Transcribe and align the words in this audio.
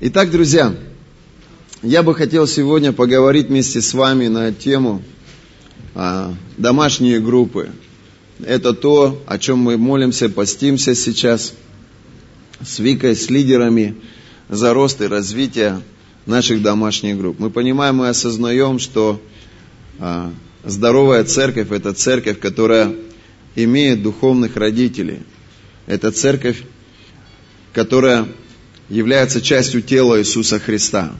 Итак, 0.00 0.30
друзья, 0.30 0.76
я 1.82 2.04
бы 2.04 2.14
хотел 2.14 2.46
сегодня 2.46 2.92
поговорить 2.92 3.48
вместе 3.48 3.82
с 3.82 3.92
вами 3.94 4.28
на 4.28 4.52
тему 4.52 5.02
а, 5.92 6.32
домашние 6.56 7.18
группы. 7.18 7.70
Это 8.38 8.74
то, 8.74 9.20
о 9.26 9.38
чем 9.40 9.58
мы 9.58 9.76
молимся, 9.76 10.28
постимся 10.28 10.94
сейчас 10.94 11.52
с 12.64 12.78
Викой, 12.78 13.16
с 13.16 13.28
лидерами 13.28 13.96
за 14.48 14.72
рост 14.72 15.00
и 15.00 15.08
развитие 15.08 15.82
наших 16.26 16.62
домашних 16.62 17.18
групп. 17.18 17.40
Мы 17.40 17.50
понимаем 17.50 18.00
и 18.04 18.06
осознаем, 18.06 18.78
что 18.78 19.20
а, 19.98 20.32
здоровая 20.62 21.24
церковь– 21.24 21.68
это 21.72 21.92
церковь, 21.92 22.38
которая 22.38 22.94
имеет 23.56 24.04
духовных 24.04 24.54
родителей. 24.54 25.22
Это 25.86 26.12
церковь, 26.12 26.62
которая 27.72 28.28
является 28.88 29.40
частью 29.40 29.82
тела 29.82 30.20
Иисуса 30.20 30.58
Христа. 30.58 31.12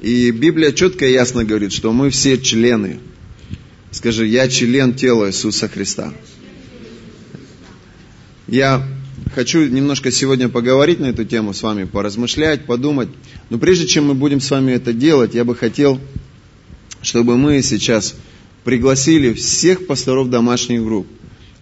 И 0.00 0.30
Библия 0.30 0.72
четко 0.72 1.06
и 1.06 1.12
ясно 1.12 1.44
говорит, 1.44 1.72
что 1.72 1.92
мы 1.92 2.10
все 2.10 2.38
члены. 2.38 3.00
Скажи, 3.90 4.26
я 4.26 4.48
член 4.48 4.94
тела 4.94 5.28
Иисуса 5.28 5.68
Христа. 5.68 6.12
Я 8.46 8.86
хочу 9.34 9.66
немножко 9.66 10.12
сегодня 10.12 10.48
поговорить 10.48 11.00
на 11.00 11.06
эту 11.06 11.24
тему 11.24 11.52
с 11.52 11.62
вами, 11.62 11.84
поразмышлять, 11.84 12.66
подумать. 12.66 13.08
Но 13.50 13.58
прежде 13.58 13.86
чем 13.86 14.06
мы 14.06 14.14
будем 14.14 14.40
с 14.40 14.50
вами 14.50 14.72
это 14.72 14.92
делать, 14.92 15.34
я 15.34 15.44
бы 15.44 15.56
хотел, 15.56 16.00
чтобы 17.02 17.36
мы 17.36 17.62
сейчас 17.62 18.14
пригласили 18.64 19.32
всех 19.32 19.86
пасторов 19.86 20.30
домашних 20.30 20.84
групп. 20.84 21.06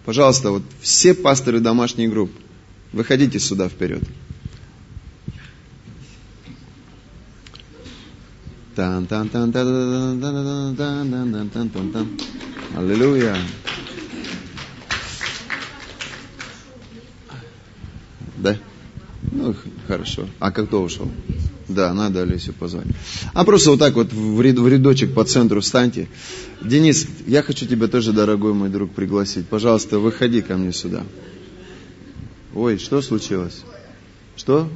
Пожалуйста, 0.04 0.50
вот 0.50 0.62
все 0.82 1.14
пасторы 1.14 1.60
домашних 1.60 2.10
групп, 2.10 2.30
выходите 2.92 3.38
сюда 3.38 3.68
вперед. 3.68 4.02
Аллилуйя. 12.76 13.36
Да? 18.36 18.58
Ну, 19.32 19.54
хорошо. 19.86 20.28
А 20.38 20.50
кто 20.50 20.82
ушел? 20.82 21.10
Да, 21.68 21.94
надо 21.94 22.22
Олесю 22.22 22.52
позвать. 22.52 22.86
А 23.32 23.44
просто 23.44 23.70
вот 23.70 23.78
так 23.78 23.94
вот 23.94 24.12
в, 24.12 24.40
ряд, 24.40 24.58
в 24.58 24.68
рядочек 24.68 25.14
по 25.14 25.24
центру 25.24 25.60
встаньте. 25.60 26.08
Денис, 26.62 27.06
я 27.26 27.42
хочу 27.42 27.66
тебя 27.66 27.88
тоже, 27.88 28.12
дорогой 28.12 28.52
мой 28.52 28.68
друг, 28.68 28.92
пригласить. 28.92 29.46
Пожалуйста, 29.48 29.98
выходи 29.98 30.42
ко 30.42 30.56
мне 30.56 30.72
сюда. 30.72 31.04
Ой, 32.54 32.78
что 32.78 33.00
случилось? 33.00 33.62
Что? 34.36 34.68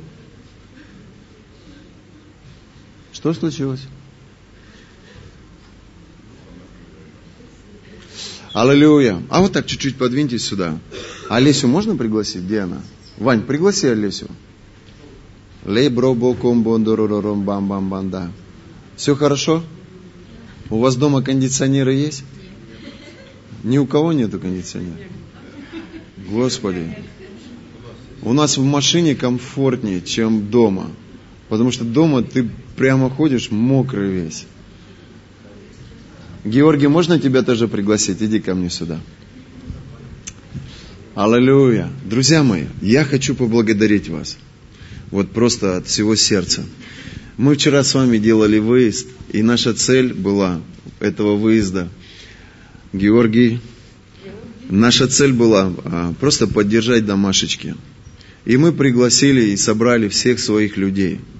Что 3.12 3.34
случилось? 3.34 3.83
Аллилуйя. 8.59 9.23
А 9.28 9.41
вот 9.41 9.53
так 9.53 9.67
чуть-чуть 9.67 9.98
подвиньтесь 9.98 10.45
сюда. 10.45 10.81
Олесю 11.28 11.69
можно 11.69 11.95
пригласить? 11.95 12.42
Где 12.42 12.62
она? 12.62 12.83
Вань, 13.17 13.42
пригласи 13.42 13.87
Олесю. 13.87 14.27
Лейбробоком 15.65 16.65
бондорором 16.65 17.45
бам 17.45 17.69
бам 17.69 17.89
банда. 17.89 18.33
Все 18.97 19.15
хорошо? 19.15 19.62
У 20.70 20.81
вас 20.81 20.97
дома 20.97 21.23
кондиционеры 21.23 21.95
есть? 21.95 22.25
Ни 23.62 23.78
у 23.78 23.87
кого 23.87 24.12
нету 24.12 24.41
кондиционера? 24.41 25.06
Господи. 26.28 26.98
У 28.22 28.33
нас 28.33 28.59
в 28.59 28.65
машине 28.65 29.15
комфортнее, 29.15 30.03
чем 30.03 30.50
дома. 30.50 30.91
Потому 31.48 31.70
что 31.70 31.84
дома 31.84 32.25
ты 32.25 32.50
прямо 32.75 33.09
ходишь 33.09 33.53
мокрый 33.53 34.11
весь. 34.11 34.47
Георгий, 36.48 36.88
можно 36.88 37.18
тебя 37.18 37.42
тоже 37.42 37.68
пригласить? 37.68 38.22
Иди 38.22 38.41
ко 38.41 38.54
мне 38.54 38.70
сюда. 38.70 38.98
Аллилуйя. 41.14 41.91
Друзья 42.04 42.42
мои, 42.42 42.64
я 42.81 43.04
хочу 43.04 43.34
поблагодарить 43.34 44.09
вас. 44.09 44.38
Вот 45.10 45.31
просто 45.31 45.76
от 45.76 45.87
всего 45.87 46.16
сердца. 46.16 46.64
Мы 47.37 47.54
вчера 47.54 47.84
с 47.84 47.94
вами 47.94 48.19
делали 48.19 48.58
выезд, 48.58 49.08
и 49.31 49.42
наша 49.42 49.75
цель 49.75 50.14
была 50.14 50.60
этого 51.00 51.37
выезда. 51.37 51.88
Георгий, 52.92 53.60
наша 54.70 55.06
цель 55.06 55.32
была 55.32 55.72
а, 55.84 56.14
просто 56.19 56.47
поддержать 56.47 57.04
домашечки. 57.04 57.75
И 58.44 58.56
мы 58.56 58.72
пригласили 58.72 59.50
и 59.50 59.56
собрали 59.56 60.08
всех 60.08 60.41
своих 60.41 60.78
людей– 60.78 61.20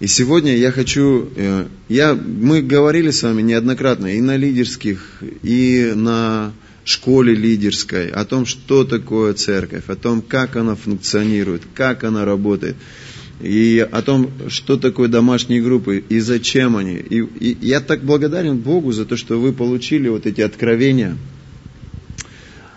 и 0.00 0.06
сегодня 0.06 0.56
я 0.56 0.70
хочу, 0.70 1.28
э, 1.34 1.66
я, 1.88 2.14
мы 2.14 2.62
говорили 2.62 3.10
с 3.10 3.22
вами 3.22 3.42
неоднократно 3.42 4.06
и 4.06 4.20
на 4.20 4.36
лидерских, 4.36 5.22
и 5.42 5.92
на 5.94 6.52
школе 6.84 7.34
лидерской, 7.34 8.08
о 8.08 8.24
том, 8.24 8.46
что 8.46 8.84
такое 8.84 9.34
церковь, 9.34 9.88
о 9.88 9.96
том, 9.96 10.22
как 10.22 10.56
она 10.56 10.76
функционирует, 10.76 11.62
как 11.74 12.04
она 12.04 12.24
работает, 12.24 12.76
и 13.40 13.86
о 13.90 14.02
том, 14.02 14.30
что 14.48 14.76
такое 14.76 15.08
домашние 15.08 15.60
группы, 15.60 16.02
и 16.08 16.20
зачем 16.20 16.76
они. 16.76 16.94
И, 16.94 17.20
и 17.20 17.58
я 17.60 17.80
так 17.80 18.04
благодарен 18.04 18.56
Богу 18.56 18.92
за 18.92 19.04
то, 19.04 19.16
что 19.16 19.40
вы 19.40 19.52
получили 19.52 20.08
вот 20.08 20.26
эти 20.26 20.40
откровения. 20.40 21.16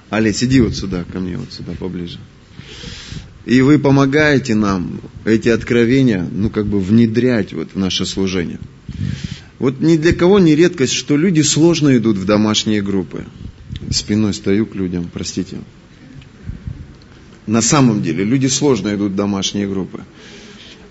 Олесь, 0.09 0.43
иди 0.43 0.59
вот 0.59 0.75
сюда, 0.75 1.05
ко 1.11 1.19
мне 1.19 1.37
вот 1.37 1.53
сюда 1.53 1.73
поближе. 1.79 2.19
И 3.45 3.61
вы 3.61 3.79
помогаете 3.79 4.55
нам 4.55 5.01
эти 5.25 5.49
откровения, 5.49 6.27
ну, 6.31 6.49
как 6.49 6.67
бы 6.67 6.79
внедрять 6.79 7.53
вот 7.53 7.69
в 7.73 7.77
наше 7.77 8.05
служение. 8.05 8.59
Вот 9.57 9.79
ни 9.79 9.97
для 9.97 10.13
кого 10.13 10.39
не 10.39 10.55
редкость, 10.55 10.93
что 10.93 11.17
люди 11.17 11.41
сложно 11.41 11.95
идут 11.97 12.17
в 12.17 12.25
домашние 12.25 12.81
группы. 12.81 13.25
Спиной 13.89 14.33
стою 14.33 14.65
к 14.65 14.75
людям, 14.75 15.09
простите. 15.11 15.57
На 17.47 17.61
самом 17.61 18.01
деле, 18.03 18.23
люди 18.23 18.47
сложно 18.47 18.93
идут 18.93 19.13
в 19.13 19.15
домашние 19.15 19.67
группы. 19.67 20.03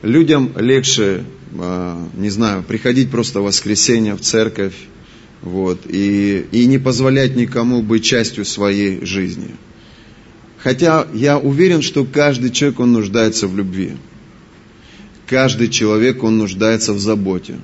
Людям 0.03 0.53
легче, 0.56 1.25
а, 1.56 2.09
не 2.16 2.31
знаю, 2.31 2.62
приходить 2.62 3.10
просто 3.10 3.41
в 3.41 3.44
воскресенье 3.44 4.15
в 4.15 4.21
церковь, 4.21 4.75
вот, 5.43 5.83
и, 5.89 6.44
и 6.53 6.66
не 6.66 6.78
позволять 6.78 7.37
никому 7.37 7.83
быть 7.83 8.05
частью 8.05 8.44
своей 8.44 9.05
жизни. 9.05 9.55
Хотя 10.62 11.06
я 11.15 11.38
уверен, 11.38 11.81
что 11.81 12.04
каждый 12.04 12.50
человек, 12.50 12.81
он 12.81 12.93
нуждается 12.93 13.48
в 13.48 13.56
любви. 13.56 13.97
Каждый 15.26 15.69
человек, 15.69 16.22
он 16.22 16.38
нуждается 16.38 16.93
в 16.93 16.98
заботе. 16.98 17.59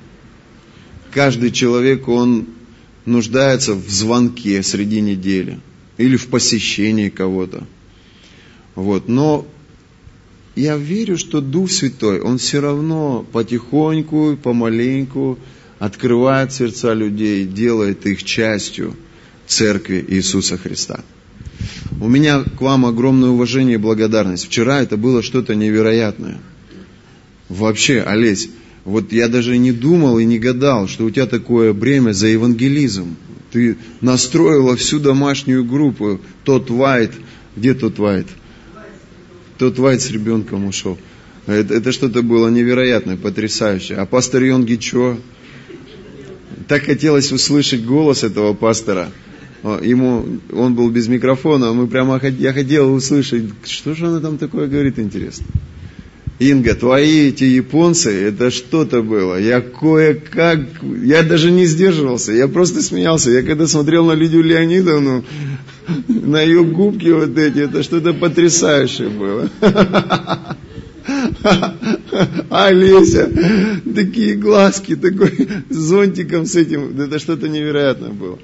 Каждый 1.11 1.51
человек, 1.51 2.07
он 2.07 2.47
нуждается 3.05 3.73
в 3.73 3.87
звонке 3.89 4.63
среди 4.63 5.01
недели 5.01 5.59
или 5.97 6.17
в 6.17 6.27
посещении 6.27 7.09
кого-то. 7.09 7.65
Вот. 8.75 9.07
Но 9.07 9.47
я 10.55 10.75
верю, 10.75 11.17
что 11.17 11.39
Дух 11.39 11.69
Святой, 11.69 12.19
Он 12.19 12.39
все 12.39 12.61
равно 12.61 13.25
потихоньку, 13.31 14.37
помаленьку 14.41 15.37
открывает 15.77 16.51
сердца 16.51 16.93
людей, 16.93 17.45
делает 17.45 18.07
их 18.07 18.23
частью 18.23 18.95
Церкви 19.45 20.03
Иисуса 20.07 20.57
Христа. 20.57 21.03
У 21.99 22.07
меня 22.07 22.43
к 22.43 22.61
вам 22.61 22.85
огромное 22.85 23.29
уважение 23.29 23.75
и 23.75 23.77
благодарность. 23.77 24.45
Вчера 24.45 24.81
это 24.81 24.97
было 24.97 25.23
что-то 25.23 25.55
невероятное. 25.55 26.39
Вообще, 27.49 28.01
Олесь, 28.01 28.49
вот 28.85 29.11
я 29.11 29.27
даже 29.27 29.57
не 29.57 29.71
думал 29.71 30.19
и 30.19 30.25
не 30.25 30.37
гадал, 30.37 30.87
что 30.87 31.05
у 31.05 31.09
тебя 31.09 31.25
такое 31.25 31.73
бремя 31.73 32.11
за 32.11 32.27
евангелизм. 32.27 33.15
Ты 33.51 33.77
настроила 34.01 34.75
всю 34.75 34.99
домашнюю 34.99 35.63
группу. 35.63 36.19
Тот 36.43 36.69
Вайт, 36.69 37.11
где 37.55 37.73
тот 37.73 37.97
Вайт? 37.97 38.27
Тот 39.57 39.79
Вайт 39.79 40.01
с 40.01 40.11
ребенком 40.11 40.65
ушел. 40.65 40.97
Это, 41.47 41.73
это 41.73 41.91
что-то 41.91 42.21
было 42.21 42.49
невероятное, 42.49 43.15
потрясающее. 43.15 43.97
А 43.97 44.05
пастор 44.05 44.43
Йонги 44.43 44.77
что? 44.79 45.17
Так 46.67 46.83
хотелось 46.83 47.31
услышать 47.31 47.85
голос 47.85 48.23
этого 48.23 48.53
пастора– 48.53 49.09
ему, 49.63 50.25
он 50.53 50.75
был 50.75 50.89
без 50.89 51.07
микрофона, 51.07 51.73
мы 51.73 51.87
прямо, 51.87 52.19
я 52.39 52.53
хотел 52.53 52.93
услышать, 52.93 53.45
что 53.65 53.95
же 53.95 54.07
она 54.07 54.19
там 54.19 54.37
такое 54.37 54.67
говорит, 54.67 54.99
интересно. 54.99 55.45
Инга, 56.39 56.75
твои 56.75 57.29
эти 57.29 57.45
японцы, 57.45 58.11
это 58.11 58.51
что-то 58.51 59.01
было. 59.01 59.39
Я 59.39 59.59
кое-как, 59.59 60.59
я 61.03 61.23
даже 61.23 61.49
не 61.49 61.65
сдерживался, 61.65 62.31
я 62.31 62.47
просто 62.47 62.83
смеялся. 62.83 63.31
Я 63.31 63.41
когда 63.41 63.65
смотрел 63.65 64.05
на 64.05 64.11
Лидию 64.11 64.43
Леонидовну, 64.43 65.25
на 66.07 66.41
ее 66.41 66.63
губки 66.63 67.07
вот 67.07 67.35
эти, 67.37 67.59
это 67.59 67.81
что-то 67.81 68.13
потрясающее 68.13 69.09
было. 69.09 69.49
Олеся, 72.51 73.31
такие 73.95 74.35
глазки, 74.35 74.95
такой 74.95 75.47
зонтиком 75.69 76.45
с 76.45 76.55
этим, 76.55 76.99
это 76.99 77.17
что-то 77.17 77.47
невероятное 77.47 78.11
было. 78.11 78.37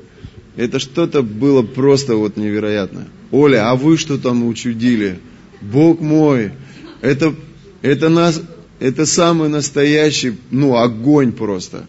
Это 0.56 0.80
что-то 0.80 1.24
было 1.24 1.64
просто 1.64 2.16
вот 2.16 2.38
невероятное. 2.38 3.08
Оля, 3.32 3.70
а 3.70 3.76
вы 3.76 3.98
что 3.98 4.18
там 4.18 4.46
учудили? 4.46 5.20
Бог 5.62 6.00
мой, 6.00 6.52
это, 7.02 7.34
это 7.82 8.10
нас, 8.10 8.42
это 8.80 9.06
самый 9.06 9.50
настоящий, 9.50 10.36
ну, 10.52 10.78
огонь 10.78 11.32
просто. 11.32 11.88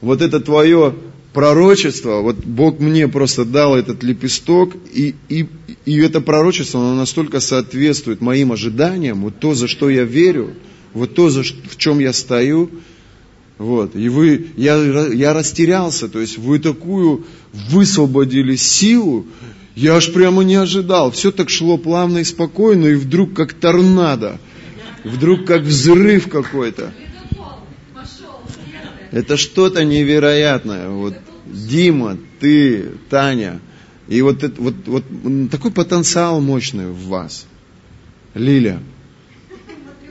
Вот 0.00 0.22
это 0.22 0.40
твое 0.40 0.94
пророчество, 1.34 2.22
вот 2.22 2.36
Бог 2.36 2.80
мне 2.80 3.08
просто 3.08 3.44
дал 3.44 3.76
этот 3.76 4.02
лепесток, 4.02 4.74
и, 4.94 5.14
и, 5.28 5.46
и 5.84 5.98
это 5.98 6.22
пророчество, 6.22 6.80
оно 6.80 6.94
настолько 6.94 7.40
соответствует 7.40 8.22
моим 8.22 8.52
ожиданиям, 8.52 9.20
вот 9.20 9.38
то, 9.38 9.52
за 9.52 9.68
что 9.68 9.90
я 9.90 10.04
верю, 10.04 10.54
вот 10.94 11.14
то, 11.14 11.28
за, 11.28 11.42
в 11.42 11.76
чем 11.76 11.98
я 11.98 12.14
стою, 12.14 12.70
вот, 13.58 13.96
и 13.96 14.08
вы, 14.08 14.48
я, 14.56 14.76
я 15.12 15.32
растерялся, 15.32 16.08
то 16.08 16.20
есть 16.20 16.36
вы 16.36 16.58
такую 16.58 17.24
высвободили 17.70 18.54
силу, 18.56 19.26
я 19.74 19.96
аж 19.96 20.12
прямо 20.12 20.42
не 20.42 20.56
ожидал, 20.56 21.10
все 21.10 21.32
так 21.32 21.48
шло 21.48 21.78
плавно 21.78 22.18
и 22.18 22.24
спокойно, 22.24 22.86
и 22.86 22.94
вдруг 22.94 23.34
как 23.34 23.54
торнадо, 23.54 24.38
вдруг 25.04 25.46
как 25.46 25.62
взрыв 25.62 26.28
какой-то. 26.28 26.92
Это 29.10 29.38
что-то 29.38 29.84
невероятное. 29.84 30.90
Вот 30.90 31.14
Дима, 31.46 32.18
ты, 32.40 32.90
Таня. 33.08 33.60
И 34.08 34.20
вот, 34.20 34.42
вот, 34.58 34.74
вот 34.84 35.04
такой 35.50 35.70
потенциал 35.70 36.40
мощный 36.40 36.88
в 36.88 37.06
вас. 37.06 37.46
Лиля. 38.34 38.80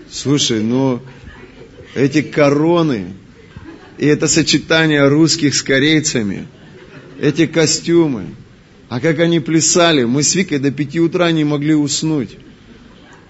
Слушай, 0.10 0.64
ну 0.64 1.02
эти 1.94 2.22
короны 2.22 3.14
и 3.98 4.06
это 4.06 4.28
сочетание 4.28 5.08
русских 5.08 5.56
с 5.56 5.62
корейцами, 5.62 6.48
эти 7.20 7.46
костюмы, 7.46 8.26
а 8.90 9.00
как 9.00 9.20
они 9.20 9.40
плясали, 9.40 10.04
мы 10.04 10.22
с 10.22 10.36
Викой 10.36 10.60
до 10.60 10.72
пяти 10.72 11.00
утра 11.00 11.32
не 11.32 11.44
могли 11.44 11.74
уснуть. 11.74 12.38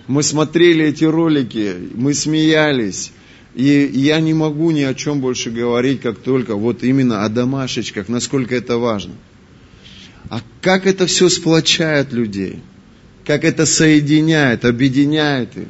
Мы 0.08 0.22
смотрели 0.22 0.86
эти 0.86 1.04
ролики, 1.06 1.74
мы 1.94 2.14
смеялись. 2.14 3.12
И 3.56 3.90
я 3.94 4.20
не 4.20 4.34
могу 4.34 4.72
ни 4.72 4.82
о 4.82 4.94
чем 4.94 5.22
больше 5.22 5.50
говорить, 5.50 6.02
как 6.02 6.20
только 6.20 6.56
вот 6.56 6.84
именно 6.84 7.24
о 7.24 7.30
домашечках, 7.30 8.10
насколько 8.10 8.54
это 8.54 8.78
важно. 8.78 9.14
А 10.30 10.42
как 10.62 10.86
это 10.86 11.06
все 11.06 11.30
сплочает 11.30 12.12
людей? 12.12 12.60
Как 13.24 13.46
это 13.46 13.66
соединяет, 13.66 14.66
объединяет 14.66 15.56
их? 15.58 15.68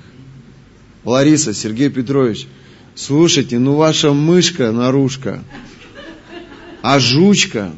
Лариса, 1.04 1.54
Сергей 1.54 1.90
Петрович, 1.90 2.48
слушайте, 2.96 3.60
ну 3.60 3.76
ваша 3.76 4.14
мышка 4.14 4.72
наружка, 4.72 5.44
а 6.82 7.00
жучка, 7.00 7.72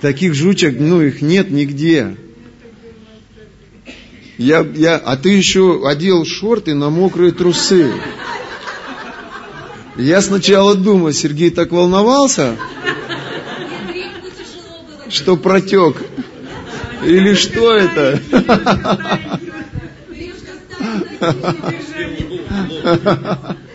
таких 0.00 0.34
жучек, 0.34 0.76
ну 0.78 1.00
их 1.00 1.22
нет 1.22 1.50
нигде. 1.50 2.16
Я, 4.38 4.60
я, 4.74 4.96
а 4.96 5.16
ты 5.16 5.30
еще 5.30 5.86
одел 5.86 6.24
шорты 6.24 6.74
на 6.74 6.88
мокрые 6.88 7.32
трусы. 7.32 7.92
Я 9.96 10.22
сначала 10.22 10.74
думаю, 10.74 11.12
Сергей 11.12 11.50
так 11.50 11.72
волновался, 11.72 12.56
что 15.10 15.36
протек. 15.36 15.96
Или 17.04 17.34
что 17.34 17.74
это? 17.76 18.20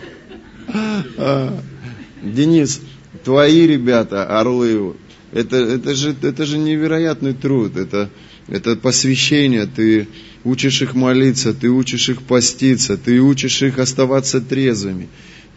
Денис, 2.22 2.80
твои 3.24 3.66
ребята, 3.66 4.24
орлы, 4.38 4.94
это, 5.32 5.56
это, 5.56 5.94
же, 5.94 6.14
это 6.22 6.44
же 6.44 6.58
невероятный 6.58 7.34
труд, 7.34 7.76
это, 7.76 8.10
это 8.48 8.76
посвящение, 8.76 9.66
ты 9.66 10.08
учишь 10.44 10.82
их 10.82 10.94
молиться, 10.94 11.52
ты 11.52 11.68
учишь 11.68 12.08
их 12.08 12.22
поститься, 12.22 12.96
ты 12.96 13.20
учишь 13.20 13.62
их 13.62 13.78
оставаться 13.78 14.40
трезвыми. 14.40 15.08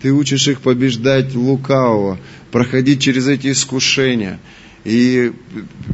Ты 0.01 0.13
учишь 0.13 0.48
их 0.48 0.62
побеждать 0.62 1.36
лукавого, 1.36 2.19
проходить 2.51 3.01
через 3.01 3.27
эти 3.27 3.51
искушения. 3.51 4.39
И 4.86 5.33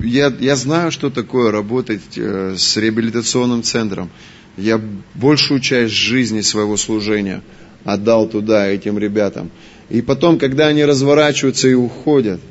я, 0.04 0.34
я 0.40 0.56
знаю, 0.56 0.92
что 0.92 1.10
такое 1.10 1.52
работать 1.52 2.02
э, 2.16 2.56
с 2.56 2.78
реабилитационным 2.78 3.64
центром. 3.64 4.12
Я 4.58 4.80
большую 5.16 5.60
часть 5.60 5.94
жизни 5.94 6.42
своего 6.42 6.78
служения 6.78 7.42
отдал 7.86 8.28
туда, 8.28 8.68
этим 8.68 8.98
ребятам. 8.98 9.52
И 9.90 10.02
потом, 10.02 10.38
когда 10.38 10.68
они 10.68 10.84
разворачиваются 10.84 11.70
и 11.70 11.74
уходят, 11.74 12.42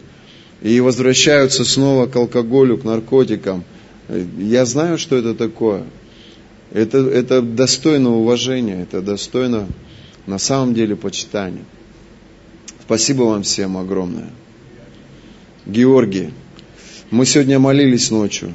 и 0.63 0.81
возвращаются 0.81 1.65
снова 1.65 2.07
к 2.07 2.17
алкоголю, 2.17 2.79
к 2.79 2.85
наркотикам, 2.85 3.65
э, 4.09 4.25
я 4.39 4.65
знаю, 4.65 4.97
что 4.97 5.17
это 5.17 5.35
такое. 5.35 5.83
Это, 6.73 6.99
это 6.99 7.43
достойно 7.43 8.17
уважения, 8.17 8.83
это 8.83 9.03
достойно 9.03 9.67
на 10.27 10.39
самом 10.39 10.73
деле 10.73 10.97
почитание. 10.97 11.65
Спасибо 12.81 13.25
вам 13.25 13.43
всем 13.43 13.77
огромное. 13.77 14.31
Георгий, 15.67 16.31
мы 17.11 17.27
сегодня 17.27 17.59
молились 17.59 18.11
ночью, 18.11 18.55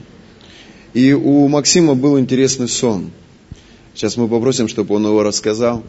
и 0.93 1.13
у 1.13 1.47
Максима 1.47 1.95
был 1.95 2.19
интересный 2.19 2.67
сон. 2.67 3.11
Сейчас 3.93 4.17
мы 4.17 4.27
попросим, 4.27 4.67
чтобы 4.67 4.95
он 4.95 5.05
его 5.05 5.23
рассказал. 5.23 5.83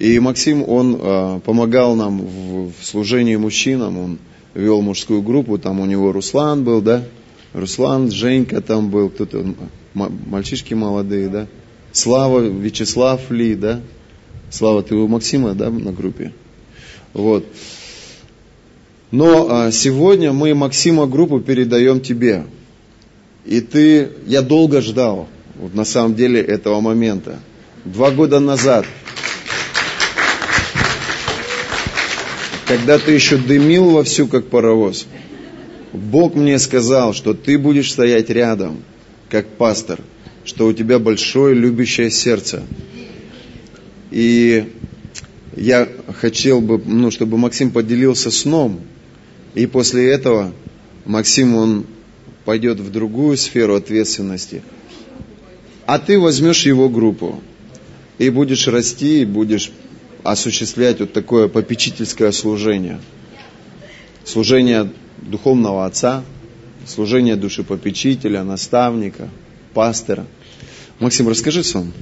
И 0.00 0.18
Максим, 0.18 0.66
он 0.66 0.98
э, 0.98 1.40
помогал 1.44 1.94
нам 1.94 2.22
в, 2.22 2.72
в 2.72 2.84
служении 2.86 3.36
мужчинам, 3.36 3.98
он 3.98 4.18
вел 4.54 4.80
мужскую 4.80 5.20
группу, 5.20 5.58
там 5.58 5.78
у 5.78 5.84
него 5.84 6.10
Руслан 6.10 6.64
был, 6.64 6.80
да? 6.80 7.04
Руслан, 7.52 8.10
Женька 8.10 8.62
там 8.62 8.88
был, 8.88 9.10
кто-то, 9.10 9.44
мальчишки 9.92 10.72
молодые, 10.72 11.28
да? 11.28 11.46
Слава, 11.92 12.40
Вячеслав 12.40 13.30
Ли, 13.30 13.54
да? 13.54 13.82
Слава, 14.48 14.82
ты 14.82 14.94
у 14.94 15.06
Максима, 15.06 15.52
да, 15.52 15.68
на 15.68 15.92
группе? 15.92 16.32
Вот. 17.12 17.44
Но 19.10 19.48
а, 19.50 19.70
сегодня 19.70 20.32
мы 20.32 20.54
Максима 20.54 21.06
группу 21.06 21.40
передаем 21.40 22.00
тебе. 22.00 22.46
И 23.44 23.60
ты, 23.60 24.08
я 24.26 24.40
долго 24.40 24.80
ждал, 24.80 25.28
вот 25.56 25.74
на 25.74 25.84
самом 25.84 26.14
деле, 26.14 26.40
этого 26.40 26.80
момента. 26.80 27.38
Два 27.84 28.10
года 28.10 28.40
назад, 28.40 28.86
когда 32.70 33.00
ты 33.00 33.10
еще 33.10 33.36
дымил 33.36 33.90
вовсю, 33.90 34.28
как 34.28 34.46
паровоз, 34.46 35.08
Бог 35.92 36.36
мне 36.36 36.56
сказал, 36.60 37.14
что 37.14 37.34
ты 37.34 37.58
будешь 37.58 37.90
стоять 37.90 38.30
рядом, 38.30 38.84
как 39.28 39.48
пастор, 39.48 39.98
что 40.44 40.68
у 40.68 40.72
тебя 40.72 41.00
большое 41.00 41.52
любящее 41.52 42.12
сердце, 42.12 42.62
и 44.12 44.72
я 45.56 45.88
хотел 46.14 46.60
бы, 46.60 46.80
ну, 46.84 47.10
чтобы 47.10 47.38
Максим 47.38 47.72
поделился 47.72 48.30
сном. 48.30 48.82
И 49.54 49.66
после 49.66 50.08
этого 50.08 50.52
Максим, 51.04 51.56
он 51.56 51.86
пойдет 52.44 52.78
в 52.78 52.92
другую 52.92 53.36
сферу 53.36 53.74
ответственности. 53.74 54.62
А 55.86 55.98
ты 55.98 56.20
возьмешь 56.20 56.66
его 56.66 56.88
группу 56.88 57.42
и 58.18 58.30
будешь 58.30 58.68
расти, 58.68 59.22
и 59.22 59.24
будешь 59.24 59.72
осуществлять 60.24 61.00
вот 61.00 61.12
такое 61.12 61.48
попечительское 61.48 62.32
служение. 62.32 63.00
Служение 64.24 64.90
духовного 65.18 65.86
отца, 65.86 66.24
служение 66.86 67.36
душепопечителя, 67.36 68.42
наставника, 68.42 69.28
пастора. 69.74 70.26
Максим, 70.98 71.28
расскажи 71.28 71.62
сон. 71.62 71.92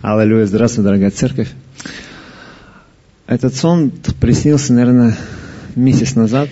Аллилуйя, 0.00 0.46
здравствуй, 0.46 0.84
дорогая 0.84 1.10
церковь. 1.10 1.50
Этот 3.26 3.54
сон 3.54 3.90
приснился, 4.20 4.72
наверное, 4.72 5.18
месяц 5.74 6.14
назад. 6.14 6.48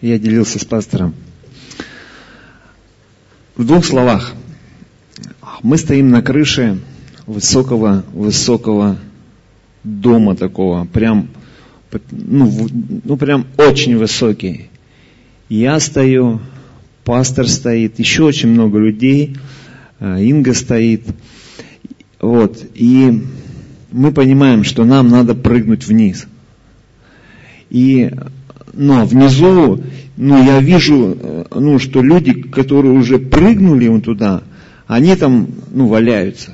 Я 0.00 0.18
делился 0.18 0.58
с 0.58 0.64
пастором. 0.64 1.14
В 3.56 3.66
двух 3.66 3.84
словах. 3.84 4.32
Мы 5.62 5.76
стоим 5.76 6.10
на 6.10 6.22
крыше 6.22 6.78
высокого, 7.30 8.04
высокого 8.12 8.96
дома 9.84 10.36
такого, 10.36 10.84
прям, 10.84 11.28
ну, 12.10 12.68
ну 13.04 13.16
прям 13.16 13.46
очень 13.56 13.96
высокий. 13.96 14.68
Я 15.48 15.80
стою, 15.80 16.40
пастор 17.04 17.48
стоит, 17.48 17.98
еще 17.98 18.24
очень 18.24 18.50
много 18.50 18.78
людей, 18.78 19.36
а, 19.98 20.18
Инга 20.18 20.54
стоит– 20.54 21.02
вот. 22.20 22.62
И 22.74 23.22
мы 23.90 24.12
понимаем, 24.12 24.64
что 24.64 24.84
нам 24.84 25.08
надо 25.08 25.34
прыгнуть 25.34 25.86
вниз. 25.86 26.26
И, 27.70 28.10
но 28.72 29.06
внизу, 29.06 29.82
ну, 30.16 30.44
я 30.44 30.60
вижу, 30.60 31.16
э, 31.18 31.44
ну, 31.54 31.78
что 31.78 32.02
люди, 32.02 32.32
которые 32.32 32.92
уже 32.92 33.18
прыгнули 33.18 34.00
туда, 34.00 34.42
они 34.86 35.14
там, 35.16 35.48
ну, 35.70 35.86
валяются. 35.86 36.52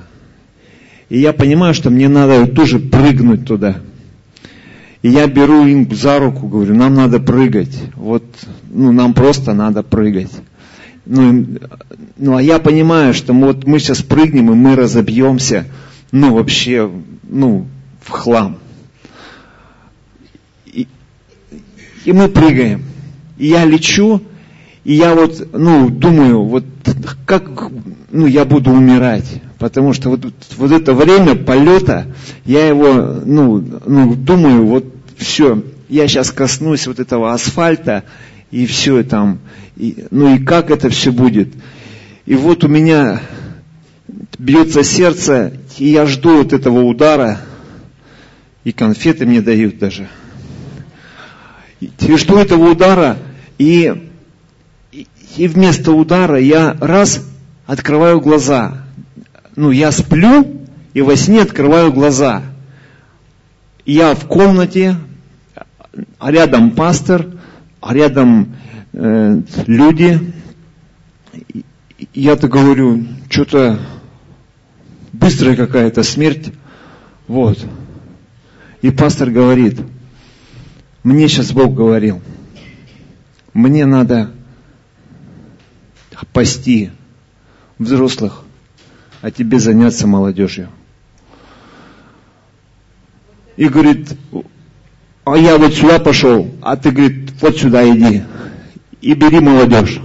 И 1.08 1.20
я 1.20 1.32
понимаю, 1.32 1.74
что 1.74 1.90
мне 1.90 2.08
надо 2.08 2.46
тоже 2.46 2.78
прыгнуть 2.78 3.46
туда. 3.46 3.76
И 5.02 5.08
я 5.08 5.26
беру 5.26 5.64
им 5.66 5.94
за 5.94 6.18
руку, 6.18 6.48
говорю, 6.48 6.74
нам 6.74 6.94
надо 6.94 7.20
прыгать. 7.20 7.76
Вот, 7.94 8.24
ну, 8.70 8.92
нам 8.92 9.14
просто 9.14 9.52
надо 9.52 9.82
прыгать. 9.82 10.32
Ну, 11.04 11.46
ну 12.16 12.36
а 12.36 12.42
я 12.42 12.58
понимаю, 12.58 13.14
что 13.14 13.32
вот 13.32 13.66
мы 13.66 13.78
сейчас 13.78 14.02
прыгнем, 14.02 14.50
и 14.50 14.54
мы 14.54 14.74
разобьемся, 14.74 15.66
ну 16.10 16.34
вообще 16.34 16.90
ну, 17.22 17.66
в 18.00 18.10
хлам. 18.10 18.58
И, 20.66 20.88
и 22.04 22.12
мы 22.12 22.28
прыгаем. 22.28 22.82
И 23.38 23.46
я 23.46 23.64
лечу, 23.64 24.20
и 24.82 24.94
я 24.94 25.14
вот, 25.14 25.48
ну, 25.52 25.88
думаю, 25.88 26.42
вот 26.42 26.64
как, 27.24 27.70
ну, 28.10 28.26
я 28.26 28.44
буду 28.44 28.70
умирать. 28.72 29.40
Потому 29.58 29.94
что 29.94 30.10
вот, 30.10 30.20
вот 30.56 30.70
это 30.70 30.92
время 30.92 31.34
полета, 31.34 32.06
я 32.44 32.68
его, 32.68 33.20
ну, 33.24 33.64
ну, 33.86 34.14
думаю, 34.14 34.66
вот 34.66 34.84
все, 35.16 35.62
я 35.88 36.06
сейчас 36.08 36.30
коснусь 36.30 36.86
вот 36.86 37.00
этого 37.00 37.32
асфальта, 37.32 38.04
и 38.50 38.66
все 38.66 39.02
там, 39.02 39.38
и, 39.76 40.06
ну 40.10 40.34
и 40.34 40.38
как 40.38 40.70
это 40.70 40.90
все 40.90 41.10
будет. 41.10 41.48
И 42.26 42.34
вот 42.34 42.64
у 42.64 42.68
меня 42.68 43.22
бьется 44.38 44.84
сердце, 44.84 45.54
и 45.78 45.88
я 45.88 46.04
жду 46.04 46.38
вот 46.38 46.52
этого 46.52 46.82
удара, 46.82 47.40
и 48.62 48.72
конфеты 48.72 49.24
мне 49.24 49.40
дают 49.40 49.78
даже. 49.78 50.08
И 51.80 52.16
жду 52.16 52.36
этого 52.36 52.70
удара, 52.70 53.16
и, 53.56 54.10
и 55.36 55.48
вместо 55.48 55.92
удара 55.92 56.38
я 56.38 56.76
раз 56.78 57.24
открываю 57.66 58.20
глаза– 58.20 58.82
ну, 59.56 59.70
я 59.70 59.90
сплю 59.90 60.60
и 60.92 61.00
во 61.00 61.16
сне 61.16 61.40
открываю 61.40 61.92
глаза. 61.92 62.42
Я 63.86 64.14
в 64.14 64.26
комнате, 64.26 64.96
а 66.18 66.30
рядом 66.30 66.72
пастор, 66.72 67.26
а 67.80 67.94
рядом 67.94 68.54
э, 68.92 69.40
люди. 69.66 70.32
Я-то 72.12 72.48
говорю, 72.48 73.06
что-то 73.30 73.78
быстрая 75.12 75.56
какая-то 75.56 76.02
смерть. 76.02 76.52
Вот. 77.26 77.58
И 78.82 78.90
пастор 78.90 79.30
говорит, 79.30 79.80
мне 81.02 81.28
сейчас 81.28 81.52
Бог 81.52 81.74
говорил, 81.74 82.20
мне 83.54 83.86
надо 83.86 84.32
пасти 86.32 86.90
взрослых 87.78 88.45
а 89.26 89.30
тебе 89.32 89.58
заняться 89.58 90.06
молодежью. 90.06 90.68
И 93.56 93.68
говорит, 93.68 94.16
а 95.24 95.36
я 95.36 95.58
вот 95.58 95.74
сюда 95.74 95.98
пошел, 95.98 96.48
а 96.62 96.76
ты, 96.76 96.92
говорит, 96.92 97.32
вот 97.40 97.56
сюда 97.56 97.90
иди 97.90 98.22
и 99.00 99.14
бери 99.14 99.40
молодежь. 99.40 100.00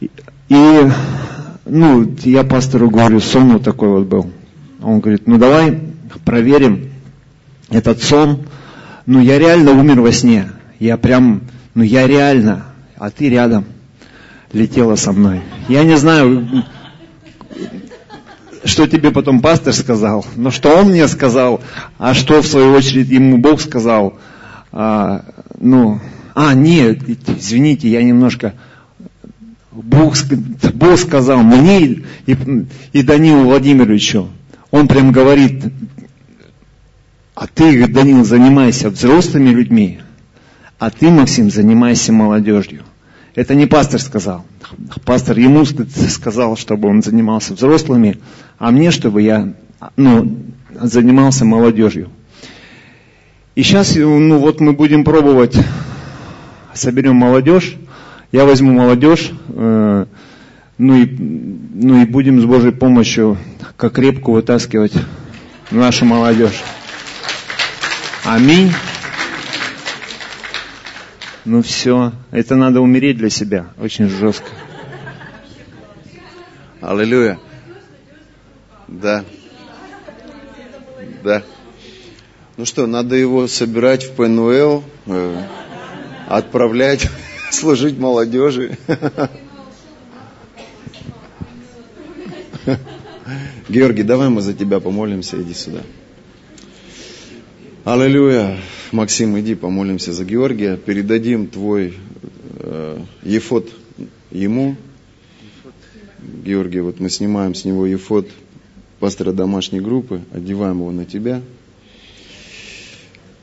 И, 0.00 0.88
ну, 1.66 2.16
я 2.24 2.44
пастору 2.44 2.88
говорю, 2.88 3.20
сон 3.20 3.52
вот 3.52 3.62
такой 3.62 3.90
вот 3.90 4.06
был. 4.06 4.30
Он 4.80 5.00
говорит, 5.00 5.26
ну 5.26 5.36
давай 5.36 5.78
проверим 6.24 6.92
этот 7.68 8.02
сон. 8.02 8.46
Ну, 9.04 9.20
я 9.20 9.38
реально 9.38 9.72
умер 9.72 10.00
во 10.00 10.12
сне. 10.12 10.48
Я 10.78 10.96
прям, 10.96 11.42
ну 11.74 11.82
я 11.82 12.06
реально, 12.06 12.64
а 12.96 13.10
ты 13.10 13.28
рядом 13.28 13.66
летела 14.54 14.96
со 14.96 15.12
мной. 15.12 15.42
Я 15.68 15.84
не 15.84 15.98
знаю, 15.98 16.64
что 18.68 18.86
тебе 18.86 19.10
потом 19.10 19.40
пастор 19.40 19.72
сказал, 19.72 20.24
но 20.36 20.50
что 20.50 20.76
он 20.76 20.90
мне 20.90 21.08
сказал, 21.08 21.60
а 21.98 22.14
что 22.14 22.42
в 22.42 22.46
свою 22.46 22.72
очередь 22.72 23.08
ему 23.08 23.38
Бог 23.38 23.60
сказал. 23.60 24.18
А, 24.70 25.24
ну, 25.58 26.00
а, 26.34 26.54
нет, 26.54 27.00
извините, 27.26 27.88
я 27.88 28.02
немножко... 28.02 28.54
Бог, 29.72 30.16
Бог 30.74 30.98
сказал 30.98 31.42
мне 31.42 31.84
и, 32.26 32.38
и 32.92 33.02
Данилу 33.02 33.44
Владимировичу, 33.44 34.28
он 34.70 34.88
прям 34.88 35.12
говорит, 35.12 35.64
а 37.34 37.46
ты, 37.46 37.86
Данил, 37.86 38.24
занимайся 38.24 38.90
взрослыми 38.90 39.50
людьми, 39.50 40.00
а 40.78 40.90
ты, 40.90 41.10
Максим, 41.10 41.50
занимайся 41.50 42.12
молодежью. 42.12 42.82
Это 43.34 43.54
не 43.54 43.66
пастор 43.66 44.00
сказал. 44.00 44.44
Пастор 45.04 45.38
ему 45.38 45.64
сказал, 45.64 46.56
чтобы 46.56 46.88
он 46.88 47.02
занимался 47.02 47.54
взрослыми, 47.54 48.18
а 48.58 48.70
мне, 48.70 48.90
чтобы 48.90 49.22
я 49.22 49.54
ну, 49.96 50.36
занимался 50.80 51.44
молодежью. 51.44 52.10
И 53.54 53.62
сейчас, 53.62 53.94
ну 53.96 54.38
вот 54.38 54.60
мы 54.60 54.72
будем 54.72 55.04
пробовать, 55.04 55.56
соберем 56.74 57.16
молодежь, 57.16 57.76
я 58.30 58.44
возьму 58.44 58.72
молодежь, 58.72 59.32
э, 59.48 60.06
ну, 60.78 60.94
и, 60.96 61.06
ну 61.18 62.02
и 62.02 62.06
будем 62.06 62.40
с 62.40 62.44
Божьей 62.44 62.72
помощью 62.72 63.36
как 63.76 63.94
крепко 63.94 64.30
вытаскивать 64.30 64.92
нашу 65.70 66.04
молодежь. 66.04 66.62
Аминь. 68.24 68.70
Ну 71.50 71.62
все, 71.62 72.12
это 72.30 72.56
надо 72.56 72.82
умереть 72.82 73.16
для 73.16 73.30
себя, 73.30 73.68
очень 73.78 74.10
жестко. 74.10 74.50
Аллилуйя. 76.82 77.38
Да. 78.86 79.24
Да. 81.24 81.42
Ну 82.58 82.66
что, 82.66 82.86
надо 82.86 83.16
его 83.16 83.48
собирать 83.48 84.04
в 84.04 84.12
ПНУЛ, 84.12 84.84
э, 85.06 85.42
отправлять 86.26 87.08
служить 87.50 87.98
молодежи. 87.98 88.76
Георгий, 93.70 94.02
давай 94.02 94.28
мы 94.28 94.42
за 94.42 94.52
тебя 94.52 94.80
помолимся, 94.80 95.40
иди 95.40 95.54
сюда. 95.54 95.80
Аллилуйя. 97.90 98.58
Максим, 98.92 99.40
иди 99.40 99.54
помолимся 99.54 100.12
за 100.12 100.22
Георгия. 100.26 100.76
Передадим 100.76 101.46
твой 101.46 101.94
э, 102.60 103.00
ефот 103.22 103.72
ему. 104.30 104.76
Георгий, 106.44 106.80
вот 106.80 107.00
мы 107.00 107.08
снимаем 107.08 107.54
с 107.54 107.64
него 107.64 107.86
ефот 107.86 108.28
пастора 109.00 109.32
домашней 109.32 109.80
группы, 109.80 110.20
одеваем 110.34 110.80
его 110.80 110.90
на 110.90 111.06
тебя. 111.06 111.40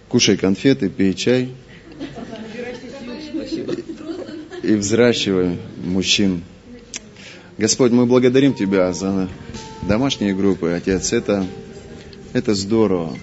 Кушай 0.10 0.38
конфеты, 0.38 0.90
пей 0.90 1.16
чай. 1.16 1.50
И 4.62 4.76
взращивай 4.76 5.58
мужчин. 5.84 6.44
Господь, 7.58 7.94
мы 7.94 8.06
благодарим 8.06 8.54
Тебя 8.54 8.94
за 8.94 9.28
домашние 9.82 10.36
группы. 10.36 10.70
Отец, 10.70 11.14
это, 11.14 11.48
это 12.34 12.54
здорово. 12.54 13.18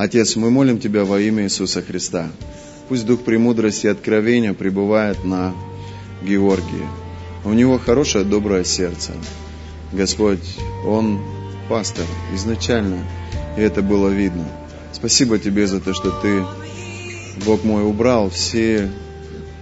Отец, 0.00 0.34
мы 0.34 0.50
молим 0.50 0.78
Тебя 0.78 1.04
во 1.04 1.20
имя 1.20 1.44
Иисуса 1.44 1.82
Христа. 1.82 2.30
Пусть 2.88 3.04
Дух 3.04 3.20
премудрости 3.20 3.84
и 3.84 3.90
откровения 3.90 4.54
пребывает 4.54 5.24
на 5.24 5.52
Георгии. 6.22 6.88
У 7.44 7.50
него 7.50 7.78
хорошее, 7.78 8.24
доброе 8.24 8.64
сердце. 8.64 9.12
Господь, 9.92 10.56
он 10.86 11.20
пастор 11.68 12.06
изначально, 12.34 13.04
и 13.58 13.60
это 13.60 13.82
было 13.82 14.08
видно. 14.08 14.46
Спасибо 14.90 15.38
Тебе 15.38 15.66
за 15.66 15.80
то, 15.80 15.92
что 15.92 16.10
Ты, 16.22 16.46
Бог 17.44 17.62
мой, 17.64 17.84
убрал 17.84 18.30
все 18.30 18.90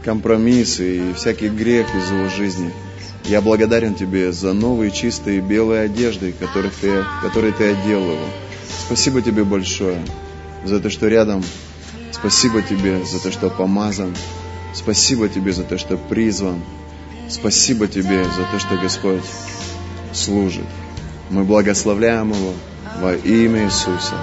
компромиссы 0.04 0.98
и 0.98 1.12
всякий 1.14 1.48
грех 1.48 1.92
из 1.96 2.12
его 2.12 2.28
жизни. 2.28 2.70
Я 3.24 3.40
благодарен 3.40 3.96
Тебе 3.96 4.30
за 4.30 4.52
новые 4.52 4.92
чистые 4.92 5.40
белые 5.40 5.80
одежды, 5.80 6.32
которых 6.32 6.74
ты, 6.74 7.04
которые 7.22 7.52
Ты 7.52 7.72
одел 7.72 8.04
его. 8.04 8.28
Спасибо 8.86 9.20
Тебе 9.20 9.42
большое 9.42 10.00
за 10.64 10.80
то, 10.80 10.90
что 10.90 11.08
рядом. 11.08 11.44
Спасибо 12.12 12.62
Тебе 12.62 13.04
за 13.04 13.20
то, 13.20 13.30
что 13.30 13.50
помазан. 13.50 14.14
Спасибо 14.74 15.28
Тебе 15.28 15.52
за 15.52 15.64
то, 15.64 15.78
что 15.78 15.96
призван. 15.96 16.62
Спасибо 17.28 17.86
Тебе 17.86 18.24
за 18.24 18.44
то, 18.50 18.58
что 18.58 18.76
Господь 18.76 19.24
служит. 20.12 20.64
Мы 21.30 21.44
благословляем 21.44 22.30
Его 22.30 22.54
во 23.00 23.14
имя 23.14 23.66
Иисуса. 23.66 24.14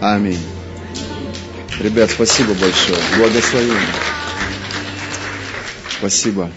Аминь. 0.00 0.40
Ребят, 1.80 2.10
спасибо 2.10 2.54
большое. 2.54 2.98
Благословение. 3.18 3.78
Спасибо. 5.98 6.50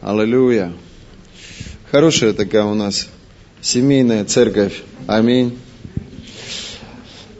Аллилуйя. 0.00 0.72
Хорошая 1.90 2.32
такая 2.32 2.64
у 2.64 2.74
нас 2.74 3.08
семейная 3.60 4.24
церковь. 4.24 4.82
Аминь. 5.06 5.58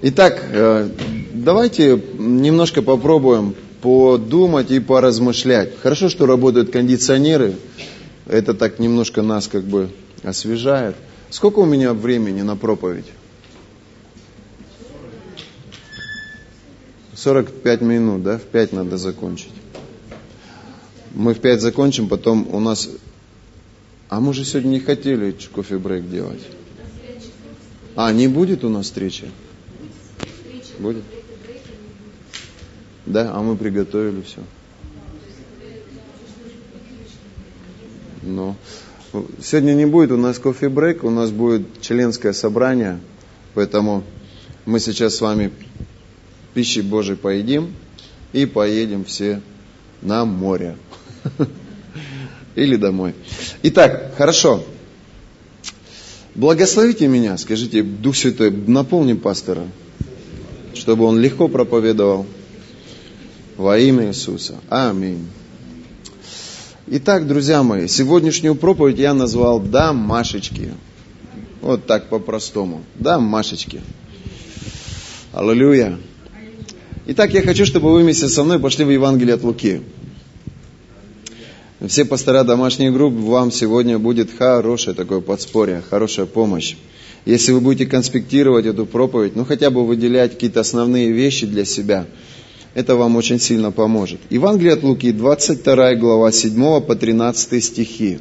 Итак, 0.03 0.45
э, 0.53 0.91
давайте 1.33 1.99
немножко 2.19 2.83
попробуем 2.83 3.55
подумать 3.81 4.71
и 4.71 4.79
поразмышлять. 4.79 5.79
Хорошо, 5.81 6.11
что 6.11 6.27
работают 6.27 6.71
кондиционеры. 6.71 7.55
Это 8.27 8.53
так 8.53 8.79
немножко 8.79 9.23
нас 9.23 9.49
как 9.49 9.65
бы 9.65 9.89
освежает. 10.23 10.97
Сколько 11.31 11.61
у 11.61 11.65
меня 11.65 11.95
времени 11.95 12.43
на 12.43 12.57
проповедь? 12.57 13.07
45 17.15 17.81
минут, 17.81 18.23
да? 18.23 18.37
В 18.37 18.43
5 18.43 18.75
надо 18.75 18.99
закончить. 18.99 19.53
Мы 21.15 21.33
в 21.33 21.41
5 21.41 21.63
закончим, 21.63 22.09
потом 22.09 22.47
у 22.53 22.61
нас... 22.61 22.91
А 24.11 24.21
мы 24.21 24.35
же 24.35 24.45
сегодня 24.45 24.69
не 24.69 24.81
хотели 24.81 25.35
кофе-брейк 25.55 26.11
делать. 26.11 26.43
А, 27.97 28.13
не 28.13 28.29
будет 28.29 28.63
у 28.63 28.69
нас 28.69 28.85
встречи? 28.85 29.31
Будет? 30.79 31.05
Да, 33.07 33.33
а 33.35 33.41
мы 33.43 33.57
приготовили 33.57 34.23
все. 34.23 34.41
Но 38.23 38.57
сегодня 39.41 39.75
не 39.75 39.87
будет 39.87 40.11
у 40.11 40.17
нас 40.17 40.39
кофе-брейк, 40.39 41.05
у 41.05 41.11
нас 41.11 41.31
будет 41.31 41.81
членское 41.81 42.33
собрание, 42.33 42.99
поэтому 43.55 44.03
мы 44.65 44.81
сейчас 44.81 45.15
с 45.15 45.21
вами 45.21 45.53
пищи 46.53 46.81
Божией 46.81 47.17
поедим 47.17 47.73
и 48.33 48.47
поедем 48.47 49.05
все 49.05 49.41
на 50.03 50.25
море. 50.25 50.77
Или 52.57 52.77
домой. 52.77 53.15
Итак, 53.63 54.15
хорошо. 54.17 54.65
Благословите 56.35 57.07
меня, 57.07 57.39
скажите, 57.39 57.83
Дух 57.83 58.17
Святой, 58.17 58.51
наполни 58.51 59.15
пастора, 59.15 59.67
чтобы 60.87 61.05
он 61.05 61.19
легко 61.19 61.49
проповедовал 61.49 62.27
во 63.57 63.77
имя 63.77 64.07
Иисуса. 64.07 64.55
Аминь. 64.69 65.27
Итак, 66.87 67.27
друзья 67.27 67.65
мои, 67.65 67.89
сегодняшнюю 67.89 68.55
проповедь 68.55 69.01
я 69.01 69.13
назвал 69.13 69.59
«Домашечки». 69.59 70.75
Вот 71.61 71.87
так 71.87 72.09
по-простому. 72.09 72.85
«Домашечки». 72.95 73.81
Аллилуйя. 75.33 75.99
Итак, 77.07 77.35
я 77.35 77.43
хочу, 77.43 77.67
чтобы 77.67 77.93
вы 77.93 78.03
вместе 78.03 78.29
со 78.29 78.45
мной 78.45 78.61
пошли 78.61 78.85
в 78.85 78.91
Евангелие 78.91 79.35
от 79.35 79.43
Луки. 79.43 79.81
Все 81.85 82.05
пастора 82.05 82.45
домашних 82.45 82.93
групп, 82.93 83.13
вам 83.13 83.51
сегодня 83.51 83.99
будет 83.99 84.31
хорошее 84.39 84.95
такое 84.95 85.21
подспорье, 85.21 85.83
хорошая 85.91 86.27
помощь. 86.27 86.77
Если 87.27 87.53
вы 87.53 87.61
будете 87.61 87.85
конспектировать 87.85 88.65
эту 88.65 88.87
проповедь, 88.87 89.37
ну 89.37 89.45
хотя 89.45 89.71
бы 89.71 89.87
выделять 89.87 90.33
какие-то 90.33 90.61
основные 90.61 91.13
вещи 91.13 91.47
для 91.47 91.67
себя– 91.67 92.07
это 92.77 92.95
вам 92.95 93.17
очень 93.17 93.41
сильно 93.41 93.73
поможет. 93.73 94.21
Евангелие 94.29 94.75
от 94.75 94.83
Луки, 94.83 95.11
22 95.11 95.95
глава, 95.95 96.31
7 96.31 96.83
по 96.83 96.95
13 96.95 97.65
стихи. 97.65 98.19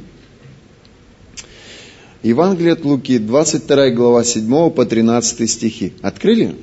Евангелие 2.22 2.72
от 2.72 2.82
Луки, 2.82 3.18
22 3.18 3.90
глава, 3.90 4.24
7 4.24 4.70
по 4.70 4.86
13 4.86 5.50
стихи. 5.50 5.92
Открыли? 6.00 6.56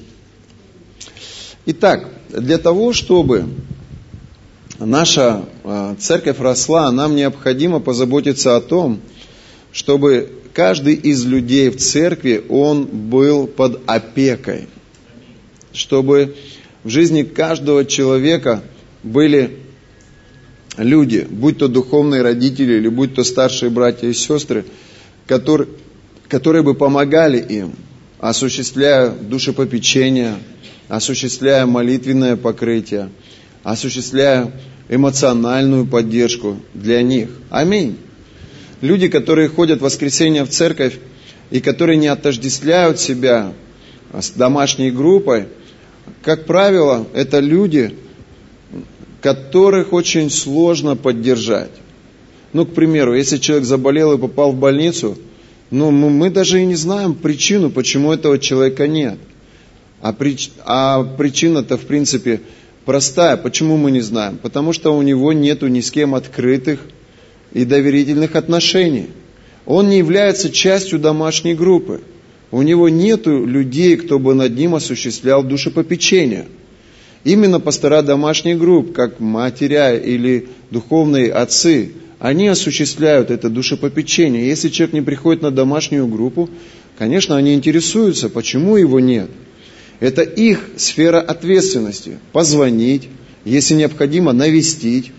Итак, 1.67 2.09
для 2.29 2.57
того, 2.57 2.93
чтобы 2.93 3.45
наша 4.79 5.45
а, 5.63 5.95
церковь 5.99 6.39
росла, 6.39 6.91
нам 6.91 7.15
необходимо 7.15 7.79
позаботиться 7.79 8.55
о 8.55 8.61
том, 8.61 9.01
чтобы 9.73 10.29
каждый 10.53 10.93
из 10.93 11.25
людей 11.25 11.69
в 11.69 11.77
церкви, 11.77 12.43
он 12.47 12.85
был 12.85 13.47
под 13.47 13.81
опекой. 13.87 14.67
Чтобы 15.73 16.35
в 16.83 16.89
жизни 16.89 17.23
каждого 17.23 17.83
человека 17.83 18.63
были 19.01 19.57
люди, 20.77 21.27
будь 21.29 21.57
то 21.57 21.67
духовные 21.67 22.21
родители 22.21 22.75
или 22.75 22.87
будь 22.87 23.15
то 23.15 23.23
старшие 23.23 23.71
братья 23.71 24.07
и 24.07 24.13
сестры, 24.13 24.63
которые, 25.25 25.69
которые 26.27 26.61
бы 26.61 26.75
помогали 26.75 27.39
им, 27.39 27.73
осуществляя 28.19 29.09
душепопечение, 29.09 30.35
осуществляя 30.87 31.65
молитвенное 31.65 32.35
покрытие, 32.35 33.09
осуществляя 33.63 34.51
эмоциональную 34.87 35.87
поддержку 35.87 36.59
для 36.75 37.01
них. 37.01 37.29
Аминь. 37.49 37.97
Люди, 38.83 39.07
которые 39.07 39.47
ходят 39.47 39.79
в 39.79 39.83
воскресенье 39.83 40.43
в 40.43 40.49
церковь 40.49 40.99
и 41.49 41.59
которые 41.59 41.97
не 41.97 42.07
отождествляют 42.07 42.99
себя 42.99 43.53
с 44.13 44.29
домашней 44.29 44.91
группой– 44.91 45.47
как 46.21 46.45
правило, 46.45 47.05
это 47.13 47.39
люди, 47.39 47.95
которых 49.21 49.93
очень 49.93 50.29
сложно 50.29 50.95
поддержать. 50.95 51.71
Ну, 52.51 52.65
к 52.65 52.73
примеру, 52.73 53.15
если 53.15 53.37
человек 53.37 53.65
заболел 53.65 54.13
и 54.13 54.17
попал 54.17 54.51
в 54.51 54.59
больницу, 54.59 55.17
ну, 55.71 55.91
мы 55.91 56.29
даже 56.29 56.61
и 56.61 56.65
не 56.65 56.75
знаем 56.75 57.15
причину, 57.15 57.71
почему 57.71 58.13
этого 58.13 58.37
человека 58.37 58.87
нет. 58.87 59.17
А, 60.01 60.13
прич, 60.13 60.51
а 60.65 61.03
причина-то, 61.03 61.77
в 61.77 61.85
принципе, 61.85 62.41
простая. 62.85 63.37
Почему 63.37 63.77
мы 63.77 63.89
не 63.91 64.01
знаем? 64.01 64.37
Потому 64.37 64.73
что 64.73 64.95
у 64.95 65.01
него 65.01 65.33
нету 65.33 65.67
ни 65.67 65.79
с 65.81 65.89
кем 65.89 66.13
открытых 66.13 66.79
и 67.53 67.65
доверительных 67.65 68.35
отношений. 68.35 69.07
Он 69.65 69.89
не 69.89 69.97
является 69.99 70.49
частью 70.49 70.99
домашней 70.99 71.53
группы 71.53 72.01
у 72.53 72.61
него 72.61 72.87
нет 72.87 73.25
людей, 73.25 73.97
кто 73.97 74.19
бы 74.19 74.35
над 74.35 74.55
ним 74.55 74.75
осуществлял 74.75 75.43
душепопечение. 75.43 76.45
Именно 77.23 77.59
пастора 77.59 78.03
домашних 78.03 78.59
групп, 78.59 78.93
как 78.93 79.19
матеря 79.19 79.95
или 79.95 80.49
духовные 80.69 81.33
отцы, 81.33 81.93
они 82.19 82.47
осуществляют 82.47 83.31
это 83.31 83.49
душепопечение. 83.49 84.47
Если 84.47 84.69
человек 84.69 84.93
не 84.93 85.01
приходит 85.01 85.41
на 85.41 85.49
домашнюю 85.49 86.05
группу, 86.05 86.47
конечно, 86.95 87.37
они 87.37 87.55
интересуются, 87.55 88.29
почему 88.29 88.77
его 88.77 88.99
нет. 88.99 89.31
Это 89.99 90.21
их 90.21 90.69
сфера 90.77 91.21
ответственности. 91.21 92.19
Позвонить, 92.33 93.09
если 93.45 93.73
необходимо, 93.73 94.31
навестить. 94.31 95.11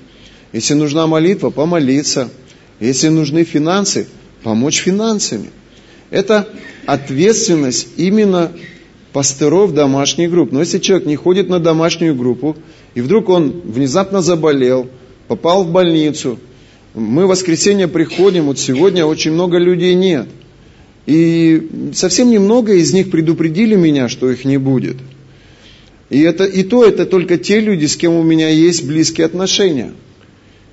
Если 0.55 0.75
нужна 0.75 1.09
молитва, 1.09 1.51
помолиться. 1.51 2.31
Если 2.79 3.09
нужны 3.09 3.43
финансы, 3.43 4.07
помочь 4.45 4.79
финансами. 4.79 5.51
Это 6.11 6.49
ответственность 6.87 7.89
именно 7.97 8.53
пасторов 9.13 9.75
домашних 9.75 10.31
групп. 10.31 10.53
Но 10.53 10.61
если 10.61 10.79
человек 10.79 11.09
не 11.09 11.17
ходит 11.17 11.49
на 11.49 11.59
домашнюю 11.59 12.15
группу, 12.15 12.57
и 12.95 13.01
вдруг 13.01 13.31
он 13.31 13.63
внезапно 13.65 14.23
заболел, 14.23 14.89
попал 15.27 15.65
в 15.65 15.73
больницу, 15.73 16.39
мы 16.95 17.27
в 17.27 17.31
воскресенье 17.31 17.89
приходим, 17.89 18.45
вот 18.45 18.61
сегодня 18.61 19.05
очень 19.05 19.33
много 19.33 19.59
людей 19.59 19.95
нет. 19.95 20.29
И 21.07 21.91
совсем 21.95 22.31
немного 22.31 22.75
из 22.75 22.93
них 22.93 23.11
предупредили 23.11 23.75
меня, 23.75 24.09
что 24.09 24.31
их 24.31 24.45
не 24.45 24.59
будет. 24.59 24.99
И, 26.11 26.21
это, 26.21 26.45
и 26.45 26.63
то 26.63 26.85
это 26.85 27.07
только 27.07 27.39
те 27.39 27.59
люди, 27.59 27.87
с 27.87 27.97
кем 27.97 28.13
у 28.13 28.23
меня 28.23 28.51
есть 28.51 28.87
близкие 28.87 29.27
отношения. 29.27 29.93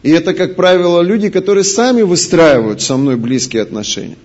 И 0.03 0.09
это, 0.09 0.33
как 0.33 0.55
правило, 0.55 1.01
люди, 1.01 1.29
которые 1.29 1.63
сами 1.63 2.01
выстраивают 2.01 2.81
со 2.81 2.97
мной 2.97 3.17
близкие 3.17 3.61
отношения. 3.61 4.17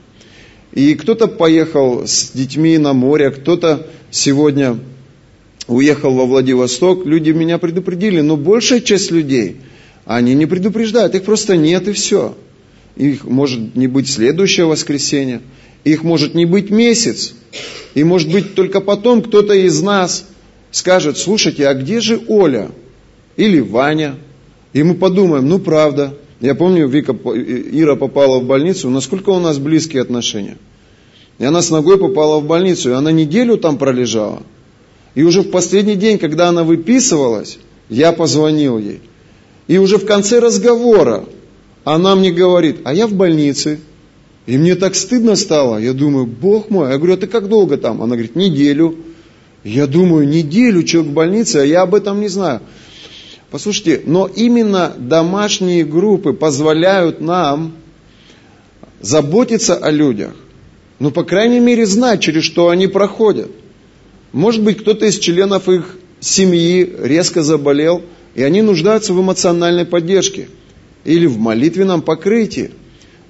И 0.73 0.95
кто-то 0.95 1.27
поехал 1.27 2.07
с 2.07 2.31
детьми 2.33 2.79
на 2.79 2.93
море, 2.93 3.31
кто-то 3.31 3.87
сегодня 4.11 4.79
уехал 5.69 6.15
во 6.15 6.27
Владивосток. 6.27 7.05
Люди 7.05 7.31
меня 7.31 7.59
предупредили, 7.59 8.21
но 8.21 8.37
большая 8.37 8.81
часть 8.81 9.11
людей, 9.11 9.57
они 10.05 10.35
не 10.35 10.47
предупреждают, 10.47 11.15
их 11.15 11.25
просто 11.25 11.57
нет 11.57 11.89
и 11.89 11.93
все. 11.93 12.37
Их 12.97 13.25
может 13.25 13.77
не 13.77 13.87
быть 13.87 14.11
следующее 14.11 14.67
воскресенье, 14.67 15.43
их 15.85 16.03
может 16.03 16.35
не 16.35 16.47
быть 16.47 16.71
месяц. 16.71 17.35
И 17.95 18.05
может 18.05 18.31
быть 18.31 18.55
только 18.55 18.81
потом 18.81 19.23
кто-то 19.23 19.55
из 19.55 19.83
нас 19.83 20.27
скажет, 20.71 21.19
слушайте, 21.19 21.67
а 21.69 21.75
где 21.75 22.01
же 22.01 22.21
Оля? 22.29 22.71
Или 23.37 23.61
Ваня? 23.61 24.17
И 24.73 24.83
мы 24.83 24.95
подумаем, 24.95 25.49
ну 25.49 25.59
правда, 25.59 26.15
я 26.41 26.55
помню, 26.55 26.87
Вика, 26.89 27.13
Ира 27.13 27.97
попала 27.97 28.39
в 28.39 28.45
больницу, 28.45 28.91
насколько 28.91 29.31
у 29.31 29.41
нас 29.41 29.59
близкие 29.59 30.03
отношения. 30.03 30.59
И 31.39 31.45
она 31.45 31.63
с 31.63 31.71
ногой 31.71 31.99
попала 31.99 32.41
в 32.41 32.47
больницу, 32.47 32.91
и 32.91 32.95
она 32.95 33.13
неделю 33.13 33.57
там 33.57 33.79
пролежала. 33.79 34.43
И 35.15 35.23
уже 35.23 35.41
в 35.43 35.51
последний 35.51 35.97
день, 35.97 36.19
когда 36.19 36.49
она 36.49 36.63
выписывалась, 36.63 37.59
я 37.89 38.13
позвонил 38.13 38.79
ей. 38.79 39.01
И 39.67 39.79
уже 39.79 39.99
в 39.99 40.07
конце 40.07 40.39
разговора 40.39 41.25
она 41.85 42.17
мне 42.17 42.33
говорит, 42.33 42.81
а 42.85 42.93
я 42.93 43.07
в 43.07 43.15
больнице. 43.15 43.81
И 44.47 44.59
мне 44.59 44.75
так 44.75 44.95
стыдно 44.95 45.37
стало. 45.37 45.79
Я 45.79 45.93
думаю, 45.93 46.27
Бог 46.27 46.71
мой. 46.71 46.91
Я 46.91 46.99
говорю, 46.99 47.15
а 47.15 47.17
ты 47.17 47.27
как 47.27 47.49
долго 47.49 47.77
там? 47.77 48.03
Она 48.03 48.15
говорит, 48.15 48.37
неделю. 48.37 48.97
Я 49.65 49.87
думаю, 49.87 50.29
неделю 50.29 50.83
человек 50.85 51.13
в 51.13 51.15
больнице, 51.15 51.57
а 51.57 51.65
я 51.65 51.83
об 51.83 51.95
этом 51.95 52.21
не 52.21 52.29
знаю. 52.29 52.61
Послушайте, 53.57 54.03
но 54.05 54.27
именно 54.27 54.93
домашние 54.99 55.83
группы 55.83 56.35
позволяют 56.35 57.23
нам 57.23 57.73
заботиться 59.01 59.77
о 59.77 59.91
людях. 59.91 60.37
Ну, 60.99 61.11
по 61.11 61.25
крайней 61.25 61.61
мере, 61.61 61.87
знать, 61.87 62.21
через 62.21 62.45
что 62.45 62.69
они 62.69 62.87
проходят. 62.87 63.51
Может 64.33 64.63
быть, 64.63 64.77
кто-то 64.77 65.07
из 65.07 65.19
членов 65.19 65.71
их 65.71 65.97
семьи 66.21 66.97
резко 67.01 67.43
заболел, 67.43 68.03
и 68.35 68.43
они 68.43 68.61
нуждаются 68.61 69.15
в 69.15 69.23
эмоциональной 69.23 69.87
поддержке 69.87 70.51
или 71.07 71.25
в 71.25 71.39
молитвенном 71.39 72.03
покрытии. 72.03 72.73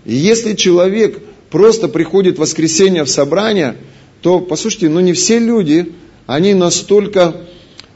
И 0.05 0.13
если 0.13 0.55
человек 0.55 1.23
просто 1.51 1.87
приходит 1.87 2.39
в 2.39 2.41
воскресенье 2.41 3.05
в 3.05 3.09
собрание, 3.09 3.77
то, 4.23 4.41
послушайте, 4.41 4.89
ну 4.89 4.99
не 4.99 5.13
все 5.13 5.39
люди, 5.39 5.93
они 6.27 6.53
настолько 6.55 7.43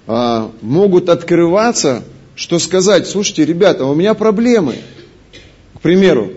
а, 0.07 0.53
могут 0.63 1.09
открываться, 1.09 2.05
что 2.41 2.59
сказать, 2.59 3.07
слушайте, 3.07 3.45
ребята, 3.45 3.85
у 3.85 3.95
меня 3.95 4.15
проблемы. 4.15 4.77
К 5.75 5.81
примеру, 5.83 6.33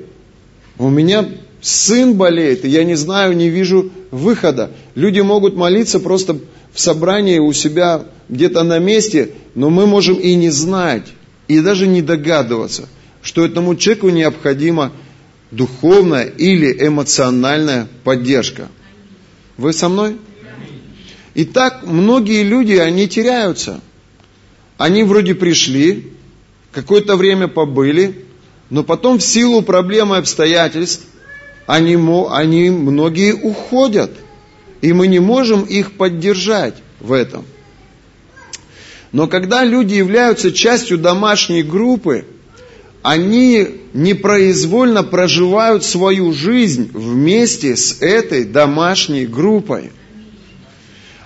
у 0.77 0.89
меня 0.89 1.29
сын 1.61 2.15
болеет, 2.15 2.65
и 2.65 2.67
я 2.67 2.83
не 2.83 2.95
знаю, 2.95 3.37
не 3.37 3.47
вижу 3.47 3.89
выхода. 4.11 4.71
Люди 4.95 5.21
могут 5.21 5.55
молиться 5.55 6.01
просто 6.01 6.39
в 6.73 6.79
собрании 6.81 7.39
у 7.39 7.53
себя 7.53 8.03
где-то 8.27 8.63
на 8.63 8.79
месте, 8.79 9.31
но 9.55 9.69
мы 9.69 9.87
можем 9.87 10.15
и 10.15 10.35
не 10.35 10.49
знать, 10.49 11.07
и 11.47 11.61
даже 11.61 11.87
не 11.87 12.01
догадываться, 12.01 12.89
что 13.21 13.45
этому 13.45 13.77
человеку 13.77 14.09
необходима 14.09 14.91
духовная 15.51 16.25
или 16.25 16.85
эмоциональная 16.85 17.87
поддержка. 18.03 18.67
Вы 19.55 19.71
со 19.71 19.87
мной? 19.87 20.17
Итак, 21.33 21.83
многие 21.85 22.43
люди, 22.43 22.73
они 22.73 23.07
теряются. 23.07 23.79
Они 24.83 25.03
вроде 25.03 25.33
пришли, 25.33 26.11
какое-то 26.73 27.15
время 27.15 27.47
побыли, 27.47 28.25
но 28.69 28.83
потом 28.83 29.17
в 29.17 29.23
силу 29.23 29.61
проблем 29.61 30.13
и 30.13 30.17
обстоятельств 30.17 31.05
они, 31.65 31.95
они 32.29 32.69
многие 32.69 33.33
уходят. 33.33 34.11
И 34.81 34.91
мы 34.91 35.07
не 35.07 35.19
можем 35.19 35.63
их 35.63 35.93
поддержать 35.93 36.75
в 36.99 37.13
этом. 37.13 37.45
Но 39.13 39.27
когда 39.27 39.63
люди 39.63 39.93
являются 39.93 40.51
частью 40.51 40.97
домашней 40.97 41.63
группы, 41.63 42.25
они 43.03 43.65
непроизвольно 43.93 45.03
проживают 45.03 45.85
свою 45.85 46.33
жизнь 46.33 46.91
вместе 46.93 47.77
с 47.77 48.01
этой 48.01 48.43
домашней 48.43 49.27
группой. 49.27 49.93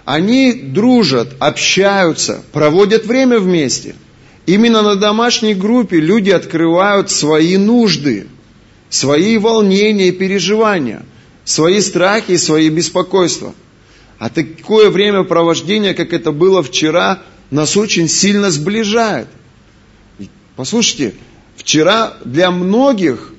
Они 0.07 0.53
дружат, 0.53 1.35
общаются, 1.37 2.41
проводят 2.53 3.05
время 3.05 3.39
вместе. 3.39 3.93
Именно 4.45 4.81
на 4.81 4.95
домашней 4.95 5.53
группе 5.53 5.99
люди 5.99 6.29
открывают 6.29 7.11
свои 7.11 7.57
нужды, 7.57 8.27
свои 8.89 9.37
волнения 9.37 10.07
и 10.07 10.13
переживания, 10.13 11.03
свои 11.43 11.81
страхи 11.81 12.31
и 12.31 12.37
свои 12.37 12.69
беспокойства. 12.69 13.53
А 14.17 14.29
такое 14.29 14.91
времяпровождение, 14.91 15.93
как 15.93 16.13
это 16.13 16.31
было 16.31 16.63
вчера, 16.63 17.21
нас 17.51 17.75
очень 17.75 18.07
сильно 18.07 18.49
сближает. 18.49 19.27
Послушайте, 20.55 21.15
вчера 21.57 22.13
для 22.23 22.49
многих 22.51 23.33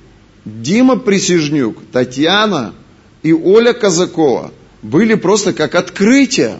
Дима 0.45 0.97
Присяжнюк, 0.97 1.79
Татьяна 1.91 2.75
и 3.23 3.33
Оля 3.33 3.73
Казакова 3.73 4.51
были 4.81 5.15
просто 5.15 5.53
как 5.53 5.75
открытие. 5.75 6.59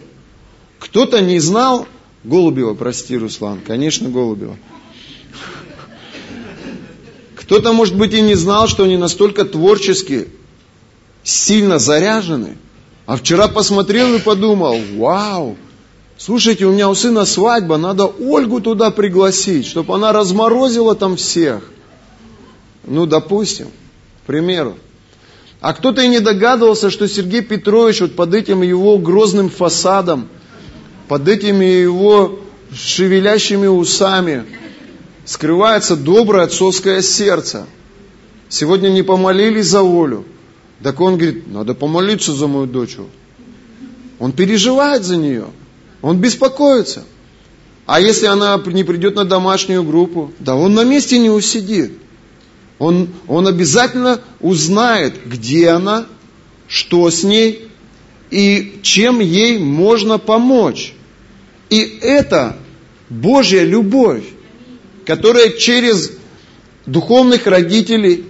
Кто-то 0.79 1.21
не 1.21 1.39
знал, 1.39 1.87
Голубева, 2.23 2.73
прости, 2.73 3.17
Руслан, 3.17 3.59
конечно, 3.65 4.09
Голубева. 4.09 4.57
Кто-то, 7.35 7.73
может 7.73 7.95
быть, 7.95 8.13
и 8.13 8.21
не 8.21 8.35
знал, 8.35 8.67
что 8.67 8.83
они 8.83 8.97
настолько 8.97 9.45
творчески, 9.45 10.27
сильно 11.23 11.79
заряжены. 11.79 12.57
А 13.05 13.15
вчера 13.15 13.47
посмотрел 13.47 14.13
и 14.13 14.19
подумал, 14.19 14.79
вау, 14.95 15.57
слушайте, 16.17 16.65
у 16.65 16.71
меня 16.71 16.89
у 16.89 16.95
сына 16.95 17.25
свадьба, 17.25 17.77
надо 17.77 18.05
Ольгу 18.05 18.61
туда 18.61 18.91
пригласить, 18.91 19.65
чтобы 19.65 19.95
она 19.95 20.13
разморозила 20.13 20.93
там 20.93 21.15
всех. 21.15 21.63
Ну, 22.83 23.05
допустим, 23.05 23.67
к 24.23 24.27
примеру. 24.27 24.77
А 25.61 25.73
кто-то 25.73 26.01
и 26.01 26.07
не 26.07 26.19
догадывался, 26.19 26.89
что 26.89 27.07
Сергей 27.07 27.41
Петрович 27.41 27.99
вот 28.01 28.15
под 28.15 28.33
этим 28.33 28.61
его 28.61 28.97
грозным 28.97 29.49
фасадом, 29.49 30.29
под 31.07 31.27
этими 31.27 31.65
его 31.65 32.39
шевелящими 32.73 33.67
усами, 33.67 34.45
скрывается 35.25 35.97
доброе 35.97 36.45
отцовское 36.45 37.01
сердце. 37.01 37.65
Сегодня 38.47 38.89
не 38.89 39.03
помолились 39.03 39.67
за 39.67 39.81
волю. 39.81 40.25
Так 40.81 41.01
он 41.01 41.17
говорит, 41.17 41.47
надо 41.47 41.73
помолиться 41.73 42.31
за 42.33 42.47
мою 42.47 42.65
дочь. 42.65 42.95
Он 44.17 44.31
переживает 44.31 45.03
за 45.03 45.17
нее. 45.17 45.45
Он 46.01 46.17
беспокоится. 46.17 47.03
А 47.85 47.99
если 47.99 48.27
она 48.27 48.61
не 48.65 48.83
придет 48.83 49.15
на 49.15 49.25
домашнюю 49.25 49.83
группу, 49.83 50.31
да 50.39 50.55
он 50.55 50.73
на 50.73 50.85
месте 50.85 51.19
не 51.19 51.29
усидит. 51.29 51.91
Он, 52.79 53.09
он 53.27 53.47
обязательно 53.47 54.21
узнает, 54.39 55.27
где 55.27 55.69
она, 55.69 56.05
что 56.67 57.09
с 57.09 57.23
ней 57.23 57.69
и 58.31 58.79
чем 58.81 59.19
ей 59.19 59.59
можно 59.59 60.17
помочь. 60.17 60.93
И 61.69 61.99
это 62.01 62.57
Божья 63.09 63.63
любовь 63.63 64.23
которая 65.09 65.49
через 65.49 66.11
духовных 66.85 67.47
родителей, 67.47 68.25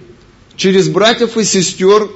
через 0.56 0.88
братьев 0.88 1.36
и 1.36 1.44
сестер 1.44 2.08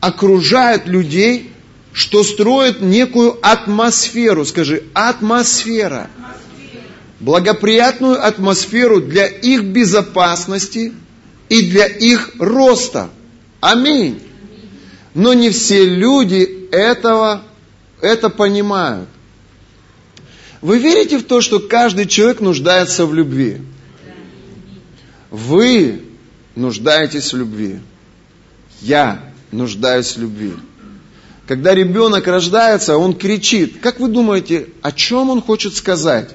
окружает 0.00 0.88
людей, 0.88 1.52
что 1.92 2.24
строит 2.24 2.80
некую 2.80 3.38
атмосферу, 3.40 4.44
скажи, 4.44 4.82
атмосфера, 4.92 6.10
благоприятную 7.20 8.26
атмосферу 8.26 9.00
для 9.00 9.26
их 9.26 9.62
безопасности 9.62 10.92
и 11.50 11.68
для 11.68 11.86
их 11.86 12.30
роста. 12.38 13.10
Аминь. 13.60 14.22
Но 15.12 15.34
не 15.34 15.50
все 15.50 15.84
люди 15.84 16.68
этого, 16.70 17.42
это 18.00 18.30
понимают. 18.30 19.08
Вы 20.62 20.78
верите 20.78 21.18
в 21.18 21.24
то, 21.24 21.40
что 21.40 21.58
каждый 21.58 22.06
человек 22.06 22.40
нуждается 22.40 23.04
в 23.04 23.12
любви? 23.12 23.58
Вы 25.30 26.02
нуждаетесь 26.54 27.32
в 27.32 27.36
любви. 27.36 27.80
Я 28.80 29.20
нуждаюсь 29.50 30.16
в 30.16 30.20
любви. 30.20 30.52
Когда 31.48 31.74
ребенок 31.74 32.28
рождается, 32.28 32.96
он 32.96 33.14
кричит. 33.14 33.80
Как 33.80 33.98
вы 33.98 34.08
думаете, 34.08 34.68
о 34.82 34.92
чем 34.92 35.30
он 35.30 35.42
хочет 35.42 35.74
сказать? 35.74 36.30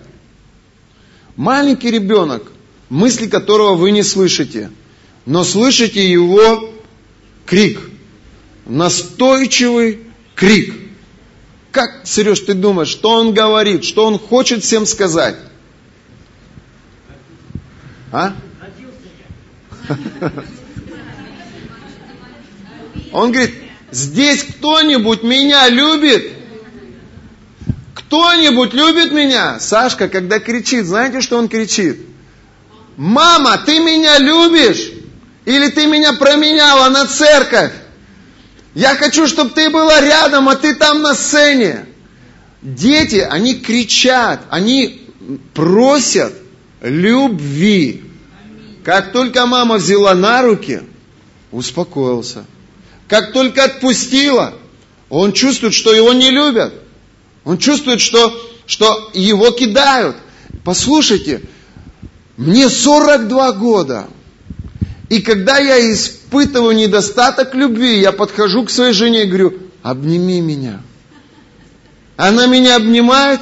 Маленький 1.38 1.89
ребенок, 1.89 2.51
мысли 2.89 3.28
которого 3.28 3.75
вы 3.75 3.91
не 3.91 4.04
слышите, 4.04 4.71
но 5.25 5.43
слышите 5.43 6.09
его 6.09 6.73
крик. 7.45 7.79
Настойчивый 8.65 10.01
крик. 10.35 10.73
Как, 11.71 12.01
Сереж, 12.05 12.39
ты 12.41 12.53
думаешь, 12.53 12.88
что 12.88 13.11
он 13.11 13.33
говорит, 13.33 13.83
что 13.83 14.05
он 14.05 14.17
хочет 14.17 14.63
всем 14.63 14.85
сказать? 14.85 15.35
А? 18.11 18.33
Он 23.11 23.31
говорит, 23.31 23.55
здесь 23.91 24.43
кто-нибудь 24.43 25.23
меня 25.23 25.69
любит? 25.69 26.33
Кто-нибудь 27.93 28.73
любит 28.73 29.13
меня? 29.13 29.59
Сашка, 29.61 30.09
когда 30.09 30.39
кричит, 30.39 30.85
знаете, 30.85 31.21
что 31.21 31.38
он 31.38 31.47
кричит? 31.47 32.01
Мама, 32.97 33.57
ты 33.57 33.79
меня 33.79 34.17
любишь? 34.19 34.91
Или 35.45 35.69
ты 35.69 35.86
меня 35.86 36.13
променяла 36.13 36.89
на 36.89 37.05
церковь? 37.05 37.71
Я 38.73 38.95
хочу, 38.95 39.27
чтобы 39.27 39.51
ты 39.51 39.69
была 39.69 40.01
рядом, 40.01 40.49
а 40.49 40.55
ты 40.55 40.75
там 40.75 41.01
на 41.01 41.13
сцене. 41.15 41.86
Дети, 42.62 43.17
они 43.17 43.55
кричат, 43.55 44.41
они 44.49 45.08
просят 45.53 46.34
любви. 46.81 48.03
Как 48.84 49.12
только 49.13 49.45
мама 49.45 49.75
взяла 49.75 50.13
на 50.13 50.41
руки, 50.41 50.81
успокоился. 51.51 52.45
Как 53.08 53.34
только 53.34 53.63
отпустила, 53.63 54.55
он 55.10 55.31
чувствует, 55.31 55.73
что 55.73 55.93
его 55.93 56.13
не 56.13 56.31
любят. 56.31 56.73
Он 57.43 57.58
чувствует, 57.58 58.01
что, 58.01 58.34
что 58.65 59.12
его 59.13 59.51
кидают. 59.51 60.17
Послушайте, 60.63 61.41
мне 62.38 62.67
42 62.67 63.51
года. 63.53 64.08
И 65.09 65.21
когда 65.21 65.59
я 65.59 65.79
испытываю 65.91 66.75
недостаток 66.75 67.53
любви, 67.53 67.99
я 67.99 68.11
подхожу 68.11 68.65
к 68.65 68.71
своей 68.71 68.93
жене 68.93 69.23
и 69.23 69.27
говорю, 69.27 69.53
обними 69.83 70.41
меня. 70.41 70.81
Она 72.17 72.47
меня 72.47 72.77
обнимает, 72.77 73.41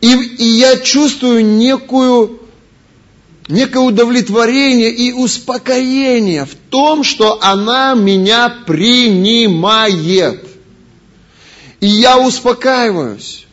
и, 0.00 0.14
и 0.14 0.44
я 0.44 0.78
чувствую 0.78 1.44
некую, 1.44 2.40
некое 3.48 3.80
удовлетворение 3.80 4.90
и 4.90 5.12
успокоение 5.12 6.46
в 6.46 6.54
том, 6.70 7.04
что 7.04 7.42
она 7.42 7.94
меня 7.94 8.48
принимает. 8.66 10.48
И 11.80 11.86
я 11.86 12.18
успокаиваюсь. 12.18 13.44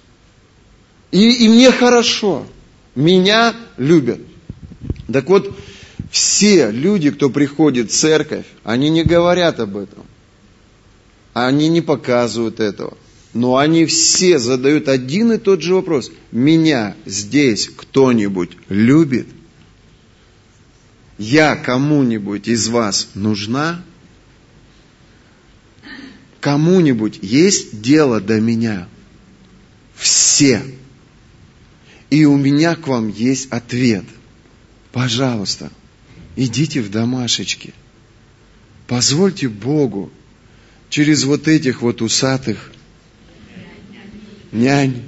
И, 1.11 1.45
и 1.45 1.49
мне 1.49 1.71
хорошо. 1.71 2.45
Меня 2.95 3.53
любят. 3.77 4.19
Так 5.11 5.27
вот, 5.27 5.51
все 6.09 6.71
люди, 6.71 7.11
кто 7.11 7.29
приходит 7.29 7.91
в 7.91 7.95
церковь, 7.95 8.45
они 8.63 8.89
не 8.89 9.03
говорят 9.03 9.59
об 9.59 9.77
этом. 9.77 10.05
Они 11.33 11.67
не 11.67 11.81
показывают 11.81 12.59
этого. 12.59 12.97
Но 13.33 13.57
они 13.57 13.85
все 13.85 14.39
задают 14.39 14.87
один 14.87 15.31
и 15.33 15.37
тот 15.37 15.61
же 15.61 15.75
вопрос. 15.75 16.11
Меня 16.31 16.95
здесь 17.05 17.69
кто-нибудь 17.69 18.51
любит? 18.69 19.27
Я 21.19 21.55
кому-нибудь 21.55 22.47
из 22.47 22.67
вас 22.69 23.09
нужна? 23.13 23.83
кому-нибудь 26.39 27.19
есть 27.21 27.81
дело 27.81 28.19
до 28.21 28.39
меня? 28.39 28.87
Все. 29.95 30.63
И 32.09 32.25
у 32.25 32.37
меня 32.37 32.75
к 32.75 32.87
вам 32.87 33.09
есть 33.09 33.51
ответ. 33.51 34.05
Пожалуйста, 34.91 35.71
идите 36.39 36.81
в 36.81 36.89
домашечки. 36.89 37.73
Позвольте 38.87 39.49
Богу 39.49 40.09
через 40.89 41.25
вот 41.25 41.47
этих 41.47 41.81
вот 41.81 42.01
усатых 42.01 42.71
нянь, 44.51 45.03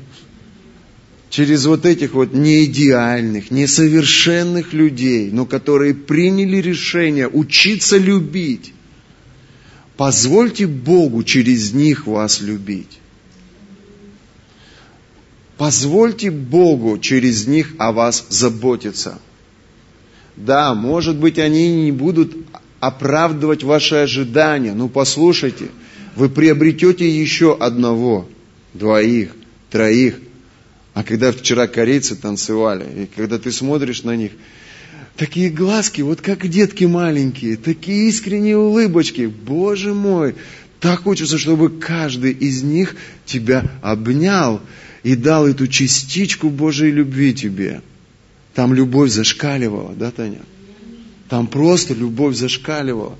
через 1.29 1.65
вот 1.65 1.85
этих 1.85 2.13
вот 2.13 2.33
неидеальных, 2.33 3.49
несовершенных 3.49 4.73
людей, 4.73 5.31
но 5.31 5.45
которые 5.45 5.95
приняли 5.95 6.57
решение 6.57 7.27
учиться 7.27 7.97
любить, 7.97 8.73
позвольте 9.97 10.67
Богу 10.67 11.23
через 11.23 11.73
них 11.73 12.07
вас 12.07 12.41
любить. 12.41 12.99
Позвольте 15.57 16.29
Богу 16.29 16.97
через 16.99 17.47
них 17.47 17.75
о 17.77 17.91
вас 17.93 18.25
заботиться. 18.29 19.19
Да, 20.45 20.73
может 20.73 21.17
быть, 21.17 21.37
они 21.37 21.83
не 21.85 21.91
будут 21.91 22.35
оправдывать 22.79 23.63
ваши 23.63 23.95
ожидания, 23.95 24.73
но 24.73 24.87
послушайте, 24.87 25.69
вы 26.15 26.29
приобретете 26.29 27.07
еще 27.07 27.55
одного, 27.55 28.27
двоих, 28.73 29.35
троих. 29.69 30.19
А 30.93 31.03
когда 31.03 31.31
вчера 31.31 31.67
корейцы 31.67 32.15
танцевали, 32.15 33.03
и 33.03 33.09
когда 33.15 33.37
ты 33.37 33.51
смотришь 33.51 34.03
на 34.03 34.15
них, 34.15 34.31
такие 35.15 35.51
глазки, 35.51 36.01
вот 36.01 36.21
как 36.21 36.47
детки 36.49 36.85
маленькие, 36.85 37.55
такие 37.55 38.09
искренние 38.09 38.57
улыбочки, 38.57 39.27
Боже 39.27 39.93
мой, 39.93 40.35
так 40.79 41.03
хочется, 41.03 41.37
чтобы 41.37 41.69
каждый 41.69 42.31
из 42.31 42.63
них 42.63 42.95
тебя 43.25 43.63
обнял 43.83 44.59
и 45.03 45.15
дал 45.15 45.47
эту 45.47 45.67
частичку 45.67 46.49
Божьей 46.49 46.89
любви 46.89 47.35
тебе. 47.35 47.81
Там 48.53 48.73
любовь 48.73 49.11
зашкаливала, 49.11 49.93
да, 49.95 50.11
Таня? 50.11 50.41
Там 51.29 51.47
просто 51.47 51.93
любовь 51.93 52.35
зашкаливала. 52.35 53.17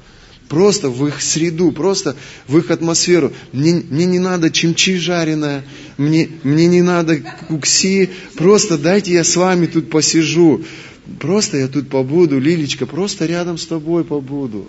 Просто 0.50 0.90
в 0.90 1.08
их 1.08 1.22
среду, 1.22 1.72
просто 1.72 2.18
в 2.46 2.58
их 2.58 2.72
атмосферу. 2.72 3.32
Мне, 3.54 3.82
мне 3.90 4.06
не 4.06 4.20
надо 4.20 4.52
чимчи 4.52 4.98
жареная, 4.98 5.64
мне, 5.98 6.30
мне 6.44 6.68
не 6.68 6.82
надо 6.82 7.22
кукси, 7.48 8.10
просто 8.36 8.78
дайте 8.78 9.14
я 9.14 9.24
с 9.24 9.38
вами 9.38 9.68
тут 9.68 9.90
посижу. 9.90 10.62
Просто 11.20 11.58
я 11.58 11.70
тут 11.70 11.88
побуду, 11.88 12.38
Лилечка, 12.38 12.86
просто 12.86 13.26
рядом 13.26 13.58
с 13.58 13.66
тобой 13.66 14.04
побуду. 14.04 14.68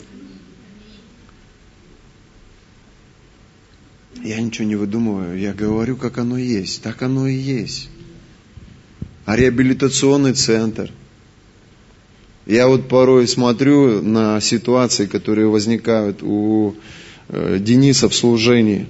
Я 4.23 4.41
ничего 4.41 4.69
не 4.69 4.77
выдумываю, 4.77 5.37
я 5.37 5.53
говорю, 5.53 5.97
как 5.97 6.19
оно 6.19 6.39
есть. 6.39 6.81
Так 6.83 7.03
оно 7.03 7.27
и 7.27 7.35
есть. 7.35 7.89
А 9.25 9.37
реабилитационный 9.37 10.35
центр. 10.35 10.91
Я 12.45 12.67
вот 12.67 12.89
порой 12.89 13.29
смотрю 13.29 14.03
на 14.03 14.41
ситуации, 14.41 15.07
которые 15.07 15.47
возникают 15.47 16.23
у 16.23 16.75
э, 17.29 17.59
Дениса 17.61 18.09
в 18.09 18.15
служении. 18.15 18.89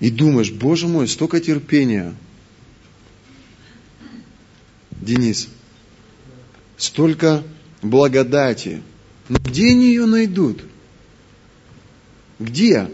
И 0.00 0.10
думаешь, 0.10 0.52
боже 0.52 0.86
мой, 0.86 1.08
столько 1.08 1.40
терпения. 1.40 2.14
Денис, 4.90 5.48
столько 6.76 7.42
благодати. 7.80 8.82
Но 9.28 9.38
где 9.38 9.70
они 9.70 9.86
ее 9.86 10.04
найдут? 10.04 10.62
Где? 12.38 12.90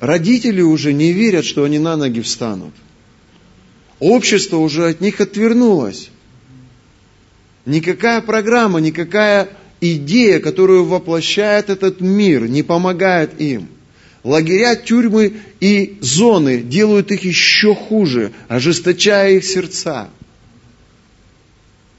Родители 0.00 0.62
уже 0.62 0.94
не 0.94 1.12
верят, 1.12 1.44
что 1.44 1.64
они 1.64 1.78
на 1.78 1.96
ноги 1.96 2.20
встанут. 2.20 2.72
Общество 4.02 4.56
уже 4.56 4.88
от 4.88 5.00
них 5.00 5.20
отвернулось. 5.20 6.10
Никакая 7.64 8.20
программа, 8.20 8.80
никакая 8.80 9.48
идея, 9.80 10.40
которую 10.40 10.84
воплощает 10.84 11.70
этот 11.70 12.00
мир, 12.00 12.48
не 12.48 12.62
помогает 12.62 13.40
им. 13.40 13.68
Лагеря, 14.24 14.74
тюрьмы 14.74 15.34
и 15.60 15.98
зоны 16.00 16.62
делают 16.62 17.12
их 17.12 17.22
еще 17.24 17.74
хуже, 17.74 18.32
ожесточая 18.48 19.36
их 19.36 19.44
сердца. 19.44 20.10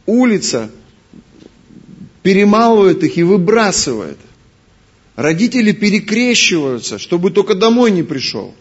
Улица 0.05 0.69
перемалывает 2.21 3.03
их 3.03 3.17
и 3.17 3.23
выбрасывает– 3.23 4.17
Родители 5.15 5.73
перекрещиваются, 5.73 6.97
чтобы 6.97 7.29
только 7.29 7.53
домой 7.53 7.91
не 7.91 8.01
пришел. 8.01 8.55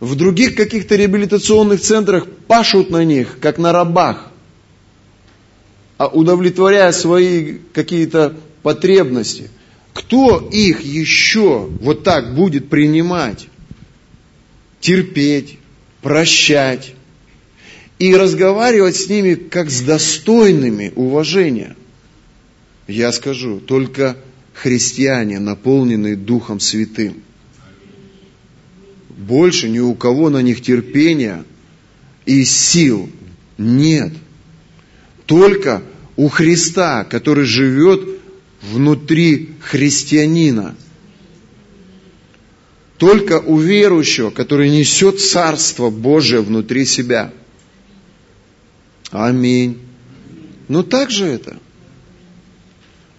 В 0.00 0.14
других 0.14 0.56
каких-то 0.56 0.96
реабилитационных 0.96 1.80
центрах 1.80 2.26
пашут 2.48 2.88
на 2.88 3.04
них, 3.04 3.38
как 3.38 3.58
на 3.58 3.70
рабах, 3.70 4.30
а 5.98 6.06
удовлетворяя 6.08 6.90
свои 6.92 7.58
какие-то 7.74 8.34
потребности. 8.62 9.50
Кто 9.92 10.48
их 10.50 10.80
еще 10.80 11.68
вот 11.80 12.02
так 12.04 12.34
будет 12.34 12.70
принимать, 12.70 13.48
терпеть, 14.80 15.58
прощать 16.00 16.94
и 17.98 18.16
разговаривать 18.16 18.96
с 18.96 19.08
ними 19.10 19.34
как 19.34 19.70
с 19.70 19.82
достойными 19.82 20.94
уважения? 20.96 21.76
Я 22.88 23.12
скажу, 23.12 23.60
только 23.60 24.16
христиане, 24.54 25.38
наполненные 25.38 26.16
Духом 26.16 26.58
Святым. 26.60 27.22
Больше 29.20 29.68
ни 29.68 29.78
у 29.78 29.94
кого 29.94 30.30
на 30.30 30.40
них 30.40 30.62
терпения 30.62 31.44
и 32.24 32.42
сил 32.44 33.10
нет. 33.58 34.12
Только 35.26 35.82
у 36.16 36.28
Христа, 36.28 37.04
который 37.04 37.44
живет 37.44 38.00
внутри 38.62 39.50
христианина. 39.60 40.74
Только 42.96 43.40
у 43.40 43.58
верующего, 43.58 44.30
который 44.30 44.70
несет 44.70 45.20
Царство 45.20 45.90
Божие 45.90 46.40
внутри 46.40 46.86
себя. 46.86 47.30
Аминь. 49.10 49.78
Но 50.68 50.82
так 50.82 51.10
же 51.10 51.26
это– 51.26 51.58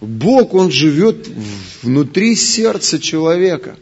Бог, 0.02 0.52
Он 0.54 0.72
живет 0.72 1.28
внутри 1.82 2.34
сердца 2.34 2.98
человека. 2.98 3.76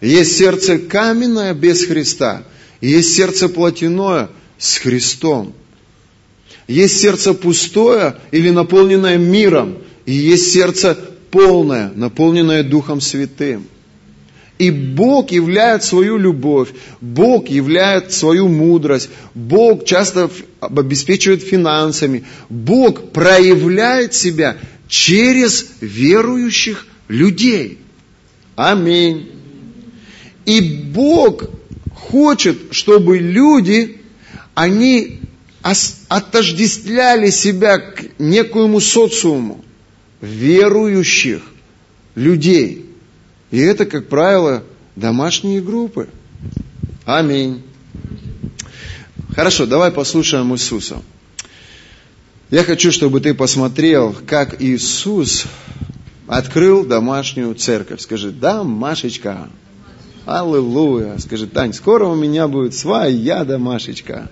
Есть 0.00 0.36
сердце 0.36 0.78
каменное 0.78 1.54
без 1.54 1.84
Христа, 1.84 2.44
и 2.80 2.88
есть 2.88 3.14
сердце 3.14 3.48
плотяное 3.48 4.28
с 4.56 4.78
Христом. 4.78 5.54
Есть 6.68 7.00
сердце 7.00 7.34
пустое 7.34 8.16
или 8.30 8.50
наполненное 8.50 9.16
миром, 9.16 9.78
и 10.06 10.12
есть 10.12 10.52
сердце 10.52 10.96
полное, 11.30 11.90
наполненное 11.94 12.62
Духом 12.62 13.00
Святым. 13.00 13.66
И 14.58 14.70
Бог 14.70 15.30
являет 15.30 15.84
свою 15.84 16.16
любовь, 16.16 16.70
Бог 17.00 17.48
являет 17.48 18.12
свою 18.12 18.48
мудрость, 18.48 19.08
Бог 19.34 19.84
часто 19.84 20.30
обеспечивает 20.60 21.42
финансами, 21.42 22.24
Бог 22.48 23.12
проявляет 23.12 24.14
себя 24.14 24.56
через 24.88 25.66
верующих 25.80 26.86
людей. 27.08 27.78
Аминь. 28.56 29.37
И 30.44 30.60
Бог 30.60 31.44
хочет, 31.94 32.72
чтобы 32.72 33.18
люди, 33.18 34.00
они 34.54 35.20
отождествляли 36.08 37.30
себя 37.30 37.78
к 37.78 38.04
некоему 38.18 38.80
социуму 38.80 39.64
верующих 40.20 41.42
людей. 42.14 42.86
И 43.50 43.58
это, 43.58 43.86
как 43.86 44.08
правило, 44.08 44.64
домашние 44.96 45.60
группы. 45.60 46.08
Аминь. 47.04 47.62
Хорошо, 49.34 49.66
давай 49.66 49.90
послушаем 49.90 50.52
Иисуса. 50.54 51.02
Я 52.50 52.64
хочу, 52.64 52.90
чтобы 52.90 53.20
ты 53.20 53.34
посмотрел, 53.34 54.16
как 54.26 54.60
Иисус 54.60 55.46
открыл 56.26 56.84
домашнюю 56.84 57.54
церковь. 57.54 58.00
Скажи, 58.00 58.30
да, 58.30 58.64
Машечка. 58.64 59.48
Аллилуйя. 60.28 61.16
Скажи, 61.16 61.46
Тань, 61.46 61.72
скоро 61.72 62.04
у 62.04 62.14
меня 62.14 62.48
будет 62.48 62.74
своя 62.74 63.46
домашечка. 63.46 64.30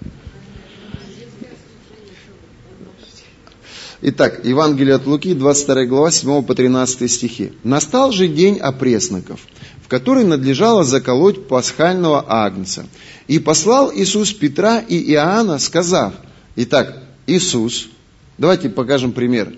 Итак, 4.02 4.44
Евангелие 4.44 4.96
от 4.96 5.06
Луки, 5.06 5.32
22 5.32 5.87
глава, 5.87 6.11
7 6.11 6.42
по 6.42 6.54
13 6.54 7.11
стихи. 7.11 7.52
«Настал 7.64 8.12
же 8.12 8.28
день 8.28 8.59
опресноков, 8.59 9.40
в 9.82 9.88
который 9.88 10.24
надлежало 10.24 10.85
заколоть 10.85 11.48
пасхального 11.48 12.22
агнца. 12.28 12.85
И 13.26 13.38
послал 13.38 13.90
Иисус 13.90 14.35
Петра 14.35 14.80
и 14.80 14.98
Иоанна, 15.12 15.59
сказав, 15.59 16.12
Итак, 16.56 17.02
Иисус, 17.26 17.88
Давайте 18.37 18.68
покажем 18.68 19.12
пример. 19.12 19.54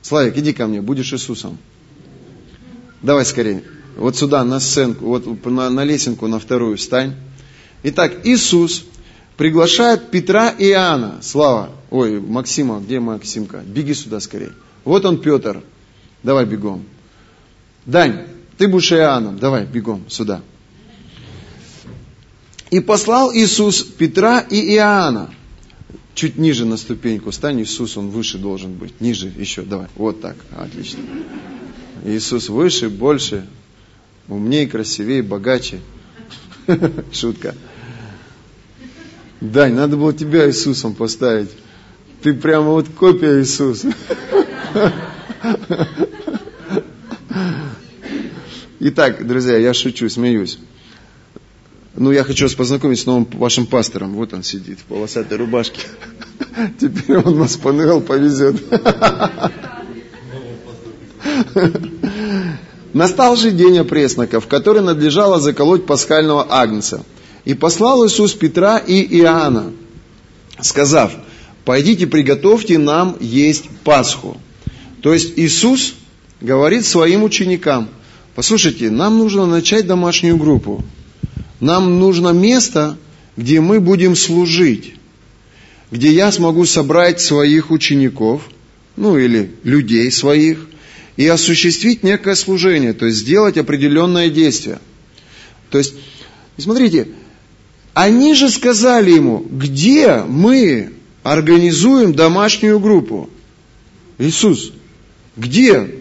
Славик, 0.00 0.38
иди 0.38 0.54
ко 0.54 0.66
мне, 0.66 0.80
будешь 0.80 1.12
Иисусом. 1.12 1.58
Давай 3.02 3.26
скорее. 3.26 3.64
Вот 3.96 4.16
сюда, 4.16 4.44
на 4.44 4.60
сценку, 4.60 5.06
вот 5.06 5.44
на, 5.44 5.70
на 5.70 5.84
лесенку, 5.84 6.26
на 6.26 6.38
вторую 6.38 6.76
встань. 6.76 7.14
Итак, 7.82 8.26
Иисус 8.26 8.84
приглашает 9.36 10.10
Петра 10.10 10.50
и 10.50 10.70
Иоанна. 10.70 11.20
Слава. 11.22 11.70
Ой, 11.90 12.20
Максима, 12.20 12.80
где 12.80 12.98
Максимка? 12.98 13.58
Беги 13.58 13.94
сюда 13.94 14.20
скорее. 14.20 14.52
Вот 14.84 15.04
он, 15.04 15.20
Петр. 15.20 15.62
Давай 16.22 16.44
бегом. 16.46 16.84
Дань, 17.86 18.26
ты 18.58 18.66
будешь 18.68 18.92
Иоанном. 18.92 19.38
Давай, 19.38 19.66
бегом 19.66 20.08
сюда. 20.08 20.42
И 22.70 22.80
послал 22.80 23.32
Иисус 23.32 23.82
Петра 23.82 24.40
и 24.40 24.74
Иоанна. 24.74 25.30
Чуть 26.14 26.38
ниже 26.38 26.64
на 26.64 26.76
ступеньку 26.76 27.32
стань, 27.32 27.60
Иисус, 27.62 27.96
он 27.96 28.08
выше 28.08 28.38
должен 28.38 28.74
быть. 28.74 29.00
Ниже 29.00 29.32
еще, 29.36 29.62
давай. 29.62 29.88
Вот 29.96 30.20
так, 30.20 30.36
отлично. 30.56 31.00
Иисус 32.04 32.48
выше, 32.48 32.88
больше, 32.88 33.46
умнее, 34.28 34.66
красивее, 34.66 35.22
богаче. 35.22 35.80
Шутка. 37.12 37.54
Дань, 39.40 39.74
надо 39.74 39.96
было 39.96 40.12
тебя 40.12 40.48
Иисусом 40.48 40.94
поставить. 40.94 41.50
Ты 42.22 42.32
прямо 42.32 42.70
вот 42.70 42.88
копия 42.88 43.40
Иисуса. 43.40 43.92
Итак, 48.80 49.26
друзья, 49.26 49.56
я 49.58 49.74
шучу, 49.74 50.08
смеюсь. 50.08 50.58
Ну, 51.96 52.10
я 52.10 52.24
хочу 52.24 52.46
вас 52.46 52.54
познакомить 52.54 53.00
с 53.00 53.06
новым 53.06 53.24
вашим 53.24 53.66
пастором. 53.66 54.14
Вот 54.14 54.32
он 54.32 54.42
сидит 54.42 54.80
в 54.80 54.84
полосатой 54.84 55.38
рубашке. 55.38 55.80
Теперь 56.80 57.18
он 57.18 57.36
вас 57.36 57.56
по 57.56 57.72
НЛ 57.72 58.00
повезет. 58.00 58.62
Настал 62.94 63.34
же 63.34 63.50
день 63.50 63.78
опреснока, 63.78 64.38
в 64.38 64.46
который 64.46 64.80
надлежало 64.80 65.40
заколоть 65.40 65.84
пасхального 65.84 66.46
агнца. 66.48 67.04
И 67.44 67.52
послал 67.52 68.06
Иисус 68.06 68.32
Петра 68.34 68.78
и 68.78 69.02
Иоанна, 69.18 69.72
сказав, 70.60 71.12
пойдите 71.64 72.06
приготовьте 72.06 72.78
нам 72.78 73.16
есть 73.20 73.64
Пасху. 73.82 74.40
То 75.02 75.12
есть 75.12 75.32
Иисус 75.36 75.94
говорит 76.40 76.86
своим 76.86 77.24
ученикам, 77.24 77.88
послушайте, 78.36 78.90
нам 78.90 79.18
нужно 79.18 79.44
начать 79.44 79.88
домашнюю 79.88 80.36
группу. 80.36 80.84
Нам 81.58 81.98
нужно 81.98 82.28
место, 82.28 82.96
где 83.36 83.60
мы 83.60 83.80
будем 83.80 84.14
служить, 84.14 84.94
где 85.90 86.12
я 86.12 86.30
смогу 86.30 86.64
собрать 86.64 87.20
своих 87.20 87.72
учеников, 87.72 88.48
ну 88.96 89.18
или 89.18 89.50
людей 89.64 90.12
своих, 90.12 90.68
и 91.16 91.26
осуществить 91.26 92.02
некое 92.02 92.34
служение, 92.34 92.92
то 92.92 93.06
есть 93.06 93.18
сделать 93.18 93.56
определенное 93.56 94.30
действие. 94.30 94.78
То 95.70 95.78
есть, 95.78 95.94
смотрите, 96.58 97.08
они 97.92 98.34
же 98.34 98.50
сказали 98.50 99.12
ему, 99.12 99.44
где 99.48 100.24
мы 100.26 100.92
организуем 101.22 102.14
домашнюю 102.14 102.80
группу? 102.80 103.30
Иисус, 104.18 104.72
где? 105.36 105.94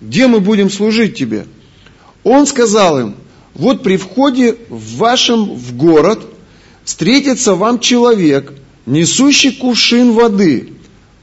Где 0.00 0.26
мы 0.26 0.40
будем 0.40 0.70
служить 0.70 1.16
тебе? 1.16 1.46
Он 2.24 2.46
сказал 2.46 3.00
им, 3.00 3.14
вот 3.54 3.82
при 3.82 3.96
входе 3.96 4.56
в 4.68 4.96
вашем 4.96 5.54
в 5.54 5.76
город 5.76 6.26
встретится 6.84 7.54
вам 7.54 7.78
человек, 7.78 8.52
несущий 8.86 9.52
кувшин 9.52 10.12
воды. 10.12 10.72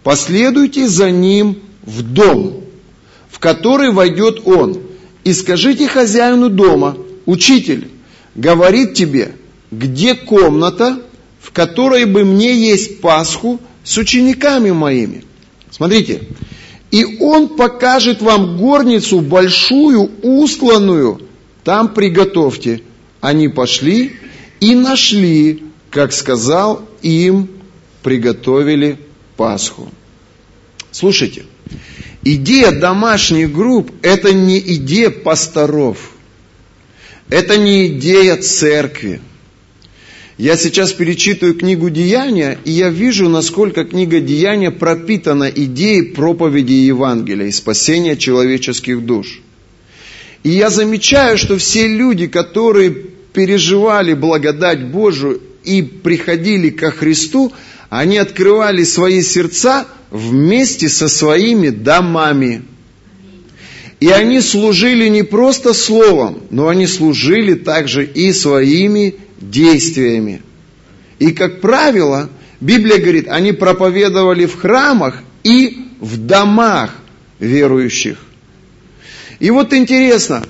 Последуйте 0.03 0.87
за 0.87 1.11
ним 1.11 1.59
в 1.83 2.01
дом, 2.01 2.63
в 3.37 3.39
который 3.39 3.91
войдет 3.91 4.47
он, 4.47 4.81
и 5.23 5.31
скажите 5.31 5.87
хозяину 5.87 6.49
дома, 6.49 6.97
учитель, 7.27 7.87
говорит 8.33 8.95
тебе, 8.95 9.35
где 9.69 10.15
комната, 10.15 11.03
в 11.39 11.51
которой 11.51 12.05
бы 12.05 12.25
мне 12.25 12.55
есть 12.55 12.99
Пасху 12.99 13.59
с 13.83 13.95
учениками 13.95 14.71
моими. 14.71 15.23
Смотрите, 15.69 16.23
и 16.89 17.19
он 17.19 17.49
покажет 17.49 18.23
вам 18.23 18.57
горницу 18.57 19.19
большую, 19.19 20.09
устланную, 20.23 21.21
там 21.63 21.93
приготовьте. 21.93 22.81
Они 23.21 23.49
пошли 23.49 24.13
и 24.59 24.73
нашли, 24.73 25.63
как 25.91 26.11
сказал 26.11 26.81
им, 27.03 27.49
приготовили 28.01 28.97
Пасху. 29.35 29.91
Слушайте, 30.89 31.45
идея 32.23 32.71
домашних 32.71 33.51
групп– 33.51 33.91
это 34.01 34.33
не 34.33 34.59
идея 34.59 35.09
пасторов, 35.09 36.11
это 37.29 37.57
не 37.57 37.87
идея 37.87 38.37
церкви. 38.37 39.21
Я 40.37 40.55
сейчас 40.55 40.93
перечитываю 40.93 41.55
книгу 41.55 41.89
Деяния, 41.89 42.59
и 42.63 42.69
я 42.69 42.89
вижу, 42.89 43.27
насколько 43.27 43.85
книга 43.85 44.19
Деяния 44.19 44.69
пропитана 44.69 45.45
идеей 45.45 46.03
проповеди 46.03 46.73
Евангелия 46.73 47.47
и 47.47 47.51
спасения 47.51 48.15
человеческих 48.15 49.03
душ. 49.03 49.41
И 50.43 50.49
я 50.49 50.69
замечаю, 50.69 51.39
что 51.39 51.57
все 51.57 51.87
люди, 51.87 52.27
которые 52.27 52.91
переживали 53.33 54.13
благодать 54.13 54.85
Божию 54.85 55.41
и 55.67 55.81
приходили 55.81 56.69
ко 56.69 56.91
Христу, 56.91 57.51
они 57.89 58.17
открывали 58.17 58.83
свои 58.85 59.21
сердца 59.21 59.85
вместе 60.09 60.87
со 60.87 61.09
своими 61.09 61.69
домами. 61.69 62.63
И 63.99 64.07
они 64.09 64.39
служили 64.41 65.09
не 65.09 65.23
просто 65.23 65.73
словом, 65.73 66.43
но 66.51 66.69
они 66.69 66.87
служили 66.87 67.55
также 67.55 68.05
и 68.05 68.31
своими 68.31 69.15
действиями. 69.41 70.41
И, 71.19 71.31
как 71.31 71.59
правило, 71.59 72.29
Библия 72.61 72.99
говорит, 72.99 73.27
они 73.27 73.51
проповедовали 73.51 74.45
в 74.45 74.55
храмах 74.55 75.21
и 75.43 75.87
в 75.99 76.17
домах 76.17 76.95
верующих. 77.39 78.19
И 79.39 79.49
вот 79.49 79.73
интересно, 79.73 80.43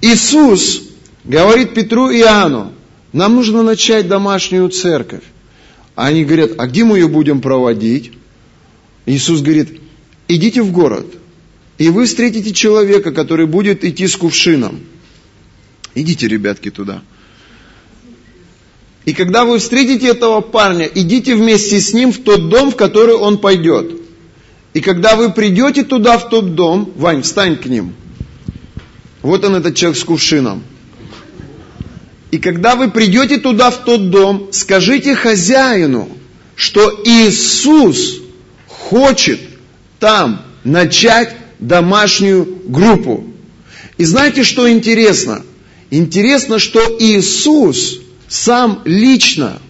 Иисус 0.00 0.82
говорит 1.24 1.74
Петру 1.74 2.10
и 2.10 2.20
Иоанну, 2.20 2.72
нам 3.12 3.34
нужно 3.34 3.62
начать 3.62 4.08
домашнюю 4.08 4.68
церковь. 4.70 5.22
Они 5.94 6.24
говорят, 6.24 6.52
а 6.58 6.66
где 6.66 6.84
мы 6.84 6.98
ее 6.98 7.08
будем 7.08 7.40
проводить? 7.40 8.12
Иисус 9.06 9.40
говорит, 9.40 9.80
идите 10.28 10.62
в 10.62 10.70
город, 10.70 11.06
и 11.78 11.88
вы 11.88 12.06
встретите 12.06 12.52
человека, 12.52 13.12
который 13.12 13.46
будет 13.46 13.84
идти 13.84 14.06
с 14.06 14.16
кувшином. 14.16 14.80
Идите, 15.94 16.28
ребятки, 16.28 16.70
туда. 16.70 17.02
И 19.04 19.14
когда 19.14 19.44
вы 19.44 19.58
встретите 19.58 20.08
этого 20.08 20.40
парня, 20.42 20.84
идите 20.84 21.34
вместе 21.34 21.80
с 21.80 21.94
ним 21.94 22.12
в 22.12 22.18
тот 22.18 22.50
дом, 22.50 22.70
в 22.70 22.76
который 22.76 23.14
он 23.14 23.38
пойдет. 23.38 24.02
И 24.74 24.80
когда 24.80 25.16
вы 25.16 25.32
придете 25.32 25.82
туда, 25.82 26.18
в 26.18 26.28
тот 26.28 26.54
дом, 26.54 26.92
Вань, 26.94 27.22
встань 27.22 27.56
к 27.56 27.64
ним. 27.66 27.94
Вот 29.22 29.44
он, 29.44 29.56
этот 29.56 29.74
человек 29.74 29.98
с 29.98 30.04
кувшином. 30.04 30.62
И 32.30 32.38
когда 32.38 32.76
вы 32.76 32.90
придете 32.90 33.38
туда, 33.38 33.70
в 33.70 33.84
тот 33.84 34.10
дом, 34.10 34.48
скажите 34.52 35.14
хозяину, 35.14 36.08
что 36.54 37.00
Иисус 37.04 38.20
хочет 38.66 39.40
там 39.98 40.42
начать 40.64 41.34
домашнюю 41.58 42.62
группу. 42.66 43.24
И 43.96 44.04
знаете, 44.04 44.44
что 44.44 44.70
интересно? 44.70 45.42
Интересно, 45.90 46.58
что 46.58 46.96
Иисус 46.98 48.00
сам 48.28 48.82
лично. 48.84 49.60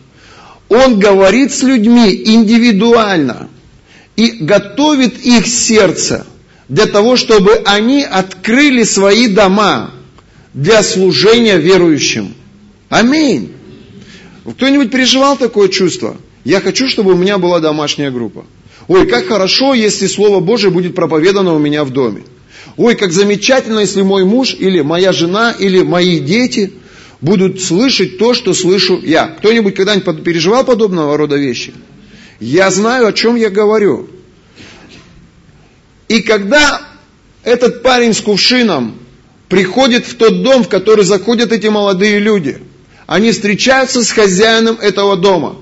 Он 0.68 0.98
говорит 0.98 1.52
с 1.52 1.62
людьми 1.62 2.10
индивидуально 2.12 3.48
и 4.16 4.30
готовит 4.40 5.18
их 5.24 5.46
сердце 5.46 6.26
для 6.68 6.86
того, 6.86 7.16
чтобы 7.16 7.62
они 7.64 8.02
открыли 8.02 8.82
свои 8.82 9.28
дома 9.28 9.92
для 10.52 10.82
служения 10.82 11.56
верующим. 11.56 12.34
Аминь. 12.88 13.52
Кто-нибудь 14.44 14.90
переживал 14.90 15.36
такое 15.36 15.68
чувство? 15.68 16.16
Я 16.44 16.60
хочу, 16.60 16.88
чтобы 16.88 17.12
у 17.12 17.16
меня 17.16 17.38
была 17.38 17.60
домашняя 17.60 18.10
группа. 18.10 18.46
Ой, 18.86 19.06
как 19.06 19.26
хорошо, 19.26 19.74
если 19.74 20.06
Слово 20.06 20.40
Божие 20.40 20.70
будет 20.70 20.94
проповедано 20.94 21.54
у 21.54 21.58
меня 21.58 21.84
в 21.84 21.90
доме. 21.90 22.22
Ой, 22.76 22.94
как 22.94 23.12
замечательно, 23.12 23.80
если 23.80 24.02
мой 24.02 24.24
муж 24.24 24.54
или 24.58 24.80
моя 24.80 25.12
жена 25.12 25.52
или 25.52 25.82
мои 25.82 26.20
дети– 26.20 26.72
будут 27.20 27.60
слышать 27.60 28.18
то, 28.18 28.34
что 28.34 28.54
слышу 28.54 29.00
я. 29.02 29.26
Кто-нибудь 29.26 29.74
когда-нибудь 29.74 30.24
переживал 30.24 30.64
подобного 30.64 31.16
рода 31.16 31.36
вещи? 31.36 31.74
Я 32.40 32.70
знаю, 32.70 33.08
о 33.08 33.12
чем 33.12 33.36
я 33.36 33.50
говорю. 33.50 34.08
И 36.08 36.22
когда 36.22 36.82
этот 37.42 37.82
парень 37.82 38.14
с 38.14 38.20
кувшином 38.20 38.98
приходит 39.48 40.06
в 40.06 40.14
тот 40.14 40.42
дом, 40.42 40.64
в 40.64 40.68
который 40.68 41.04
заходят 41.04 41.52
эти 41.52 41.66
молодые 41.66 42.18
люди, 42.18 42.58
они 43.08 43.32
встречаются 43.32 44.04
с 44.04 44.10
хозяином 44.10 44.76
этого 44.78 45.16
дома. 45.16 45.56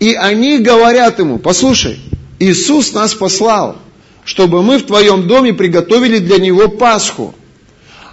И 0.00 0.14
они 0.14 0.58
говорят 0.58 1.20
ему, 1.20 1.38
послушай, 1.38 2.00
Иисус 2.40 2.92
нас 2.92 3.14
послал, 3.14 3.76
чтобы 4.24 4.64
мы 4.64 4.78
в 4.78 4.86
твоем 4.86 5.28
доме 5.28 5.54
приготовили 5.54 6.18
для 6.18 6.38
него 6.38 6.66
Пасху. 6.66 7.36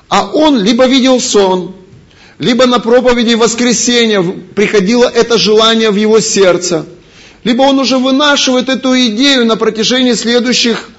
А 0.08 0.30
он 0.32 0.60
либо 0.60 0.86
видел 0.86 1.20
сон, 1.20 1.74
либо 2.38 2.68
на 2.68 2.78
проповеди 2.78 3.34
воскресенья 3.34 4.22
приходило 4.22 5.10
это 5.10 5.40
желание 5.40 5.90
в 5.90 5.96
его 5.96 6.20
сердце, 6.20 6.86
либо 7.44 7.64
он 7.64 7.80
уже 7.80 7.98
вынашивает 7.98 8.70
эту 8.70 8.96
идею 9.08 9.48
на 9.48 9.56
протяжении 9.56 10.14
следующих 10.14 10.92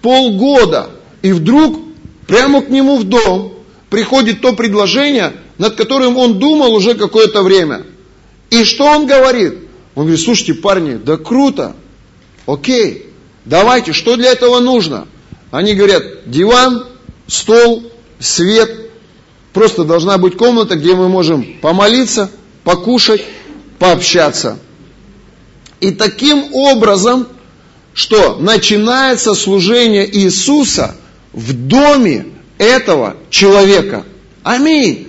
полгода, 0.00 0.88
и 1.20 1.32
вдруг 1.32 1.78
прямо 2.26 2.62
к 2.62 2.70
нему 2.70 2.96
в 2.96 3.04
дом 3.04 3.52
приходит 3.90 4.40
то 4.40 4.54
предложение, 4.54 5.34
над 5.58 5.76
которым 5.76 6.16
он 6.16 6.38
думал 6.38 6.74
уже 6.74 6.94
какое-то 6.94 7.42
время. 7.42 7.86
И 8.50 8.64
что 8.64 8.84
он 8.84 9.06
говорит? 9.06 9.54
Он 9.94 10.04
говорит, 10.04 10.20
слушайте, 10.20 10.54
парни, 10.54 10.94
да 10.94 11.16
круто, 11.16 11.76
окей, 12.46 13.06
давайте, 13.44 13.92
что 13.92 14.16
для 14.16 14.32
этого 14.32 14.60
нужно? 14.60 15.06
Они 15.50 15.74
говорят, 15.74 16.02
диван, 16.26 16.86
стол, 17.28 17.84
свет, 18.18 18.84
Просто 19.54 19.84
должна 19.84 20.18
быть 20.18 20.36
комната, 20.36 20.74
где 20.74 20.96
мы 20.96 21.08
можем 21.08 21.44
помолиться, 21.62 22.28
покушать, 22.64 23.24
пообщаться. 23.78 24.58
И 25.80 25.92
таким 25.92 26.52
образом, 26.52 27.28
что 27.94 28.36
начинается 28.40 29.32
служение 29.34 30.12
Иисуса 30.12 30.96
в 31.32 31.52
доме 31.52 32.26
этого 32.58 33.16
человека. 33.30 34.04
Аминь. 34.42 35.06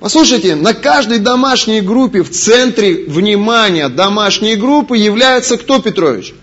Послушайте, 0.00 0.54
на 0.54 0.74
каждой 0.74 1.18
домашней 1.18 1.80
группе 1.80 2.22
в 2.22 2.30
центре 2.30 3.06
внимания 3.06 3.88
домашней 3.88 4.54
группы 4.54 4.96
является 4.96 5.56
кто, 5.56 5.80
Петрович? 5.80 6.34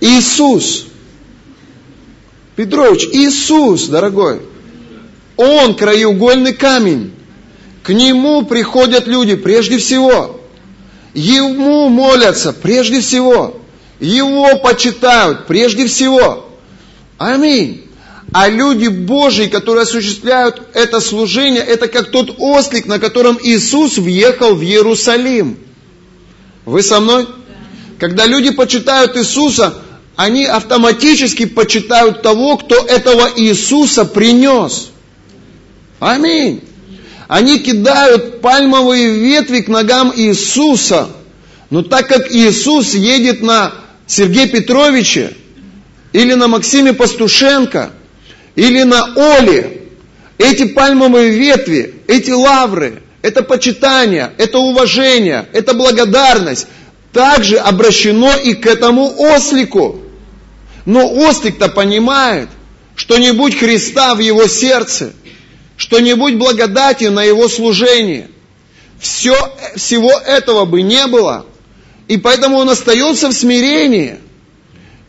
Иисус. 0.00 0.86
Петрович, 2.56 3.04
Иисус, 3.12 3.88
дорогой, 3.88 4.40
Он 5.36 5.74
краеугольный 5.74 6.54
камень. 6.54 7.12
К 7.82 7.90
Нему 7.90 8.44
приходят 8.46 9.06
люди 9.06 9.36
прежде 9.36 9.78
всего. 9.78 10.40
Ему 11.14 11.88
молятся 11.88 12.52
прежде 12.52 13.00
всего. 13.00 13.60
Его 14.00 14.56
почитают 14.58 15.46
прежде 15.46 15.86
всего. 15.86 16.48
Аминь. 17.18 17.81
А 18.32 18.48
люди 18.48 18.88
Божьи, 18.88 19.46
которые 19.46 19.82
осуществляют 19.82 20.62
это 20.72 21.00
служение, 21.00 21.62
это 21.62 21.88
как 21.88 22.10
тот 22.10 22.36
ослик, 22.38 22.86
на 22.86 22.98
котором 22.98 23.38
Иисус 23.42 23.98
въехал 23.98 24.54
в 24.54 24.62
Иерусалим. 24.62 25.58
Вы 26.64 26.82
со 26.82 27.00
мной? 27.00 27.26
Когда 27.98 28.24
люди 28.26 28.50
почитают 28.50 29.16
Иисуса, 29.16 29.74
они 30.16 30.44
автоматически 30.46 31.44
почитают 31.44 32.22
того, 32.22 32.56
кто 32.56 32.76
этого 32.76 33.30
Иисуса 33.36 34.04
принес. 34.04 34.90
Аминь. 36.00 36.62
Они 37.28 37.58
кидают 37.58 38.40
пальмовые 38.40 39.10
ветви 39.18 39.60
к 39.60 39.68
ногам 39.68 40.12
Иисуса. 40.14 41.08
Но 41.70 41.82
так 41.82 42.08
как 42.08 42.30
Иисус 42.32 42.94
едет 42.94 43.42
на 43.42 43.72
Сергея 44.06 44.48
Петровича, 44.48 45.30
или 46.12 46.34
на 46.34 46.48
Максиме 46.48 46.92
Пастушенко, 46.92 47.92
или 48.54 48.82
на 48.82 49.14
Оле, 49.16 49.82
эти 50.38 50.64
пальмовые 50.64 51.30
ветви, 51.30 51.94
эти 52.06 52.30
лавры, 52.30 53.02
это 53.22 53.42
почитание, 53.42 54.32
это 54.38 54.58
уважение, 54.58 55.46
это 55.52 55.74
благодарность, 55.74 56.66
также 57.12 57.56
обращено 57.56 58.34
и 58.36 58.54
к 58.54 58.66
этому 58.66 59.14
ослику. 59.16 60.02
Но 60.84 61.08
ослик-то 61.08 61.68
понимает, 61.68 62.48
что 62.96 63.18
не 63.18 63.32
будь 63.32 63.56
Христа 63.56 64.14
в 64.14 64.18
его 64.18 64.46
сердце, 64.48 65.12
что 65.76 66.00
не 66.00 66.14
будь 66.14 66.34
благодати 66.34 67.04
на 67.04 67.22
его 67.22 67.48
служение, 67.48 68.28
все, 68.98 69.36
всего 69.76 70.10
этого 70.10 70.64
бы 70.64 70.82
не 70.82 71.06
было. 71.06 71.46
И 72.08 72.16
поэтому 72.16 72.58
он 72.58 72.70
остается 72.70 73.28
в 73.28 73.32
смирении 73.32 74.18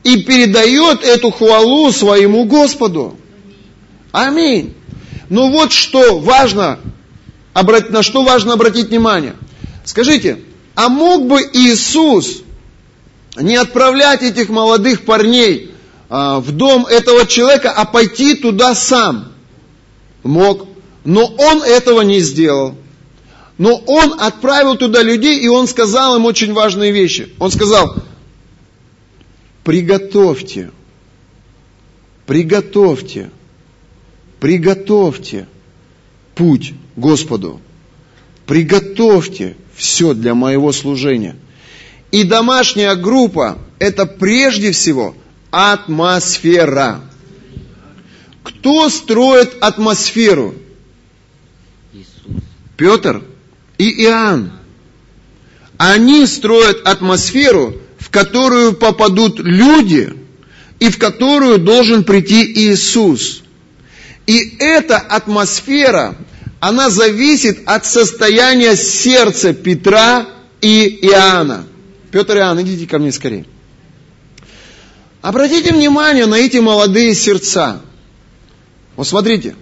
и 0.04 0.22
передает 0.22 1.04
эту 1.04 1.32
хвалу 1.32 1.92
своему 1.92 2.46
Господу. 2.46 3.18
Аминь. 4.14 4.76
Но 5.30 5.50
вот 5.50 5.72
что 5.72 6.20
важно, 6.20 6.80
на 7.56 8.04
что 8.04 8.24
важно 8.24 8.54
обратить 8.54 8.90
внимание. 8.90 9.36
Скажите, 9.84 10.40
а 10.76 10.88
мог 10.88 11.26
бы 11.28 11.42
Иисус 11.52 12.44
не 13.36 13.56
отправлять 13.56 14.22
этих 14.22 14.50
молодых 14.50 15.04
парней 15.04 15.72
а, 16.10 16.40
в 16.40 16.52
дом 16.52 16.86
этого 16.86 17.26
человека, 17.26 17.72
а 17.72 17.86
пойти 17.86 18.36
туда 18.36 18.76
сам. 18.76 19.34
Мог. 20.22 20.68
Но 21.04 21.26
он 21.26 21.64
этого 21.64 22.02
не 22.02 22.20
сделал. 22.20 22.76
Но 23.58 23.78
он 23.78 24.22
отправил 24.22 24.76
туда 24.76 25.02
людей, 25.02 25.40
и 25.40 25.48
он 25.48 25.68
сказал 25.68 26.18
им 26.18 26.26
очень 26.26 26.54
важные 26.54 26.92
вещи. 26.92 27.34
Он 27.40 27.50
сказал, 27.50 27.96
приготовьте, 29.64 30.70
приготовьте, 32.28 33.32
приготовьте 34.44 35.48
путь 36.36 36.74
Господу. 36.98 37.62
Приготовьте 38.46 39.56
все 39.74 40.14
для 40.14 40.36
моего 40.36 40.74
служения. 40.74 41.38
И 42.12 42.26
домашняя 42.26 42.96
группа– 42.96 43.58
это 43.80 44.06
прежде 44.06 44.74
всего 44.74 45.16
атмосфера. 45.50 47.00
Кто 48.44 48.90
строит 48.90 49.56
атмосферу? 49.62 50.56
Петр 52.76 53.24
и 53.78 54.04
Иоанн. 54.04 54.52
Они 55.78 56.28
строят 56.28 56.82
атмосферу, 56.86 57.76
в 57.98 58.10
которую 58.10 58.74
попадут 58.74 59.40
люди 59.40 60.14
и 60.82 60.90
в 60.90 60.98
которую 60.98 61.60
должен 61.60 62.04
прийти 62.04 62.44
Иисус. 62.44 63.44
И 64.26 64.56
эта 64.60 64.98
атмосфера, 64.98 66.16
она 66.60 66.90
зависит 66.90 67.60
от 67.66 67.86
состояния 67.86 68.76
сердца 68.76 69.54
Петра 69.54 70.28
и 70.62 71.00
Иоанна. 71.02 71.66
Петр 72.12 72.38
и 72.38 72.40
Иоанн, 72.40 72.62
идите 72.62 72.88
ко 72.88 73.00
мне 73.00 73.12
скорее. 73.12 73.46
Обратите 75.22 75.74
внимание 75.74 76.26
на 76.26 76.36
эти 76.36 76.58
молодые 76.58 77.16
сердца. 77.16 77.82
Вот 78.96 79.08
смотрите. 79.08 79.56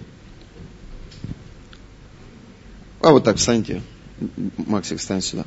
А 3.00 3.10
вот 3.10 3.24
так 3.24 3.36
встаньте. 3.36 3.82
Максик, 4.56 4.98
встань 4.98 5.22
сюда. 5.22 5.44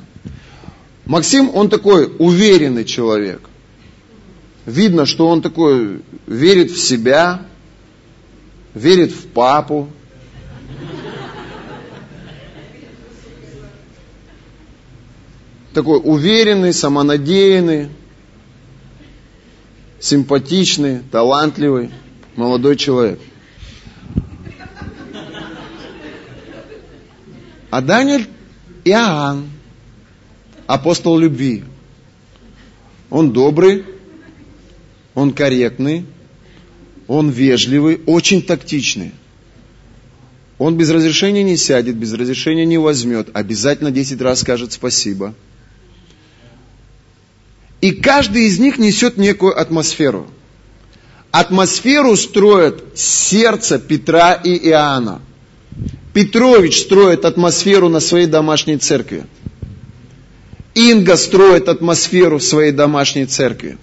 Максим, 1.06 1.50
он 1.54 1.70
такой 1.70 2.12
уверенный 2.18 2.84
человек. 2.84 3.40
Видно, 4.66 5.06
что 5.06 5.28
он 5.28 5.40
такой 5.40 6.02
верит 6.26 6.70
в 6.70 6.80
себя, 6.80 7.46
верит 8.76 9.10
в 9.10 9.28
папу, 9.28 9.88
такой 15.72 15.98
уверенный, 16.04 16.74
самонадеянный, 16.74 17.88
симпатичный, 19.98 21.00
талантливый, 21.10 21.90
молодой 22.36 22.76
человек. 22.76 23.18
А 27.70 27.80
Даниэль 27.80 28.28
Иоанн, 28.84 29.48
апостол 30.66 31.18
любви. 31.18 31.64
Он 33.08 33.32
добрый, 33.32 33.86
он 35.14 35.32
корректный, 35.32 36.04
он 37.06 37.30
вежливый, 37.30 38.00
очень 38.06 38.42
тактичный. 38.42 39.12
Он 40.58 40.76
без 40.76 40.90
разрешения 40.90 41.42
не 41.42 41.56
сядет, 41.56 41.96
без 41.96 42.12
разрешения 42.12 42.64
не 42.64 42.78
возьмет, 42.78 43.28
обязательно 43.34 43.90
10 43.90 44.20
раз 44.20 44.40
скажет 44.40 44.72
спасибо– 44.72 45.34
и 47.80 47.92
каждый 47.92 48.46
из 48.46 48.58
них 48.58 48.78
несет 48.78 49.16
некую 49.16 49.58
атмосферу. 49.58 50.26
Атмосферу 51.30 52.16
строят 52.16 52.82
сердце 52.94 53.78
Петра 53.78 54.32
и 54.32 54.56
Иоанна. 54.68 55.20
Петрович 56.14 56.80
строит 56.80 57.24
атмосферу 57.24 57.88
на 57.88 58.00
своей 58.00 58.26
домашней 58.26 58.78
церкви. 58.78 59.26
Инга 60.74 61.16
строит 61.16 61.68
атмосферу 61.68 62.38
в 62.38 62.42
своей 62.42 62.72
домашней 62.72 63.26
церкви. 63.26 63.76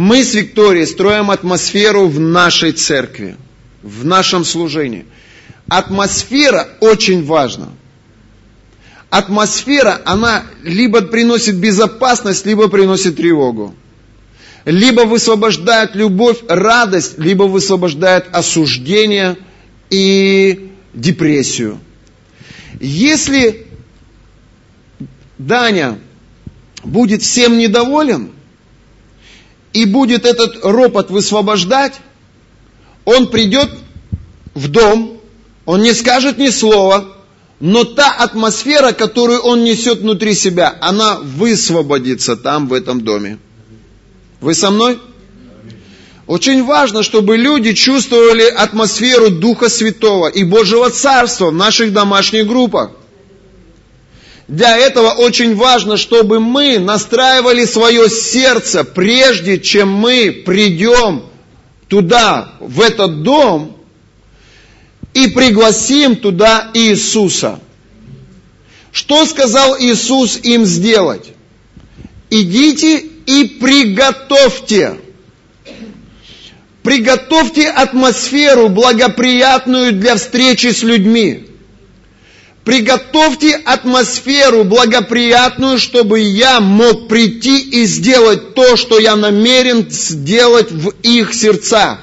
Мы 0.00 0.24
с 0.24 0.32
Викторией 0.32 0.86
строим 0.86 1.30
атмосферу 1.30 2.08
в 2.08 2.18
нашей 2.18 2.72
церкви, 2.72 3.36
в 3.82 4.06
нашем 4.06 4.46
служении. 4.46 5.04
Атмосфера 5.68 6.68
очень 6.80 7.22
важна 7.22 7.68
атмосфера, 9.10 10.00
она 10.06 10.44
либо 10.62 11.02
приносит 11.02 11.56
безопасность, 11.56 12.46
либо 12.46 12.68
приносит 12.68 13.16
тревогу. 13.16 13.74
либо 14.64 15.02
высвобождает 15.02 15.94
любовь, 15.94 16.38
радость, 16.48 17.18
либо 17.18 17.42
высвобождает 17.42 18.26
осуждение 18.32 19.36
и 19.90 20.70
депрессию. 20.94 21.78
Если 22.80 23.66
Даня 25.36 25.98
будет 26.84 27.20
всем 27.20 27.58
недоволен 27.58 28.30
и 29.72 29.84
будет 29.84 30.24
этот 30.24 30.64
ропот 30.64 31.10
высвобождать, 31.10 31.94
он 33.04 33.28
придет 33.28 33.70
в 34.54 34.68
дом, 34.68 35.20
он 35.64 35.82
не 35.82 35.92
скажет 35.92 36.38
ни 36.38 36.48
слова, 36.48 37.04
но 37.60 37.84
та 37.84 38.10
атмосфера, 38.10 38.92
которую 38.92 39.40
он 39.40 39.64
несет 39.64 40.00
внутри 40.00 40.34
себя, 40.34 40.76
она 40.80 41.18
высвободится 41.18 42.36
там, 42.36 42.68
в 42.68 42.72
этом 42.72 43.02
доме. 43.02 43.38
Вы 44.40 44.54
со 44.54 44.70
мной? 44.70 44.98
Очень 46.26 46.64
важно, 46.64 47.02
чтобы 47.02 47.36
люди 47.36 47.72
чувствовали 47.74 48.44
атмосферу 48.44 49.30
Духа 49.30 49.68
Святого 49.68 50.28
и 50.28 50.44
Божьего 50.44 50.88
Царства 50.88 51.50
в 51.50 51.54
наших 51.54 51.92
домашних 51.92 52.46
группах. 52.46 52.92
Для 54.50 54.76
этого 54.76 55.10
очень 55.10 55.54
важно, 55.54 55.96
чтобы 55.96 56.40
мы 56.40 56.80
настраивали 56.80 57.64
свое 57.66 58.10
сердце, 58.10 58.82
прежде 58.82 59.60
чем 59.60 59.92
мы 59.92 60.42
придем 60.44 61.22
туда, 61.86 62.54
в 62.58 62.80
этот 62.80 63.22
дом, 63.22 63.76
и 65.14 65.28
пригласим 65.28 66.16
туда 66.16 66.68
Иисуса. 66.74 67.60
Что 68.90 69.24
сказал 69.24 69.78
Иисус 69.78 70.40
им 70.42 70.64
сделать? 70.64 71.30
Идите 72.28 72.98
и 73.26 73.44
приготовьте. 73.44 74.98
Приготовьте 76.82 77.68
атмосферу 77.68 78.68
благоприятную 78.68 79.92
для 79.92 80.16
встречи 80.16 80.72
с 80.72 80.82
людьми. 80.82 81.49
Приготовьте 82.64 83.54
атмосферу 83.56 84.64
благоприятную, 84.64 85.78
чтобы 85.78 86.20
я 86.20 86.60
мог 86.60 87.08
прийти 87.08 87.58
и 87.58 87.86
сделать 87.86 88.54
то, 88.54 88.76
что 88.76 88.98
я 88.98 89.16
намерен 89.16 89.90
сделать 89.90 90.70
в 90.70 90.90
их 91.02 91.32
сердцах. 91.32 92.00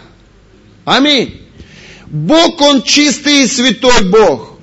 Аминь. 0.84 1.41
Бог, 2.08 2.60
Он 2.62 2.82
чистый 2.82 3.43
и 3.43 3.47
святой 3.47 4.10
Бог. 4.10 4.53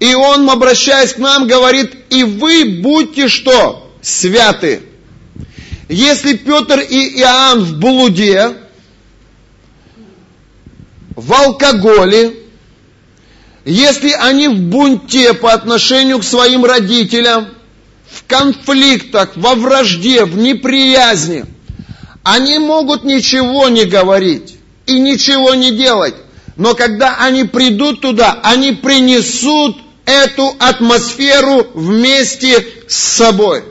И 0.00 0.14
Он, 0.14 0.48
обращаясь 0.48 1.12
к 1.12 1.18
нам, 1.18 1.46
говорит, 1.46 1.94
и 2.08 2.24
вы 2.24 2.80
будьте 2.80 3.28
что? 3.28 3.92
Святы. 4.00 4.80
Если 5.88 6.34
Петр 6.34 6.80
и 6.80 7.20
Иоанн 7.20 7.60
в 7.60 7.78
блуде, 7.78 8.56
в 11.14 11.32
алкоголе, 11.32 12.41
если 13.64 14.10
они 14.10 14.48
в 14.48 14.60
бунте 14.60 15.34
по 15.34 15.52
отношению 15.52 16.18
к 16.18 16.24
своим 16.24 16.64
родителям, 16.64 17.48
в 18.10 18.24
конфликтах, 18.26 19.30
во 19.36 19.54
вражде, 19.54 20.24
в 20.24 20.36
неприязни, 20.36 21.44
они 22.22 22.58
могут 22.58 23.04
ничего 23.04 23.68
не 23.68 23.84
говорить 23.84 24.56
и 24.86 24.98
ничего 25.00 25.54
не 25.54 25.70
делать. 25.72 26.14
Но 26.56 26.74
когда 26.74 27.16
они 27.18 27.44
придут 27.44 28.00
туда, 28.00 28.40
они 28.42 28.72
принесут 28.72 29.78
эту 30.04 30.54
атмосферу 30.58 31.66
вместе 31.74 32.66
с 32.88 32.96
собой. 32.96 33.64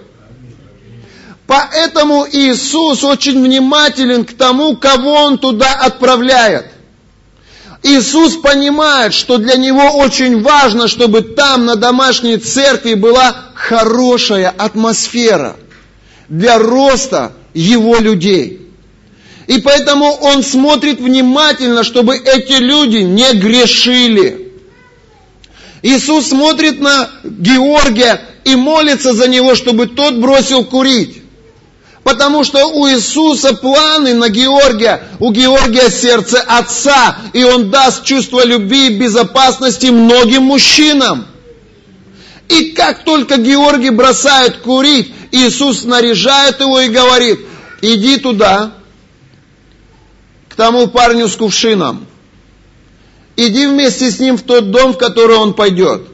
Поэтому 1.48 2.26
Иисус 2.32 3.04
очень 3.04 3.44
внимателен 3.44 4.24
к 4.24 4.34
тому, 4.34 4.78
кого 4.78 5.14
Он 5.14 5.38
туда 5.38 5.74
отправляет. 5.74 6.71
Иисус 7.84 8.38
понимает, 8.38 9.14
что 9.14 9.38
для 9.38 9.56
Него 9.56 9.82
очень 9.98 10.42
важно, 10.42 10.88
чтобы 10.88 11.22
там 11.22 11.66
на 11.66 11.76
домашней 11.76 12.38
церкви 12.38 12.94
была 12.94 13.36
хорошая 13.56 14.50
атмосфера 14.50 15.58
для 16.30 16.60
роста 16.60 17.34
Его 17.54 17.98
людей. 17.98 18.70
И 19.48 19.60
поэтому 19.60 20.12
он 20.12 20.44
смотрит 20.44 21.00
внимательно, 21.00 21.84
чтобы 21.84 22.18
эти 22.18 22.54
люди 22.54 22.98
не 22.98 23.34
грешили. 23.34 24.54
Иисус 25.82 26.28
смотрит 26.28 26.80
на 26.80 27.10
Георгия 27.24 28.22
и 28.46 28.56
молится 28.56 29.14
за 29.14 29.28
него, 29.28 29.56
чтобы 29.56 29.88
тот 29.88 30.16
бросил 30.16 30.64
курить. 30.64 31.21
Потому 32.04 32.44
что 32.44 32.66
у 32.68 32.90
Иисуса 32.90 33.54
планы 33.54 34.16
на 34.16 34.30
Георгия, 34.30 35.04
у 35.20 35.32
Георгия 35.32 35.92
сердце 35.92 36.42
Отца, 36.42 37.18
и 37.34 37.44
Он 37.44 37.70
даст 37.70 38.04
чувство 38.06 38.44
любви 38.44 38.88
и 38.88 38.98
безопасности 38.98 39.88
многим 39.88 40.44
мужчинам. 40.44 41.28
И 42.50 42.72
как 42.72 43.04
только 43.04 43.38
Георгий 43.38 43.92
бросает 43.92 44.58
курить, 44.58 45.14
Иисус 45.32 45.84
наряжает 45.84 46.60
его 46.60 46.80
и 46.80 46.90
говорит, 46.90 47.40
иди 47.82 48.18
туда, 48.18 48.74
к 50.50 50.56
тому 50.56 50.88
парню 50.88 51.30
с 51.30 51.36
кувшином. 51.36 52.08
Иди 53.38 53.68
вместе 53.68 54.12
с 54.12 54.20
ним 54.20 54.38
в 54.38 54.42
тот 54.42 54.72
дом, 54.72 54.94
в 54.94 54.98
который 54.98 55.38
он 55.38 55.54
пойдет. 55.54 56.11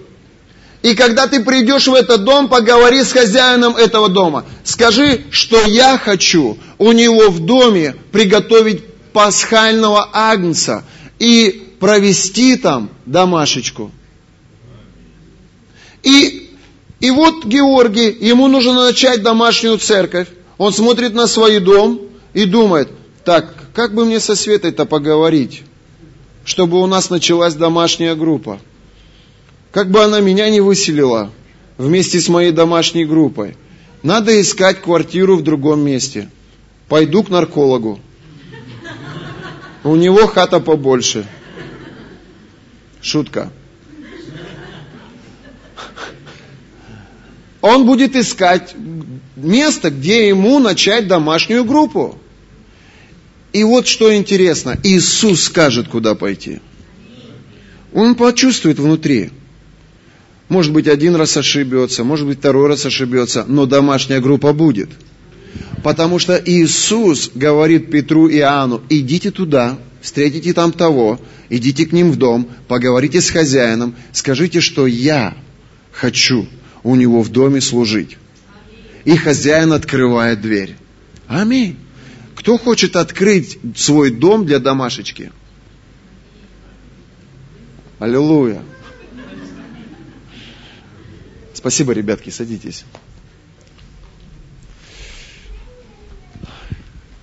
И 0.82 0.95
когда 0.95 1.28
ты 1.28 1.43
придешь 1.43 1.88
в 1.88 1.93
этот 1.93 2.23
дом, 2.23 2.49
поговори 2.49 3.03
с 3.03 3.11
хозяином 3.11 3.75
этого 3.75 4.09
дома. 4.09 4.45
Скажи, 4.63 5.21
что 5.32 5.59
я 5.65 5.97
хочу 5.97 6.57
у 6.78 6.91
него 6.91 7.30
в 7.30 7.39
доме 7.39 7.95
приготовить 8.11 8.86
пасхального 9.11 10.09
агнца 10.13 10.84
и 11.19 11.73
провести 11.80 12.55
там 12.55 12.89
домашечку. 13.05 13.91
И, 16.03 16.51
и 16.99 17.11
вот 17.11 17.43
Георгий, 17.45 18.15
ему 18.21 18.47
нужно 18.47 18.86
начать 18.86 19.23
домашнюю 19.23 19.78
церковь. 19.78 20.28
Он 20.57 20.71
смотрит 20.71 21.13
на 21.13 21.28
свой 21.28 21.59
дом 21.59 22.01
и 22.34 22.45
думает, 22.45 22.89
так, 23.25 23.53
как 23.73 23.93
бы 23.93 24.05
мне 24.05 24.19
со 24.19 24.36
Светой-то 24.36 24.86
поговорить, 24.86 25.63
чтобы 26.45 26.80
у 26.80 26.86
нас 26.86 27.09
началась 27.09 27.55
домашняя 27.55 28.15
группа? 28.15 28.59
Как 29.72 29.91
бы 29.91 30.03
она 30.03 30.20
меня 30.20 30.49
не 30.49 30.61
выселила 30.61 31.32
вместе 31.78 32.20
с 32.20 32.30
моей 32.30 32.51
домашней 32.51 33.05
группой? 33.05 33.55
Надо 34.03 34.39
искать 34.39 34.82
квартиру 34.82 35.38
в 35.38 35.43
другом 35.43 35.82
месте. 35.82 36.30
Пойду 36.88 37.24
к 37.24 37.30
наркологу. 37.30 37.99
У 39.84 39.95
него 39.95 40.28
хата 40.28 40.59
побольше. 40.59 41.26
Шутка. 43.01 43.51
Он 47.61 47.86
будет 47.86 48.15
искать 48.15 48.76
место, 49.36 49.89
где 49.89 50.28
ему 50.30 50.59
начать 50.59 51.07
домашнюю 51.07 51.65
группу. 51.65 52.18
И 53.53 53.63
вот 53.63 53.88
что 53.88 54.15
интересно, 54.15 54.78
Иисус 54.84 55.43
скажет, 55.43 55.88
куда 55.88 56.15
пойти. 56.15 56.59
Он 57.93 58.15
почувствует 58.15 58.80
внутри. 58.80 59.32
Может 60.49 60.71
быть, 60.71 60.87
один 60.87 61.15
раз 61.15 61.35
ошибется, 61.35 62.03
может 62.03 62.25
быть, 62.25 62.39
второй 62.39 62.69
раз 62.69 62.85
ошибется, 62.85 63.43
но 63.47 63.65
домашняя 63.65 64.21
группа 64.21 64.53
будет. 64.53 64.89
Потому 65.83 66.19
что 66.19 66.41
Иисус 66.43 67.31
говорит 67.33 67.91
Петру 67.91 68.27
и 68.27 68.37
Иоанну, 68.37 68.81
идите 68.89 69.31
туда, 69.31 69.77
встретите 70.01 70.53
там 70.53 70.71
того, 70.71 71.19
идите 71.49 71.85
к 71.85 71.91
ним 71.91 72.11
в 72.11 72.15
дом, 72.15 72.49
поговорите 72.67 73.21
с 73.21 73.29
хозяином, 73.29 73.95
скажите, 74.13 74.61
что 74.61 74.87
я 74.87 75.35
хочу 75.91 76.47
у 76.83 76.95
него 76.95 77.21
в 77.21 77.29
доме 77.29 77.59
служить. 77.59 78.17
И 79.03 79.15
хозяин 79.15 79.73
открывает 79.73 80.41
дверь. 80.41 80.75
Аминь. 81.27 81.77
Кто 82.35 82.57
хочет 82.57 82.95
открыть 82.95 83.57
свой 83.75 84.11
дом 84.11 84.45
для 84.45 84.59
домашечки? 84.59 85.31
Аллилуйя. 87.99 88.61
Спасибо, 91.68 91.91
ребятки, 91.91 92.30
садитесь. 92.30 92.86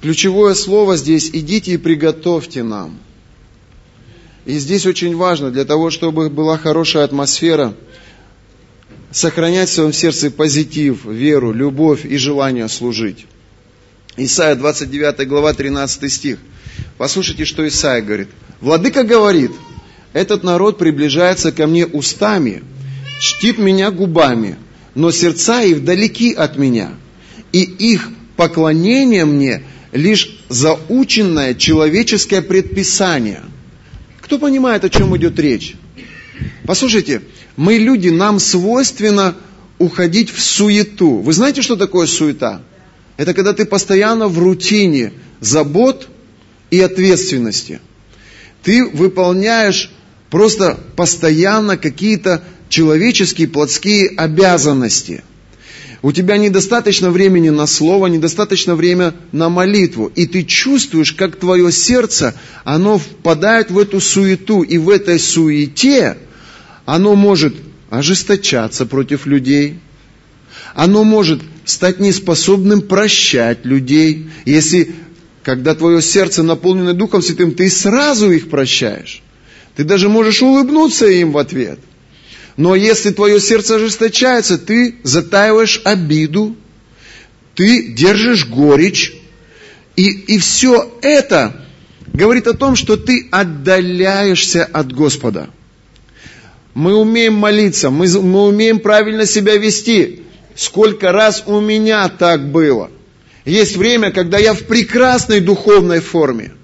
Ключевое 0.02 0.52
слово 0.52 0.98
здесь 0.98 1.30
«идите 1.32 1.72
и 1.72 1.76
приготовьте 1.78 2.62
нам». 2.62 2.98
И 4.44 4.58
здесь 4.58 4.84
очень 4.84 5.16
важно, 5.16 5.50
для 5.50 5.64
того, 5.64 5.88
чтобы 5.88 6.28
была 6.28 6.58
хорошая 6.58 7.04
атмосфера, 7.04 7.74
сохранять 9.10 9.70
в 9.70 9.72
своем 9.72 9.94
сердце 9.94 10.30
позитив, 10.30 11.06
веру, 11.06 11.50
любовь 11.50 12.04
и 12.04 12.18
желание 12.18 12.68
служить. 12.68 13.24
Исайя 14.18 14.56
29 14.56 15.26
глава 15.26 15.54
13 15.54 16.12
стих. 16.12 16.38
Послушайте, 16.98 17.46
что 17.46 17.66
Исайя 17.66 18.02
говорит. 18.02 18.28
Владыка 18.60 19.04
говорит, 19.04 19.52
этот 20.12 20.42
народ 20.42 20.76
приближается 20.76 21.50
ко 21.50 21.66
мне 21.66 21.86
устами, 21.86 22.62
чтит 23.18 23.58
меня 23.58 23.90
губами, 23.90 24.56
но 24.94 25.10
сердца 25.10 25.62
их 25.62 25.84
далеки 25.84 26.32
от 26.32 26.56
меня, 26.56 26.90
и 27.52 27.62
их 27.62 28.10
поклонение 28.36 29.24
мне 29.24 29.64
лишь 29.92 30.36
заученное 30.48 31.54
человеческое 31.54 32.42
предписание. 32.42 33.42
Кто 34.20 34.38
понимает, 34.38 34.84
о 34.84 34.90
чем 34.90 35.16
идет 35.16 35.38
речь? 35.38 35.74
Послушайте, 36.66 37.22
мы 37.56 37.74
люди, 37.74 38.08
нам 38.08 38.40
свойственно 38.40 39.36
уходить 39.78 40.30
в 40.30 40.42
суету. 40.42 41.18
Вы 41.18 41.32
знаете, 41.32 41.62
что 41.62 41.76
такое 41.76 42.06
суета? 42.06 42.62
Это 43.16 43.34
когда 43.34 43.52
ты 43.52 43.64
постоянно 43.64 44.28
в 44.28 44.38
рутине 44.38 45.12
забот 45.40 46.08
и 46.70 46.80
ответственности. 46.80 47.80
Ты 48.62 48.84
выполняешь 48.86 49.90
просто 50.30 50.78
постоянно 50.96 51.76
какие-то 51.76 52.42
человеческие 52.74 53.46
плотские 53.46 54.08
обязанности. 54.16 55.22
У 56.02 56.10
тебя 56.10 56.36
недостаточно 56.38 57.12
времени 57.12 57.50
на 57.50 57.68
слово, 57.68 58.08
недостаточно 58.08 58.74
времени 58.74 59.12
на 59.30 59.48
молитву. 59.48 60.10
И 60.16 60.26
ты 60.26 60.42
чувствуешь, 60.42 61.12
как 61.12 61.36
твое 61.36 61.70
сердце, 61.70 62.34
оно 62.64 62.98
впадает 62.98 63.70
в 63.70 63.78
эту 63.78 64.00
суету. 64.00 64.62
И 64.62 64.76
в 64.78 64.90
этой 64.90 65.20
суете 65.20 66.18
оно 66.84 67.14
может 67.14 67.54
ожесточаться 67.90 68.86
против 68.86 69.26
людей. 69.26 69.78
Оно 70.74 71.04
может 71.04 71.42
стать 71.64 72.00
неспособным 72.00 72.82
прощать 72.82 73.64
людей. 73.64 74.26
Если, 74.44 74.96
когда 75.44 75.76
твое 75.76 76.02
сердце 76.02 76.42
наполнено 76.42 76.92
Духом 76.92 77.22
Святым, 77.22 77.52
ты 77.52 77.70
сразу 77.70 78.32
их 78.32 78.50
прощаешь. 78.50 79.22
Ты 79.76 79.84
даже 79.84 80.08
можешь 80.08 80.42
улыбнуться 80.42 81.06
им 81.06 81.30
в 81.30 81.38
ответ. 81.38 81.78
Но 82.56 82.74
если 82.74 83.10
твое 83.10 83.40
сердце 83.40 83.76
ожесточается, 83.76 84.58
ты 84.58 84.96
затаиваешь 85.02 85.80
обиду, 85.84 86.56
ты 87.54 87.88
держишь 87.92 88.46
горечь, 88.46 89.14
и, 89.96 90.10
и 90.10 90.38
все 90.38 90.92
это 91.02 91.64
говорит 92.12 92.46
о 92.46 92.54
том, 92.54 92.76
что 92.76 92.96
ты 92.96 93.28
отдаляешься 93.30 94.64
от 94.64 94.92
Господа. 94.92 95.50
Мы 96.74 96.94
умеем 96.94 97.34
молиться, 97.34 97.90
мы, 97.90 98.08
мы 98.20 98.44
умеем 98.44 98.80
правильно 98.80 99.26
себя 99.26 99.56
вести. 99.56 100.22
Сколько 100.56 101.12
раз 101.12 101.44
у 101.46 101.60
меня 101.60 102.08
так 102.08 102.50
было. 102.50 102.90
Есть 103.44 103.76
время, 103.76 104.10
когда 104.10 104.38
я 104.38 104.54
в 104.54 104.64
прекрасной 104.64 105.40
духовной 105.40 106.00
форме– 106.00 106.52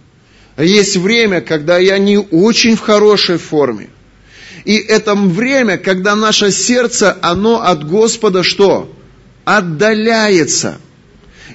есть 0.63 0.97
время, 0.97 1.41
когда 1.41 1.79
я 1.79 1.99
не 1.99 2.19
очень 2.19 2.77
в 2.77 2.81
хорошей 2.81 3.39
форме. 3.39 3.89
И 4.65 4.77
это 4.77 5.15
время, 5.15 5.79
когда 5.79 6.15
наше 6.15 6.51
сердце, 6.51 7.17
оно 7.23 7.63
от 7.63 7.89
Господа 7.89 8.43
что? 8.43 8.95
Отдаляется. 9.45 10.79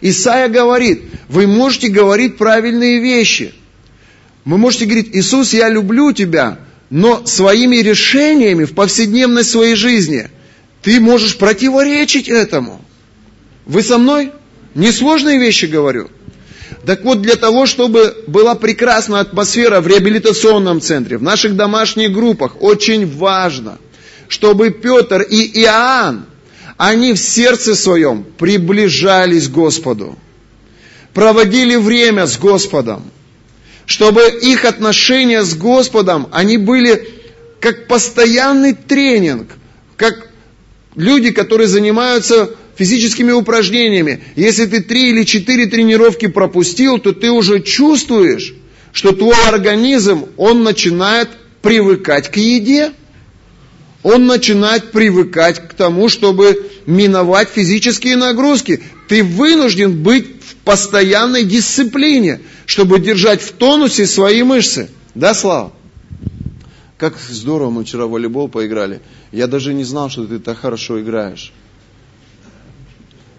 Исайя 0.01 0.49
говорит, 0.49 1.03
вы 1.29 1.47
можете 1.47 1.87
говорить 1.87 2.37
правильные 2.37 2.99
вещи. 2.99 3.53
Вы 4.43 4.57
можете 4.57 4.85
говорить, 4.85 5.09
Иисус, 5.13 5.53
я 5.53 5.69
люблю 5.69 6.11
тебя, 6.11 6.59
но 6.89 7.25
своими 7.25 7.77
решениями 7.77 8.65
в 8.65 8.73
повседневной 8.73 9.43
своей 9.43 9.75
жизни 9.75 10.29
ты 10.81 10.99
можешь 10.99 11.37
противоречить 11.37 12.29
этому. 12.29 12.83
Вы 13.65 13.81
со 13.81 13.97
мной? 13.97 14.31
Несложные 14.75 15.39
вещи 15.39 15.65
говорю. 15.65 16.09
Так 16.85 17.03
вот, 17.03 17.21
для 17.21 17.35
того, 17.35 17.65
чтобы 17.65 18.15
была 18.27 18.53
прекрасная 18.53 19.21
атмосфера 19.21 19.81
в 19.81 19.87
реабилитационном 19.87 20.81
центре, 20.81 21.17
в 21.17 21.23
наших 21.23 21.55
домашних 21.55 22.11
группах, 22.11 22.61
очень 22.61 23.07
важно, 23.17 23.79
чтобы 24.27 24.69
Петр 24.69 25.21
и 25.21 25.61
Иоанн, 25.61 26.25
они 26.77 27.13
в 27.13 27.17
сердце 27.17 27.75
своем 27.75 28.23
приближались 28.37 29.47
к 29.47 29.51
Господу, 29.51 30.17
проводили 31.13 31.75
время 31.75 32.27
с 32.27 32.37
Господом, 32.37 33.03
чтобы 33.87 34.21
их 34.41 34.65
отношения 34.65 35.43
с 35.43 35.55
Господом, 35.55 36.27
они 36.31 36.57
были 36.57 37.07
как 37.59 37.87
постоянный 37.87 38.73
тренинг, 38.73 39.47
как 39.97 40.27
люди, 40.95 41.31
которые 41.31 41.67
занимаются 41.67 42.51
физическими 42.77 43.31
упражнениями. 43.31 44.23
Если 44.35 44.65
ты 44.65 44.81
три 44.81 45.09
или 45.09 45.23
четыре 45.23 45.65
тренировки 45.67 46.27
пропустил, 46.27 46.99
то 46.99 47.13
ты 47.13 47.31
уже 47.31 47.61
чувствуешь, 47.61 48.53
что 48.91 49.11
твой 49.11 49.35
организм, 49.47 50.25
он 50.37 50.63
начинает 50.63 51.29
привыкать 51.61 52.29
к 52.31 52.37
еде. 52.37 52.91
Он 54.03 54.27
начинает 54.27 54.91
привыкать 54.91 55.67
к 55.67 55.73
тому, 55.73 56.09
чтобы 56.09 56.69
миновать 56.85 57.49
физические 57.49 58.17
нагрузки. 58.17 58.83
Ты 59.07 59.23
вынужден 59.23 60.03
быть 60.03 60.27
в 60.43 60.55
постоянной 60.57 61.43
дисциплине, 61.43 62.41
чтобы 62.67 62.99
держать 62.99 63.41
в 63.41 63.53
тонусе 63.53 64.05
свои 64.05 64.43
мышцы. 64.43 64.89
Да, 65.15 65.33
Слава? 65.33 65.73
Как 66.97 67.15
здорово 67.17 67.71
мы 67.71 67.83
вчера 67.83 68.05
в 68.05 68.11
волейбол 68.11 68.47
поиграли. 68.47 69.01
Я 69.31 69.47
даже 69.47 69.73
не 69.73 69.83
знал, 69.83 70.09
что 70.09 70.25
ты 70.27 70.39
так 70.39 70.59
хорошо 70.59 71.01
играешь. 71.01 71.51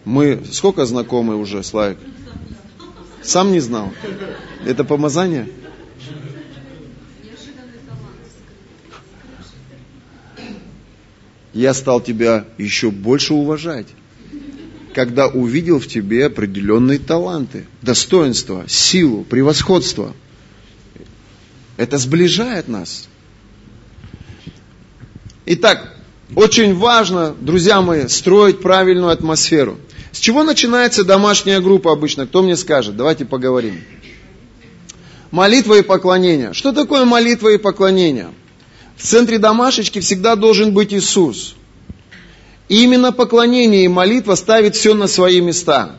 Мы 0.07 0.41
сколько 0.53 0.87
знакомы 0.87 1.35
уже, 1.35 1.65
Славик? 1.65 1.99
Сам 3.23 3.51
не 3.51 3.59
знал. 3.59 3.93
Это 4.65 4.85
помазание? 4.85 5.49
Я 11.53 11.75
стал 11.75 12.01
тебя 12.01 12.45
еще 12.57 12.93
больше 12.93 13.35
уважать, 13.35 13.89
когда 14.95 15.27
увидел 15.27 15.81
в 15.81 15.89
тебе 15.89 16.27
определенные 16.27 17.01
таланты, 17.01 17.67
достоинства, 17.83 18.65
силу, 18.69 19.25
превосходство. 19.25 20.15
Это 21.77 21.99
сближает 21.99 22.69
нас. 22.69 23.09
Итак, 25.47 25.97
очень 26.37 26.77
важно, 26.77 27.35
друзья 27.41 27.81
мои, 27.81 28.07
строить 28.07 28.61
правильную 28.61 29.11
атмосферу. 29.11 29.79
С 30.17 30.19
чего 30.19 30.45
начинается 30.45 31.05
домашняя 31.05 31.61
группа 31.61 31.93
обычно? 31.93 32.27
Кто 32.27 32.41
мне 32.43 32.57
скажет? 32.57 32.97
Давайте 32.97 33.27
поговорим. 33.27 33.85
Молитва 35.31 35.75
и 35.75 35.83
поклонение. 35.83 36.55
Что 36.55 36.73
такое 36.73 37.05
молитва 37.05 37.51
и 37.51 37.59
поклонение? 37.59 38.29
В 38.97 39.03
центре 39.03 39.37
домашечки 39.37 39.99
всегда 40.01 40.35
должен 40.35 40.73
быть 40.73 40.95
Иисус. 40.95 41.55
И 42.71 42.83
именно 42.83 43.13
поклонение 43.13 43.85
и 43.85 43.89
молитва 43.89 44.37
ставит 44.37 44.75
все 44.75 44.95
на 44.95 45.07
свои 45.07 45.43
места. 45.43 45.97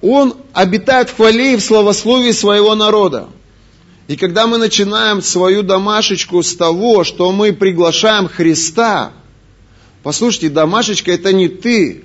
Он 0.00 0.34
обитает 0.54 1.10
в 1.10 1.16
хвале 1.16 1.52
и 1.52 1.56
в 1.58 1.62
славословии 1.62 2.32
своего 2.32 2.74
народа. 2.74 3.28
И 4.08 4.16
когда 4.16 4.46
мы 4.46 4.56
начинаем 4.56 5.20
свою 5.20 5.62
домашечку 5.62 6.42
с 6.42 6.56
того, 6.56 7.04
что 7.04 7.32
мы 7.32 7.52
приглашаем 7.52 8.28
Христа, 8.28 9.12
послушайте, 10.02 10.48
домашечка 10.48 11.12
это 11.12 11.34
не 11.34 11.48
ты, 11.48 12.04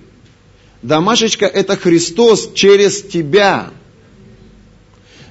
Домашечка– 0.81 1.45
это 1.47 1.75
Христос 1.75 2.51
через 2.53 3.01
тебя. 3.01 3.71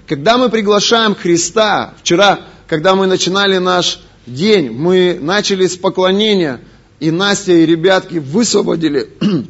Когда 0.06 0.38
мы 0.38 0.48
приглашаем 0.48 1.14
Христа, 1.14 1.94
вчера, 2.00 2.40
когда 2.66 2.94
мы 2.94 3.06
начинали 3.06 3.58
наш 3.58 4.00
день, 4.26 4.70
мы 4.70 5.18
начали 5.20 5.66
с 5.66 5.76
поклонения, 5.76 6.60
и 6.98 7.10
Настя 7.10 7.52
и 7.52 7.66
ребятки 7.66 8.18
высвободили 8.18 9.08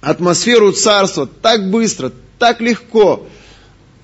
атмосферу 0.00 0.72
царства 0.72 1.26
так 1.26 1.70
быстро, 1.70 2.12
так 2.38 2.60
легко, 2.60 3.26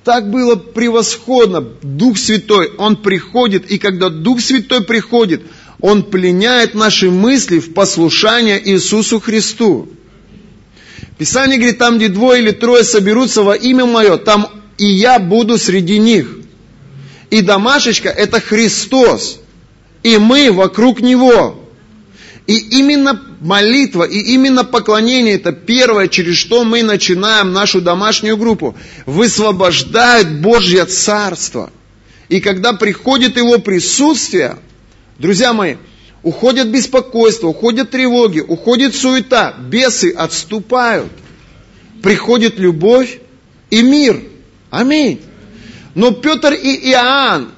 так 0.04 0.30
было 0.30 0.54
превосходно. 0.54 1.60
Дух 1.82 2.16
Святой, 2.16 2.72
Он 2.78 2.96
приходит, 2.96 3.70
и 3.70 3.78
когда 3.78 4.08
Дух 4.08 4.40
Святой 4.40 4.84
приходит, 4.84 5.42
Он 5.80 6.02
пленяет 6.02 6.74
наши 6.74 7.10
мысли 7.10 7.58
в 7.58 7.74
послушание 7.74 8.60
Иисусу 8.70 9.20
Христу. 9.20 9.88
Писание 11.18 11.56
говорит, 11.56 11.78
там, 11.78 11.96
где 11.96 12.08
двое 12.08 12.42
или 12.42 12.50
трое 12.50 12.84
соберутся 12.84 13.42
во 13.42 13.54
имя 13.54 13.86
Мое, 13.86 14.18
там 14.18 14.50
и 14.76 14.86
я 14.86 15.18
буду 15.18 15.56
среди 15.58 15.98
них. 15.98 16.28
И 17.30 17.40
домашечка– 17.40 18.08
это 18.10 18.40
Христос. 18.40 19.40
И 20.02 20.18
мы 20.18 20.52
вокруг 20.52 21.00
Него. 21.00 21.62
И 22.46 22.56
именно 22.78 23.20
молитва, 23.40 24.04
и 24.04 24.18
именно 24.18 24.62
поклонение– 24.62 25.34
это 25.36 25.52
первое, 25.52 26.06
через 26.06 26.36
что 26.36 26.64
мы 26.64 26.82
начинаем 26.82 27.52
нашу 27.52 27.80
домашнюю 27.80 28.36
группу. 28.36 28.76
Высвобождает 29.06 30.40
Божье 30.40 30.84
Царство. 30.84 31.70
И 32.28 32.40
когда 32.40 32.72
приходит 32.74 33.36
Его 33.36 33.58
присутствие, 33.58 34.58
друзья 35.18 35.52
мои, 35.52 35.76
уходят 36.26 36.66
беспокойство, 36.66 37.46
уходят 37.46 37.90
тревоги, 37.90 38.40
уходит 38.40 38.96
суета, 38.96 39.54
бесы 39.70 40.10
отступают. 40.10 41.12
Приходит 42.02 42.58
любовь 42.58 43.20
и 43.70 43.80
мир. 43.80 44.20
Аминь. 44.70 45.20
Но 45.94 46.10
Петр 46.10 46.52
и 46.52 46.90
Иоанн, 46.90 47.52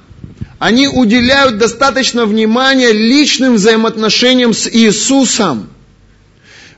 они 0.59 0.87
уделяют 0.87 1.57
достаточно 1.57 2.27
внимания 2.27 2.93
личным 2.93 3.55
взаимоотношениям 3.55 4.53
с 4.53 4.69
Иисусом. 4.71 5.71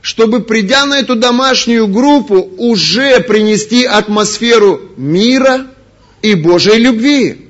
чтобы 0.01 0.39
придя 0.39 0.87
на 0.87 0.97
эту 0.97 1.15
домашнюю 1.15 1.87
группу, 1.87 2.39
уже 2.57 3.19
принести 3.19 3.83
атмосферу 3.85 4.81
мира 4.97 5.67
и 6.23 6.33
Божьей 6.33 6.79
любви. 6.79 7.49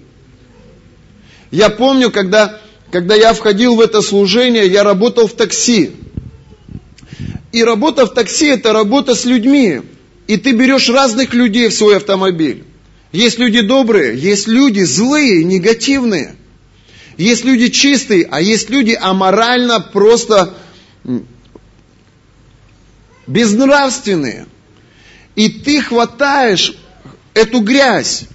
Я 1.49 1.69
помню, 1.69 2.11
когда, 2.11 2.60
когда 2.91 3.15
я 3.15 3.33
входил 3.33 3.75
в 3.75 3.81
это 3.81 4.01
служение, 4.01 4.67
я 4.67 4.83
работал 4.83 5.27
в 5.27 5.33
такси. 5.33 5.91
И 7.51 7.63
работа 7.63 8.05
в 8.05 8.13
такси– 8.13 8.45
это 8.47 8.73
работа 8.73 9.15
с 9.15 9.25
людьми. 9.25 9.81
И 10.27 10.37
ты 10.37 10.51
берешь 10.51 10.89
разных 10.89 11.33
людей 11.33 11.69
в 11.69 11.73
свой 11.73 11.97
автомобиль. 11.97 12.63
Есть 13.11 13.39
люди 13.39 13.61
добрые, 13.61 14.17
есть 14.17 14.47
люди 14.47 14.81
злые, 14.81 15.43
негативные. 15.43 16.35
Есть 17.17 17.43
люди 17.43 17.69
чистые, 17.69 18.27
а 18.29 18.41
есть 18.41 18.69
люди 18.69 18.97
аморально 18.99 19.79
просто 19.79 20.53
безнравственные. 23.27 24.47
И 25.35 25.49
ты 25.49 25.81
хватаешь 25.81 26.73
эту 27.33 27.59
грязь, 27.59 28.25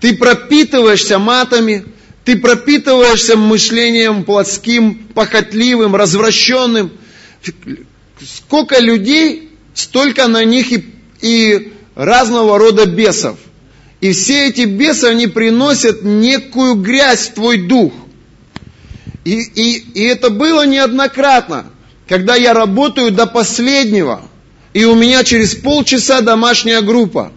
ты 0.00 0.14
пропитываешься 0.14 1.18
матами, 1.18 1.86
ты 2.26 2.36
пропитываешься 2.36 3.36
мышлением 3.36 4.24
плотским, 4.24 4.96
похотливым, 5.14 5.94
развращенным. 5.94 6.90
Сколько 8.20 8.80
людей, 8.80 9.50
столько 9.74 10.26
на 10.26 10.44
них 10.44 10.72
и, 10.72 10.92
и 11.20 11.72
разного 11.94 12.58
рода 12.58 12.84
бесов. 12.84 13.38
И 14.00 14.10
все 14.10 14.48
эти 14.48 14.62
бесы, 14.62 15.04
они 15.04 15.28
приносят 15.28 16.02
некую 16.02 16.74
грязь 16.74 17.28
в 17.28 17.34
твой 17.34 17.58
дух. 17.58 17.92
И, 19.24 19.42
и, 19.42 19.76
и 19.94 20.02
это 20.02 20.28
было 20.28 20.66
неоднократно, 20.66 21.66
когда 22.08 22.34
я 22.34 22.54
работаю 22.54 23.12
до 23.12 23.26
последнего, 23.26 24.22
и 24.72 24.84
у 24.84 24.96
меня 24.96 25.22
через 25.22 25.54
полчаса 25.54 26.22
домашняя 26.22 26.80
группа. 26.80 27.32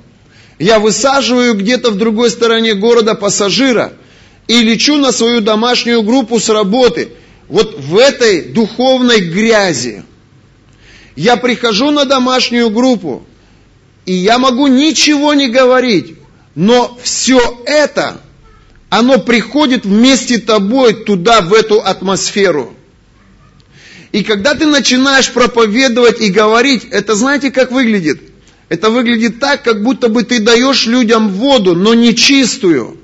Я 0.57 0.79
высаживаю 0.79 1.53
где-то 1.53 1.91
в 1.91 1.97
другой 1.97 2.31
стороне 2.31 2.73
города 2.73 3.13
пассажира– 3.13 3.93
и 4.49 4.63
лечу 4.63 4.97
на 4.97 5.11
свою 5.11 5.41
домашнюю 5.41 6.01
группу 6.01 6.39
с 6.39 6.49
работы. 6.49 7.09
Вот 7.47 7.79
в 7.79 7.95
этой 7.95 8.41
духовной 8.41 9.21
грязи. 9.21 10.03
Я 11.15 11.37
прихожу 11.37 11.91
на 11.91 12.05
домашнюю 12.05 12.71
группу, 12.71 13.23
и 14.07 14.13
я 14.13 14.39
могу 14.39 14.65
ничего 14.65 15.35
не 15.35 15.49
говорить, 15.49 16.15
но 16.55 16.97
все 17.03 17.61
это, 17.67 18.21
оно 18.89 19.19
приходит 19.19 19.85
вместе 19.85 20.39
с 20.39 20.41
тобой 20.41 20.93
туда, 21.03 21.41
в 21.41 21.53
эту 21.53 21.79
атмосферу. 21.79 22.73
И 24.11 24.23
когда 24.23 24.55
ты 24.55 24.65
начинаешь 24.65 25.31
проповедовать 25.31 26.21
и 26.21 26.31
говорить, 26.31 26.87
это 26.89 27.13
знаете, 27.13 27.51
как 27.51 27.71
выглядит? 27.71 28.19
Это 28.67 28.89
выглядит 28.89 29.39
так, 29.39 29.61
как 29.63 29.83
будто 29.83 30.07
бы 30.09 30.23
ты 30.23 30.39
даешь 30.39 30.87
людям 30.87 31.29
воду, 31.29 31.75
но 31.75 31.93
не 31.93 32.15
чистую 32.15 32.99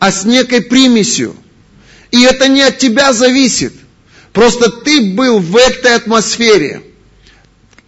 а 0.00 0.10
с 0.10 0.24
некой 0.24 0.62
примесью. 0.62 1.36
И 2.10 2.22
это 2.22 2.48
не 2.48 2.62
от 2.62 2.78
тебя 2.78 3.12
зависит. 3.12 3.74
Просто 4.32 4.70
ты 4.70 5.12
был 5.12 5.38
в 5.38 5.56
этой 5.56 5.94
атмосфере. 5.94 6.82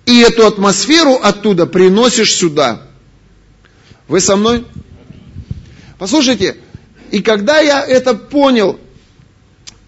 И 0.06 0.20
эту 0.20 0.46
атмосферу 0.46 1.14
оттуда 1.14 1.66
приносишь 1.66 2.34
сюда. 2.34 2.82
Вы 4.08 4.20
со 4.20 4.36
мной? 4.36 4.64
Послушайте, 5.98 6.56
и 7.10 7.22
когда 7.22 7.60
я 7.60 7.84
это 7.84 8.14
понял, 8.14 8.78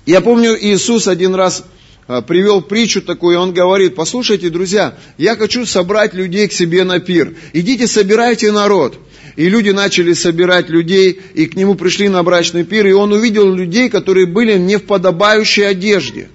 я 0.06 0.20
помню, 0.20 0.56
Иисус 0.58 1.08
один 1.08 1.34
раз 1.34 1.64
привел 2.06 2.62
притчу 2.62 3.02
такую, 3.02 3.38
он 3.38 3.52
говорит, 3.52 3.94
послушайте, 3.94 4.50
друзья, 4.50 4.96
я 5.18 5.36
хочу 5.36 5.64
собрать 5.66 6.14
людей 6.14 6.48
к 6.48 6.52
себе 6.52 6.84
на 6.84 7.00
пир. 7.00 7.34
Идите, 7.52 7.86
собирайте 7.86 8.52
народ. 8.52 8.98
И 9.36 9.48
люди 9.48 9.70
начали 9.70 10.12
собирать 10.12 10.68
людей, 10.68 11.20
и 11.34 11.46
к 11.46 11.56
нему 11.56 11.74
пришли 11.74 12.08
на 12.08 12.22
брачный 12.22 12.64
пир, 12.64 12.86
и 12.86 12.92
он 12.92 13.12
увидел 13.12 13.52
людей, 13.52 13.88
которые 13.88 14.26
были 14.26 14.56
не 14.58 14.76
в 14.76 14.84
подобающей 14.84 15.66
одежде. 15.66 16.28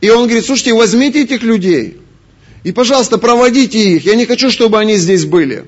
И 0.00 0.08
он 0.08 0.24
говорит, 0.24 0.46
слушайте, 0.46 0.72
возьмите 0.74 1.22
этих 1.22 1.42
людей, 1.42 1.98
и, 2.62 2.72
пожалуйста, 2.72 3.18
проводите 3.18 3.78
их, 3.78 4.06
я 4.06 4.14
не 4.14 4.24
хочу, 4.24 4.50
чтобы 4.50 4.78
они 4.78 4.96
здесь 4.96 5.26
были. 5.26 5.64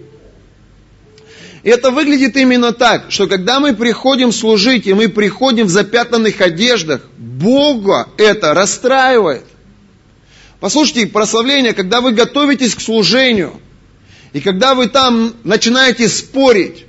И 1.66 1.68
это 1.68 1.90
выглядит 1.90 2.36
именно 2.38 2.72
так, 2.72 3.06
что 3.10 3.26
когда 3.26 3.60
мы 3.60 3.74
приходим 3.74 4.32
служить, 4.32 4.86
и 4.86 4.94
мы 4.94 5.08
приходим 5.08 5.66
в 5.66 5.70
запятнанных 5.70 6.40
одеждах, 6.40 7.02
Бога 7.18 8.08
это 8.16 8.54
расстраивает. 8.54 9.44
Послушайте, 10.60 11.08
прославление, 11.08 11.74
когда 11.74 12.00
вы 12.00 12.12
готовитесь 12.12 12.74
к 12.74 12.80
служению– 12.80 13.60
и 14.36 14.40
когда 14.40 14.74
вы 14.74 14.88
там 14.88 15.34
начинаете 15.44 16.10
спорить, 16.10 16.84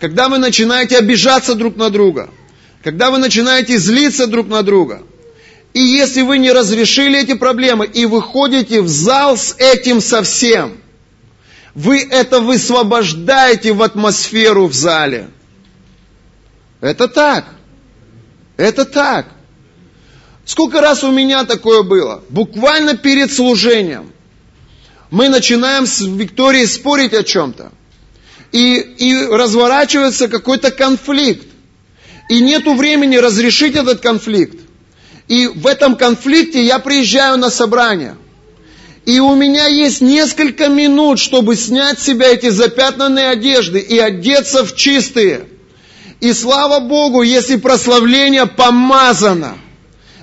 когда 0.00 0.30
вы 0.30 0.38
начинаете 0.38 0.96
обижаться 0.96 1.54
друг 1.54 1.76
на 1.76 1.90
друга, 1.90 2.30
когда 2.82 3.10
вы 3.10 3.18
начинаете 3.18 3.76
злиться 3.76 4.26
друг 4.26 4.48
на 4.48 4.62
друга, 4.62 5.02
и 5.74 5.80
если 5.80 6.22
вы 6.22 6.38
не 6.38 6.50
разрешили 6.50 7.20
эти 7.20 7.34
проблемы 7.34 7.84
и 7.84 8.06
выходите 8.06 8.80
в 8.80 8.88
зал 8.88 9.36
с 9.36 9.54
этим 9.58 10.00
совсем, 10.00 10.78
вы 11.78 12.00
это 12.00 12.40
высвобождаете 12.40 13.72
в 13.72 13.84
атмосферу 13.84 14.66
в 14.66 14.74
зале. 14.74 15.30
Это 16.80 17.06
так. 17.06 17.44
Это 18.56 18.84
так. 18.84 19.28
Сколько 20.44 20.80
раз 20.80 21.04
у 21.04 21.12
меня 21.12 21.44
такое 21.44 21.84
было? 21.84 22.24
Буквально 22.30 22.96
перед 22.96 23.32
служением 23.32 24.12
мы 25.12 25.28
начинаем 25.28 25.86
с 25.86 26.00
Викторией 26.00 26.66
спорить 26.66 27.14
о 27.14 27.22
чем-то. 27.22 27.70
И, 28.50 28.74
и 28.80 29.26
разворачивается 29.26 30.26
какой-то 30.26 30.72
конфликт. 30.72 31.46
И 32.28 32.40
нету 32.40 32.74
времени 32.74 33.18
разрешить 33.18 33.76
этот 33.76 34.00
конфликт. 34.00 34.58
И 35.28 35.46
в 35.46 35.64
этом 35.64 35.94
конфликте 35.94 36.64
я 36.64 36.80
приезжаю 36.80 37.38
на 37.38 37.50
собрание. 37.50 38.16
И 39.08 39.20
у 39.20 39.34
меня 39.34 39.66
есть 39.68 40.02
несколько 40.02 40.68
минут, 40.68 41.18
чтобы 41.18 41.56
снять 41.56 41.98
с 41.98 42.04
себя 42.04 42.26
эти 42.26 42.50
запятнанные 42.50 43.30
одежды 43.30 43.78
и 43.78 43.98
одеться 43.98 44.66
в 44.66 44.76
чистые. 44.76 45.46
И 46.20 46.34
слава 46.34 46.80
Богу, 46.80 47.22
если 47.22 47.56
прославление 47.56 48.44
помазано. 48.44 49.56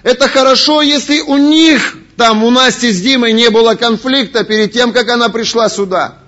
Это 0.03 0.27
хорошо, 0.27 0.83
если 0.83 1.19
у 1.21 1.37
них 1.37 1.97
там 2.15 2.43
у 2.43 2.51
Насти 2.51 2.91
с 2.91 3.01
Димой 3.01 3.33
не 3.33 3.49
было 3.49 3.73
конфликта 3.73 4.43
перед 4.43 4.71
тем, 4.71 4.93
как 4.93 5.09
она 5.09 5.29
пришла 5.29 5.67
сюда. 5.67 6.19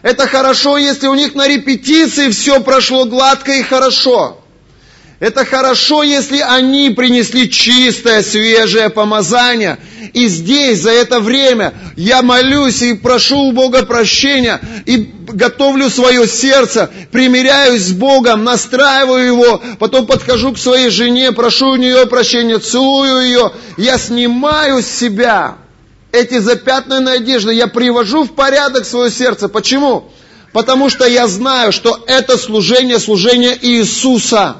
Это 0.00 0.26
хорошо, 0.26 0.78
если 0.78 1.08
у 1.08 1.14
них 1.14 1.34
на 1.34 1.46
репетиции 1.46 2.30
все 2.30 2.60
прошло 2.60 3.04
гладко 3.04 3.52
и 3.52 3.62
хорошо. 3.62 4.42
Это 5.20 5.44
хорошо, 5.44 6.04
если 6.04 6.38
они 6.38 6.90
принесли 6.90 7.50
чистое, 7.50 8.22
свежее 8.22 8.88
помазание. 8.88 9.78
И 10.12 10.28
здесь, 10.28 10.82
за 10.82 10.90
это 10.90 11.18
время, 11.18 11.74
я 11.96 12.22
молюсь 12.22 12.82
и 12.82 12.94
прошу 12.94 13.36
у 13.48 13.52
Бога 13.52 13.84
прощения, 13.84 14.60
и 14.86 15.12
готовлю 15.26 15.90
свое 15.90 16.28
сердце, 16.28 16.88
примиряюсь 17.10 17.82
с 17.82 17.92
Богом, 17.92 18.44
настраиваю 18.44 19.26
его, 19.26 19.62
потом 19.80 20.06
подхожу 20.06 20.52
к 20.52 20.58
своей 20.58 20.88
жене, 20.88 21.32
прошу 21.32 21.70
у 21.70 21.76
нее 21.76 22.06
прощения, 22.06 22.60
целую 22.60 23.24
ее, 23.24 23.52
я 23.76 23.98
снимаю 23.98 24.82
с 24.82 24.86
себя 24.86 25.56
эти 26.12 26.38
запятнанные 26.38 27.16
одежды, 27.16 27.52
я 27.52 27.66
привожу 27.66 28.22
в 28.22 28.34
порядок 28.34 28.86
свое 28.86 29.10
сердце. 29.10 29.48
Почему? 29.48 30.12
Потому 30.52 30.88
что 30.88 31.06
я 31.06 31.26
знаю, 31.26 31.72
что 31.72 32.02
это 32.06 32.38
служение, 32.38 33.00
служение 33.00 33.58
Иисуса. 33.60 34.56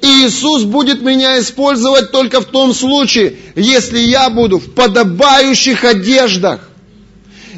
И 0.00 0.06
Иисус 0.06 0.64
будет 0.64 1.02
меня 1.02 1.38
использовать 1.40 2.12
только 2.12 2.40
в 2.40 2.46
том 2.46 2.72
случае, 2.72 3.36
если 3.56 3.98
я 3.98 4.30
буду 4.30 4.58
в 4.58 4.72
подобающих 4.72 5.84
одеждах. 5.84 6.68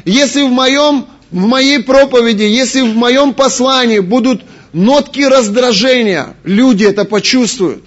Если 0.05 0.41
в, 0.41 0.51
моем, 0.51 1.05
в 1.29 1.45
моей 1.45 1.83
проповеди, 1.83 2.43
если 2.43 2.81
в 2.81 2.95
моем 2.95 3.33
послании 3.33 3.99
будут 3.99 4.41
нотки 4.73 5.21
раздражения, 5.21 6.35
люди 6.43 6.85
это 6.85 7.05
почувствуют. 7.05 7.83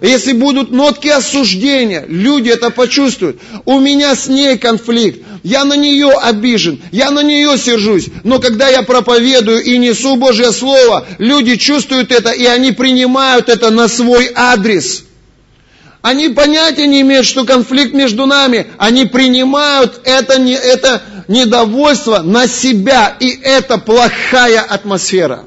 Если 0.00 0.32
будут 0.32 0.70
нотки 0.70 1.08
осуждения, 1.08 2.04
люди 2.06 2.50
это 2.50 2.70
почувствуют. 2.70 3.40
У 3.64 3.78
меня 3.78 4.14
с 4.14 4.26
ней 4.26 4.58
конфликт. 4.58 5.20
Я 5.42 5.64
на 5.64 5.74
нее 5.74 6.10
обижен, 6.10 6.82
я 6.92 7.10
на 7.10 7.22
нее 7.22 7.56
сержусь. 7.56 8.08
Но 8.24 8.38
когда 8.38 8.68
я 8.68 8.82
проповедую 8.82 9.62
и 9.62 9.78
несу 9.78 10.16
Божье 10.16 10.52
Слово, 10.52 11.06
люди 11.18 11.56
чувствуют 11.56 12.12
это, 12.12 12.30
и 12.30 12.44
они 12.44 12.72
принимают 12.72 13.48
это 13.48 13.70
на 13.70 13.88
свой 13.88 14.30
адрес. 14.34 15.04
Они 16.02 16.28
понятия 16.28 16.86
не 16.86 17.00
имеют, 17.00 17.26
что 17.26 17.44
конфликт 17.44 17.92
между 17.92 18.26
нами. 18.26 18.66
Они 18.78 19.06
принимают 19.06 20.02
это, 20.04 20.34
это 20.34 21.02
недовольство 21.26 22.22
на 22.22 22.46
себя. 22.46 23.16
И 23.18 23.28
это 23.28 23.78
плохая 23.78 24.60
атмосфера. 24.60 25.46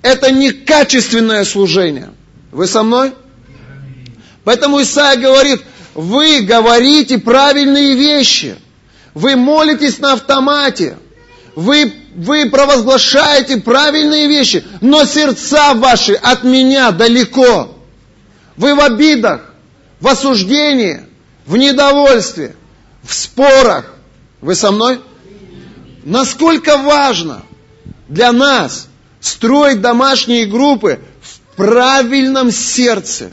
Это 0.00 0.30
некачественное 0.30 1.44
служение. 1.44 2.10
Вы 2.54 2.68
со 2.68 2.84
мной? 2.84 3.12
Поэтому 4.44 4.80
Исаия 4.80 5.20
говорит, 5.20 5.60
вы 5.94 6.42
говорите 6.42 7.18
правильные 7.18 7.94
вещи. 7.94 8.54
Вы 9.12 9.34
молитесь 9.34 9.98
на 9.98 10.12
автомате. 10.12 10.96
Вы, 11.56 11.92
вы 12.14 12.48
провозглашаете 12.50 13.56
правильные 13.56 14.28
вещи, 14.28 14.64
но 14.80 15.04
сердца 15.04 15.74
ваши 15.74 16.14
от 16.14 16.44
меня 16.44 16.92
далеко. 16.92 17.76
Вы 18.56 18.76
в 18.76 18.80
обидах, 18.80 19.52
в 19.98 20.06
осуждении, 20.06 21.02
в 21.46 21.56
недовольстве, 21.56 22.54
в 23.02 23.12
спорах. 23.12 23.92
Вы 24.40 24.54
со 24.54 24.70
мной? 24.70 25.00
Насколько 26.04 26.78
важно 26.78 27.42
для 28.08 28.30
нас 28.30 28.86
строить 29.20 29.80
домашние 29.80 30.46
группы 30.46 31.00
правильном 31.56 32.50
сердце. 32.50 33.32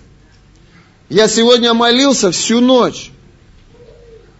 Я 1.09 1.28
сегодня 1.28 1.74
молился 1.74 2.32
всю 2.32 2.59
ночь. 2.61 3.11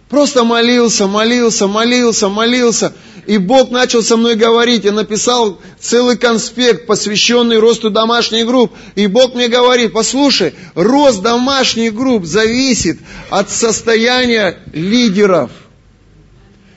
Просто 0.08 0.44
молился, 0.44 1.06
молился, 1.06 1.66
молился, 1.66 2.28
молился. 2.28 2.92
И 3.26 3.38
Бог 3.38 3.70
начал 3.70 4.02
со 4.02 4.16
мной 4.16 4.34
говорить. 4.34 4.84
Я 4.84 4.92
написал 4.92 5.58
целый 5.78 6.18
конспект, 6.18 6.86
посвященный 6.86 7.58
росту 7.58 7.88
домашних 7.88 8.46
групп. 8.46 8.72
И 8.94 9.06
Бог 9.06 9.34
мне 9.34 9.48
говорит, 9.48 9.92
послушай, 9.92 10.54
рост 10.74 11.22
домашних 11.22 11.94
групп 11.94 12.26
зависит 12.26 12.98
от 13.30 13.50
состояния 13.50 14.58
лидеров. 14.72 15.50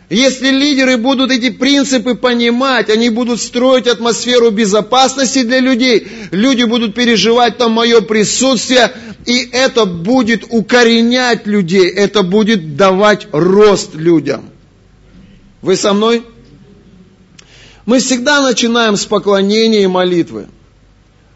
Если 0.09 0.49
лидеры 0.49 0.97
будут 0.97 1.31
эти 1.31 1.49
принципы 1.49 2.13
понимать, 2.13 2.91
они 2.91 3.09
будут 3.09 3.41
строить 3.41 3.87
атмосферу 3.87 4.51
безопасности 4.51 5.41
для 5.41 5.59
людей, 5.59 6.07
люди 6.31 6.63
будут 6.63 6.93
переживать 6.93 7.57
там 7.57 7.71
мое 7.71 8.01
присутствие, 8.01 8.91
и 9.25 9.49
это 9.51 9.85
будет 9.85 10.45
укоренять 10.49 11.47
людей, 11.47 11.89
это 11.89 12.21
будет 12.21 12.75
давать 12.75 13.27
рост 13.31 13.95
людям. 13.95 14.45
Вы 15.63 15.75
со 15.75 15.93
мной? 15.93 16.23
Мы 17.87 17.97
всегда 17.97 18.41
начинаем 18.41 18.97
с 18.97 19.05
поклонения 19.05 19.83
и 19.83 19.87
молитвы. 19.87 20.47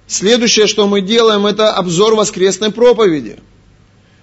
Следующее, 0.05 0.67
что 0.67 0.87
мы 0.87 1.01
делаем, 1.01 1.47
это 1.47 1.71
обзор 1.71 2.13
воскресной 2.13 2.71
проповеди. 2.71 3.37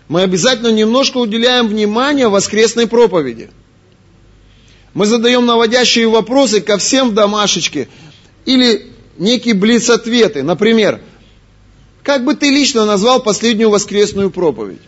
Мы 0.06 0.22
обязательно 0.22 0.70
немножко 0.70 1.16
уделяем 1.18 1.66
внимание 1.66 2.28
воскресной 2.28 2.86
проповеди. 2.86 3.50
Мы 4.96 5.04
задаем 5.04 5.44
наводящие 5.44 6.08
вопросы 6.08 6.62
ко 6.62 6.78
всем 6.78 7.10
в 7.10 7.12
домашечке 7.12 7.86
или 8.46 8.92
некие 9.18 9.52
блиц-ответы. 9.52 10.42
Например, 10.42 11.02
как 12.02 12.24
бы 12.24 12.34
ты 12.34 12.48
лично 12.48 12.86
назвал 12.86 13.22
последнюю 13.22 13.68
воскресную 13.68 14.30
проповедь? 14.30 14.80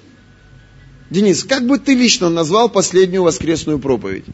Денис, 1.10 1.44
как 1.44 1.66
бы 1.66 1.78
ты 1.78 1.94
лично 1.94 2.30
назвал 2.30 2.70
последнюю 2.70 3.22
воскресную 3.22 3.80
проповедь? 3.80 4.24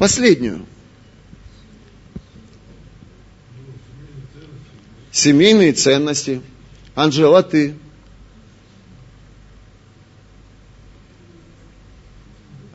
Последнюю. 0.00 0.66
семейные 5.12 5.74
ценности. 5.74 6.42
Анжела, 6.96 7.44
ты. 7.44 7.74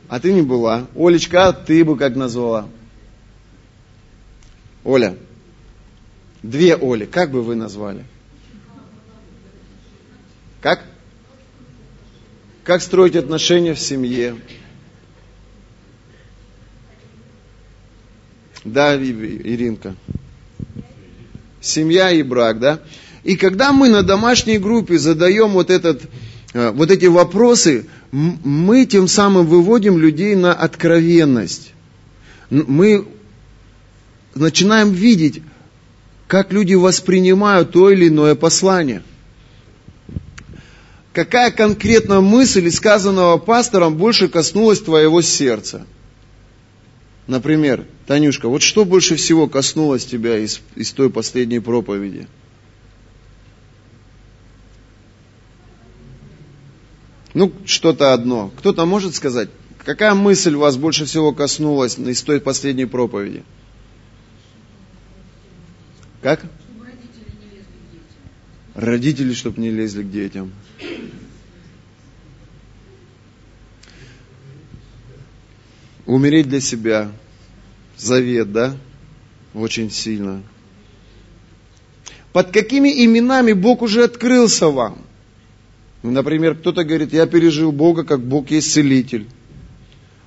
А 0.09 0.19
ты 0.19 0.33
не 0.33 0.41
была. 0.41 0.87
Олечка, 0.95 1.47
а 1.47 1.53
ты 1.53 1.85
бы 1.85 1.95
как 1.95 2.15
назвала? 2.15 2.67
Оля. 4.83 5.15
Две 6.43 6.75
Оли. 6.75 7.05
Как 7.05 7.31
бы 7.31 7.41
вы 7.41 7.55
назвали? 7.55 8.03
Как? 10.61 10.83
Как 12.65 12.81
строить 12.81 13.15
отношения 13.15 13.73
в 13.73 13.79
семье? 13.79 14.35
Да, 18.65 18.95
Иринка 18.97 19.95
семья 21.61 22.11
и 22.11 22.23
брак, 22.23 22.59
да? 22.59 22.79
И 23.23 23.35
когда 23.35 23.71
мы 23.71 23.89
на 23.89 24.03
домашней 24.03 24.57
группе 24.57 24.97
задаем 24.97 25.49
вот, 25.49 25.69
этот, 25.69 26.01
вот 26.53 26.89
эти 26.91 27.05
вопросы, 27.05 27.85
мы 28.11 28.85
тем 28.85 29.07
самым 29.07 29.45
выводим 29.45 29.97
людей 29.97 30.35
на 30.35 30.53
откровенность. 30.53 31.73
Мы 32.49 33.05
начинаем 34.33 34.91
видеть, 34.91 35.43
как 36.27 36.51
люди 36.51 36.73
воспринимают 36.73 37.71
то 37.71 37.89
или 37.89 38.07
иное 38.07 38.35
послание. 38.35 39.03
Какая 41.13 41.51
конкретно 41.51 42.21
мысль 42.21 42.69
сказанного 42.71 43.37
пастором 43.37 43.95
больше 43.97 44.27
коснулась 44.27 44.79
твоего 44.79 45.21
сердца? 45.21 45.85
Например, 47.27 47.85
Танюшка, 48.07 48.47
вот 48.47 48.63
что 48.63 48.85
больше 48.85 49.15
всего 49.15 49.47
коснулось 49.47 50.05
тебя 50.05 50.37
из, 50.39 50.61
из 50.75 50.91
той 50.93 51.09
последней 51.09 51.59
проповеди? 51.59 52.27
Ну, 57.33 57.53
что-то 57.65 58.13
одно. 58.13 58.51
Кто-то 58.57 58.85
может 58.85 59.15
сказать, 59.15 59.49
какая 59.85 60.13
мысль 60.15 60.55
вас 60.55 60.77
больше 60.77 61.05
всего 61.05 61.31
коснулась 61.31 61.97
из 61.97 62.21
той 62.23 62.41
последней 62.41 62.85
проповеди? 62.85 63.43
Как? 66.21 66.45
Родители, 68.73 69.33
чтобы 69.33 69.61
не 69.61 69.69
лезли 69.71 70.03
к 70.03 70.11
детям. 70.11 70.51
Умереть 76.05 76.47
для 76.49 76.61
себя. 76.61 77.11
Завет, 77.97 78.51
да? 78.51 78.75
Очень 79.53 79.91
сильно. 79.91 80.41
Под 82.31 82.51
какими 82.51 83.05
именами 83.05 83.53
Бог 83.53 83.81
уже 83.81 84.03
открылся 84.03 84.67
вам? 84.67 85.03
Например, 86.01 86.55
кто-то 86.55 86.83
говорит, 86.83 87.13
я 87.13 87.25
пережил 87.25 87.71
Бога, 87.71 88.03
как 88.03 88.21
Бог 88.21 88.51
есть 88.51 88.71
целитель. 88.71 89.27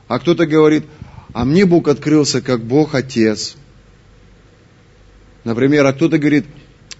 А 0.08 0.18
кто-то 0.18 0.46
говорит, 0.46 0.84
а 1.32 1.44
мне 1.44 1.64
Бог 1.64 1.88
открылся, 1.88 2.42
как 2.42 2.62
Бог 2.62 2.94
Отец. 2.94 3.56
Например, 5.44 5.86
а 5.86 5.92
кто-то 5.92 6.18
говорит, 6.18 6.44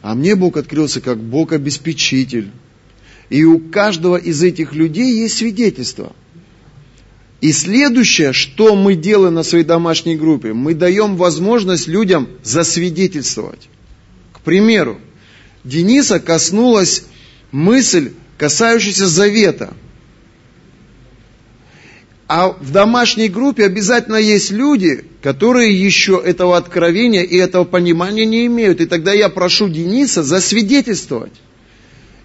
а 0.00 0.14
мне 0.14 0.34
Бог 0.34 0.56
открылся, 0.56 1.00
как 1.00 1.18
Бог 1.18 1.52
обеспечитель. 1.52 2.50
И 3.28 3.44
у 3.44 3.58
каждого 3.58 4.16
из 4.16 4.42
этих 4.42 4.74
людей 4.74 5.20
есть 5.20 5.36
свидетельство– 5.36 6.14
и 7.42 7.50
следующее, 7.50 8.32
что 8.32 8.76
мы 8.76 8.94
делаем 8.94 9.34
на 9.34 9.42
своей 9.42 9.64
домашней 9.64 10.14
группе, 10.14 10.52
мы 10.52 10.74
даем 10.74 11.16
возможность 11.16 11.88
людям 11.88 12.28
засвидетельствовать. 12.44 13.68
К 14.32 14.40
примеру, 14.40 15.00
Дениса 15.64 16.20
коснулась 16.20 17.04
мысль, 17.50 18.12
касающаяся 18.42 19.06
завета. 19.06 19.72
А 22.26 22.48
в 22.48 22.72
домашней 22.72 23.28
группе 23.28 23.64
обязательно 23.64 24.16
есть 24.16 24.50
люди, 24.50 25.04
которые 25.22 25.80
еще 25.80 26.20
этого 26.24 26.56
откровения 26.56 27.22
и 27.22 27.36
этого 27.36 27.62
понимания 27.62 28.26
не 28.26 28.46
имеют. 28.46 28.80
И 28.80 28.86
тогда 28.86 29.12
я 29.12 29.28
прошу 29.28 29.68
Дениса 29.68 30.24
засвидетельствовать. 30.24 31.34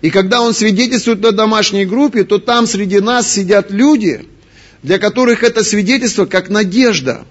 И 0.01 0.09
когда 0.09 0.41
он 0.41 0.55
свидетельствует 0.55 1.22
на 1.22 1.32
домашней 1.34 1.86
группе, 1.86 2.24
то 2.24 2.39
там 2.39 2.65
среди 2.65 2.99
нас 2.99 3.32
сидят 3.32 3.70
люди– 3.70 4.26
для 4.84 4.99
которых 4.99 5.43
это 5.43 5.63
свидетельство 5.63 6.26
как 6.26 6.49
надежда, 6.49 7.26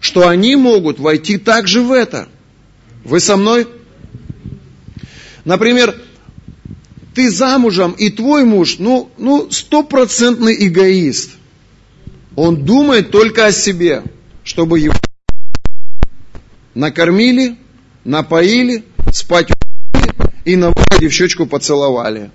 что 0.00 0.28
они 0.28 0.56
могут 0.56 0.98
войти 1.00 1.38
также 1.38 1.82
в 1.82 1.92
это. 1.92 2.28
Вы 3.04 3.20
со 3.20 3.36
мной? 3.36 3.66
Например, 5.44 5.96
ты 7.14 7.30
замужем, 7.30 7.92
и 7.92 8.10
твой 8.10 8.44
муж, 8.44 8.76
ну, 8.78 9.10
ну, 9.18 9.50
стопроцентный 9.50 10.56
эгоист. 10.66 11.32
Он 12.36 12.64
думает 12.64 13.10
только 13.10 13.46
о 13.46 13.52
себе, 13.52 14.02
чтобы 14.44 14.80
его 14.80 14.94
накормили, 16.74 17.56
напоили, 18.04 18.84
спать 19.12 19.48
и 20.44 20.56
на 20.56 20.70
выходе 20.70 21.08
в 21.08 21.12
щечку 21.12 21.46
поцеловали. 21.46 22.30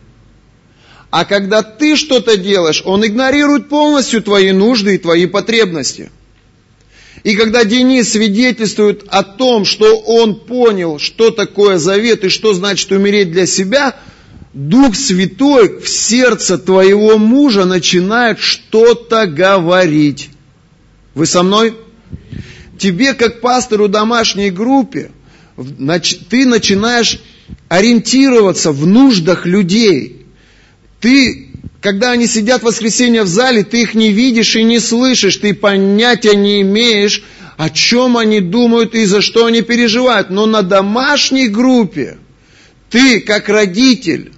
А 1.10 1.26
когда 1.26 1.64
ты 1.64 1.96
что-то 1.96 2.38
делаешь, 2.38 2.84
он 2.86 3.06
игнорирует 3.06 3.70
полностью 3.70 4.22
твои 4.22 4.52
нужды 4.52 4.96
и 4.96 5.00
твои 5.00 5.26
потребности. 5.26 6.12
И 7.24 7.36
когда 7.36 7.64
Денис 7.64 8.12
свидетельствует 8.12 9.06
о 9.10 9.24
том, 9.24 9.66
что 9.66 9.98
он 9.98 10.36
понял, 10.36 11.00
что 11.00 11.32
такое 11.32 11.78
завет 11.78 12.24
и 12.24 12.30
что 12.30 12.54
значит 12.54 12.92
умереть 12.92 13.32
для 13.32 13.46
себя, 13.46 13.96
Дух 14.58 14.96
Святой 14.96 15.80
в 15.80 15.88
сердце 15.88 16.58
твоего 16.58 17.20
мужа 17.20 17.66
начинает 17.66 18.40
что-то 18.40 19.28
говорить. 19.28 20.32
Вы 21.14 21.28
со 21.28 21.44
мной? 21.44 21.76
Тебе, 22.80 23.14
как 23.14 23.40
пастору 23.40 23.88
домашней 23.88 24.50
группе, 24.50 25.12
ты 26.30 26.48
начинаешь 26.48 27.20
ориентироваться 27.70 28.72
в 28.72 28.88
нуждах 28.88 29.46
людей– 29.46 30.14
ты 31.00 31.50
Когда 31.80 32.14
они 32.14 32.26
сидят 32.26 32.62
в 32.62 32.66
воскресенье 32.66 33.22
в 33.22 33.28
зале, 33.28 33.64
ты 33.64 33.84
их 33.84 33.94
не 33.94 34.12
видишь 34.12 34.56
и 34.56 34.64
не 34.64 34.80
слышишь, 34.80 35.38
ты 35.38 35.54
понятия 35.54 36.36
не 36.36 36.62
имеешь, 36.62 37.24
о 37.56 37.70
чем 37.70 38.18
они 38.18 38.42
думают 38.42 38.96
и 38.96 39.06
за 39.06 39.22
что 39.22 39.46
они 39.46 39.62
переживают. 39.62 40.32
Но 40.32 40.48
на 40.48 40.64
домашней 40.64 41.48
группе 41.48 42.18
ты, 42.90 43.20
как 43.20 43.48
родитель, 43.48 44.32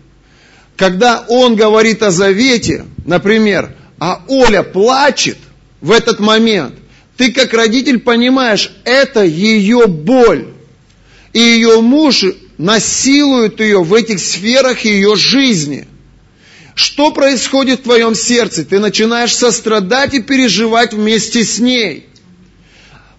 когда 0.79 1.25
он 1.27 1.57
говорит 1.57 2.01
о 2.03 2.09
завете, 2.09 2.85
например, 3.05 3.75
а 3.99 4.23
Оля 4.29 4.63
плачет 4.63 5.37
в 5.81 5.91
этот 5.91 6.21
момент, 6.21 6.73
ты 7.17 7.33
как 7.33 7.53
родитель 7.53 7.99
понимаешь, 7.99 8.71
это 8.85 9.25
ее 9.25 9.87
боль. 9.87 10.53
И 11.33 11.39
ее 11.39 11.81
муж 11.81 12.23
насилует 12.57 13.59
ее 13.59 13.83
в 13.83 13.93
этих 13.93 14.21
сферах 14.21 14.85
ее 14.85 15.17
жизни. 15.17 15.85
Что 16.75 17.11
происходит 17.11 17.81
в 17.81 17.83
твоем 17.83 18.15
сердце? 18.15 18.63
Ты 18.63 18.79
начинаешь 18.79 19.35
сострадать 19.35 20.13
и 20.13 20.21
переживать 20.21 20.93
вместе 20.93 21.43
с 21.43 21.59
ней. 21.59 22.07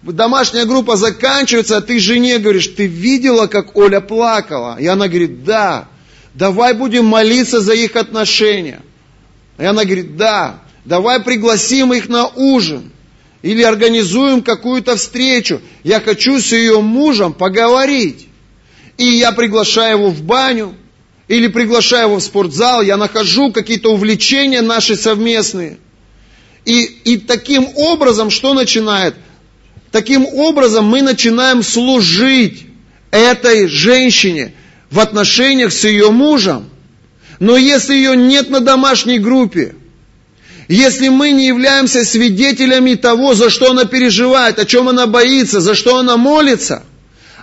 Домашняя 0.01 0.65
группа 0.65 0.95
заканчивается, 0.95 1.77
а 1.77 1.81
ты 1.81 1.99
жене 1.99 2.39
говоришь, 2.39 2.69
ты 2.75 2.87
видела, 2.87 3.45
как 3.45 3.77
Оля 3.77 4.01
плакала? 4.01 4.77
И 4.79 4.87
она 4.87 5.07
говорит, 5.07 5.43
да, 5.43 5.90
давай 6.33 6.73
будем 6.73 7.05
молиться 7.05 7.61
за 7.61 7.73
их 7.73 7.95
отношения. 7.95 8.81
И 9.57 9.63
она 9.63 9.83
говорит, 9.83 10.17
да, 10.17 10.61
давай 10.85 11.21
пригласим 11.21 11.93
их 11.93 12.09
на 12.09 12.27
ужин. 12.27 12.91
Или 13.41 13.63
организуем 13.63 14.41
какую-то 14.43 14.95
встречу. 14.95 15.61
Я 15.83 15.99
хочу 15.99 16.39
с 16.39 16.51
ее 16.51 16.79
мужем 16.81 17.33
поговорить. 17.33 18.27
И 18.97 19.05
я 19.05 19.31
приглашаю 19.31 19.97
его 19.97 20.09
в 20.09 20.21
баню. 20.21 20.75
Или 21.27 21.47
приглашаю 21.47 22.07
его 22.07 22.17
в 22.17 22.23
спортзал. 22.23 22.81
Я 22.81 22.97
нахожу 22.97 23.51
какие-то 23.51 23.91
увлечения 23.91 24.61
наши 24.61 24.95
совместные. 24.95 25.77
И, 26.65 26.83
и 26.83 27.17
таким 27.17 27.67
образом, 27.75 28.29
что 28.29 28.53
начинает? 28.53 29.15
Таким 29.91 30.25
образом 30.25 30.85
мы 30.85 31.01
начинаем 31.01 31.63
служить 31.63 32.65
этой 33.09 33.67
женщине 33.67 34.53
в 34.91 34.99
отношениях 34.99 35.71
с 35.73 35.85
ее 35.85 36.11
мужем. 36.11 36.69
Но 37.39 37.57
если 37.57 37.95
ее 37.95 38.15
нет 38.15 38.49
на 38.49 38.59
домашней 38.59 39.17
группе, 39.17 39.73
если 40.67 41.09
мы 41.09 41.31
не 41.31 41.47
являемся 41.47 42.05
свидетелями 42.05 42.93
того, 42.93 43.33
за 43.33 43.49
что 43.49 43.71
она 43.71 43.85
переживает, 43.85 44.59
о 44.59 44.65
чем 44.65 44.89
она 44.89 45.07
боится, 45.07 45.59
за 45.59 45.73
что 45.73 45.97
она 45.97 46.17
молится, 46.17 46.83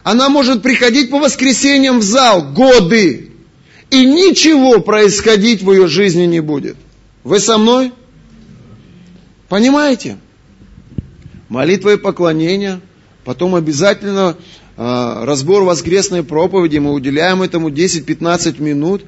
она 0.04 0.28
может 0.28 0.62
приходить 0.62 1.10
по 1.10 1.18
воскресеньям 1.18 1.98
в 1.98 2.02
зал 2.02 2.52
годы, 2.52 3.32
и 3.90 4.04
ничего 4.04 4.80
происходить 4.80 5.62
в 5.62 5.72
ее 5.72 5.88
жизни 5.88 6.26
не 6.26 6.40
будет. 6.40 6.76
Вы 7.24 7.40
со 7.40 7.58
мной? 7.58 7.92
Понимаете? 9.48 10.18
Молитва 11.48 11.94
и 11.94 11.96
поклонение, 11.96 12.80
потом 13.24 13.54
обязательно 13.54 14.36
разбор 14.78 15.64
воскресной 15.64 16.22
проповеди, 16.22 16.78
мы 16.78 16.92
уделяем 16.92 17.42
этому 17.42 17.68
10-15 17.68 18.62
минут, 18.62 19.04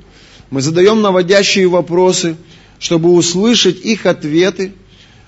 мы 0.51 0.61
задаем 0.61 1.01
наводящие 1.01 1.68
вопросы– 1.68 2.37
чтобы 2.81 3.12
услышать 3.12 3.85
их 3.85 4.07
ответы. 4.07 4.73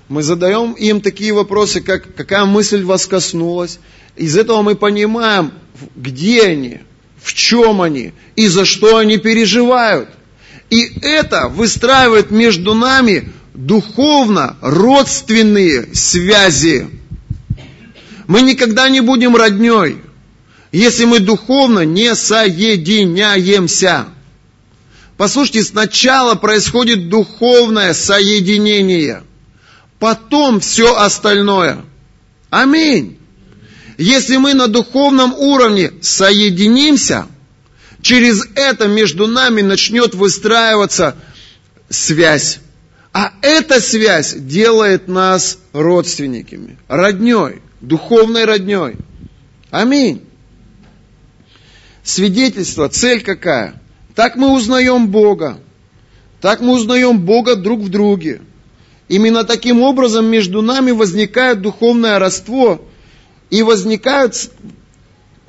Мы 0.09 0.22
задаем 0.22 0.72
им 0.72 1.01
такие 1.01 1.32
вопросы, 1.32 1.80
как 1.80 2.14
какая 2.14 2.45
мысль 2.45 2.82
вас 2.82 3.07
коснулась. 3.07 3.78
Из 4.16 4.36
этого 4.36 4.62
мы 4.62 4.74
понимаем, 4.74 5.53
где 5.95 6.43
они, 6.43 6.80
в 7.22 7.32
чем 7.34 7.80
они 7.80 8.12
и 8.34 8.49
за 8.49 8.64
что 8.64 8.97
они 8.97 9.18
переживают. 9.18 10.09
И 10.70 10.90
это 11.03 11.49
выстраивает 11.49 12.30
между 12.30 12.74
нами 12.74 13.30
духовно 13.55 14.57
родственные 14.62 15.95
связи. 15.95 16.88
Мы 18.26 18.40
никогда 18.43 18.88
не 18.88 19.03
будем 19.03 19.36
родней, 19.36 19.99
если 20.72 21.04
мы 21.04 21.20
духовно 21.20 21.80
не 21.84 22.14
соединяемся. 22.14 24.06
Послушайте, 25.18 25.62
сначала 25.62 26.34
происходит 26.34 27.10
духовное 27.10 27.92
соединение, 27.92 29.22
потом 29.98 30.60
все 30.60 30.96
остальное. 30.96 31.84
Аминь. 32.50 33.18
Если 33.98 34.38
мы 34.38 34.54
на 34.54 34.66
духовном 34.66 35.34
уровне 35.34 35.92
соединимся, 36.00 37.26
через 38.00 38.44
это 38.54 38.88
между 38.88 39.26
нами 39.26 39.60
начнет 39.60 40.14
выстраиваться 40.14 41.16
связь. 41.88 42.58
А 43.12 43.32
эта 43.42 43.80
связь 43.80 44.34
делает 44.34 45.06
нас 45.06 45.58
родственниками, 45.74 46.78
родней, 46.88 47.60
духовной 47.82 48.46
родней. 48.46 48.96
Аминь. 49.70 50.22
Свидетельство, 52.03 52.88
цель 52.88 53.22
какая? 53.22 53.80
Так 54.14 54.36
мы 54.36 54.53
узнаем 54.53 55.09
Бога. 55.09 55.61
Так 56.40 56.61
мы 56.61 56.74
узнаем 56.74 57.20
Бога 57.20 57.57
друг 57.57 57.80
в 57.80 57.88
друге. 57.88 58.40
Именно 59.09 59.44
таким 59.44 59.82
образом 59.82 60.26
между 60.26 60.62
нами 60.62 60.90
возникает 60.90 61.61
духовное 61.61 62.18
родство 62.18 62.84
и 63.50 63.62
возникает 63.62 64.50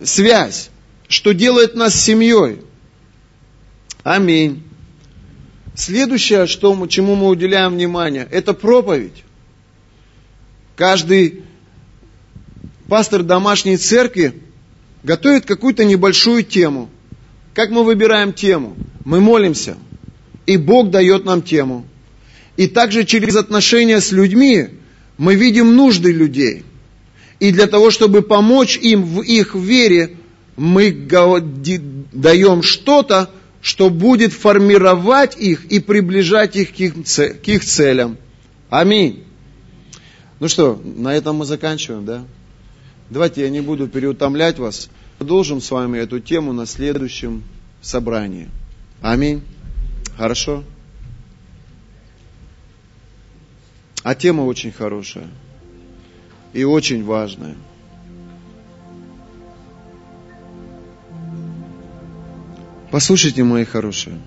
связь, 0.02 0.70
что 1.08 1.34
делает 1.34 1.76
нас 1.76 1.96
семьей. 1.96 2.60
Аминь. 4.04 4.64
Следующее, 5.76 6.46
что 6.46 6.76
мы, 6.76 6.88
чему 6.88 7.16
мы 7.16 7.30
уделяем 7.30 7.74
внимание, 7.74 8.28
это 8.30 8.54
проповедь. 8.54 9.24
Каждый 10.76 11.44
пастор 12.88 13.24
домашней 13.24 13.78
церкви 13.78 14.42
готовит 15.04 15.46
какую-то 15.46 15.86
небольшую 15.86 16.44
тему– 16.44 16.90
как 17.54 17.70
мы 17.70 17.84
выбираем 17.84 18.34
тему? 18.34 18.76
Мы 19.06 19.22
молимся, 19.22 19.78
и 20.46 20.58
Бог 20.58 20.90
дает 20.90 21.26
нам 21.26 21.42
тему. 21.42 21.86
И 22.58 22.68
также 22.68 23.04
через 23.06 23.36
отношения 23.36 24.02
с 24.02 24.12
людьми 24.12 24.70
мы 25.18 25.36
видим 25.36 25.76
нужды 25.76 26.12
людей. 26.12 26.64
И 27.40 27.52
для 27.52 27.68
того, 27.68 27.92
чтобы 27.92 28.22
помочь 28.22 28.78
им 28.78 29.04
в 29.04 29.22
их 29.22 29.54
вере, 29.56 30.18
мы 30.56 30.92
даем 30.92 32.64
что-то, 32.64 33.30
что 33.62 33.90
будет 33.90 34.34
формировать 34.34 35.38
их 35.38 35.66
и 35.66 35.80
приближать 35.80 36.56
их 36.56 36.74
к 36.74 37.48
их 37.48 37.66
целям. 37.66 38.18
Аминь. 38.70 39.24
Ну 40.40 40.48
что, 40.48 40.82
на 40.84 41.16
этом 41.16 41.38
мы 41.38 41.46
заканчиваем, 41.46 42.06
да? 42.06 42.24
Давайте 43.10 43.42
я 43.42 43.50
не 43.50 43.62
буду 43.62 43.88
переутомлять 43.88 44.60
вас. 44.60 44.90
Продолжим 45.18 45.62
с 45.62 45.70
вами 45.70 46.00
эту 46.00 46.20
тему 46.20 46.54
на 46.54 46.66
следующем 46.66 47.44
собрании. 47.82 48.50
Аминь. 49.02 49.44
Хорошо? 50.18 50.64
А 54.04 54.16
тема 54.16 54.42
очень 54.42 54.72
хорошая 54.72 55.28
и 56.52 56.64
очень 56.64 57.04
важная. 57.04 57.56
Послушайте, 62.92 63.44
мои 63.44 63.66
хорошие. 63.66 64.20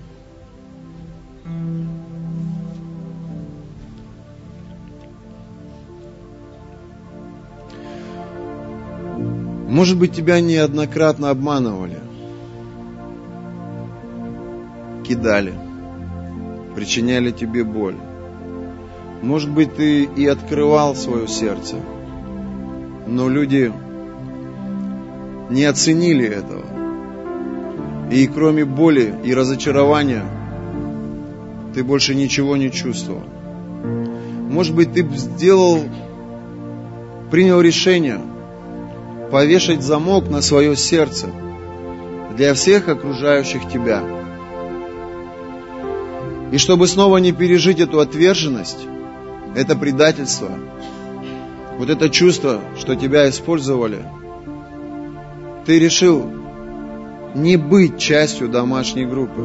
Может 9.67 9.99
быть, 9.99 10.13
тебя 10.13 10.39
неоднократно 10.39 11.29
обманывали, 11.29 11.99
кидали, 15.05 15.53
причиняли 16.73 17.31
тебе 17.31 17.65
боль. 17.65 17.97
Может 19.21 19.51
быть, 19.51 19.75
ты 19.75 20.05
и 20.05 20.25
открывал 20.25 20.95
свое 20.95 21.27
сердце, 21.27 21.75
но 23.07 23.27
люди 23.27 23.73
не 25.49 25.65
оценили 25.65 26.25
этого. 26.25 26.63
И 28.09 28.25
кроме 28.27 28.63
боли 28.63 29.13
и 29.25 29.33
разочарования, 29.33 30.23
ты 31.73 31.83
больше 31.83 32.15
ничего 32.15 32.55
не 32.55 32.71
чувствовал. 32.71 33.23
Может 34.49 34.73
быть, 34.73 34.93
ты 34.93 35.05
сделал, 35.09 35.81
принял 37.29 37.59
решение– 37.59 38.21
повешать 39.31 39.81
замок 39.81 40.29
на 40.29 40.41
свое 40.41 40.75
сердце 40.75 41.27
для 42.35 42.53
всех 42.53 42.87
окружающих 42.87 43.67
тебя. 43.67 44.03
И 46.51 46.57
чтобы 46.57 46.87
снова 46.87 47.17
не 47.17 47.31
пережить 47.31 47.79
эту 47.79 47.99
отверженность, 47.99 48.87
это 49.55 49.75
предательство, 49.75 50.51
вот 51.77 51.89
это 51.89 52.09
чувство, 52.09 52.61
что 52.79 52.95
тебя 52.95 53.29
использовали, 53.29 54.05
ты 55.65 55.79
решил 55.79 56.31
не 57.35 57.57
быть 57.57 57.99
частью 57.99 58.47
домашней 58.47 59.05
группы. 59.05 59.41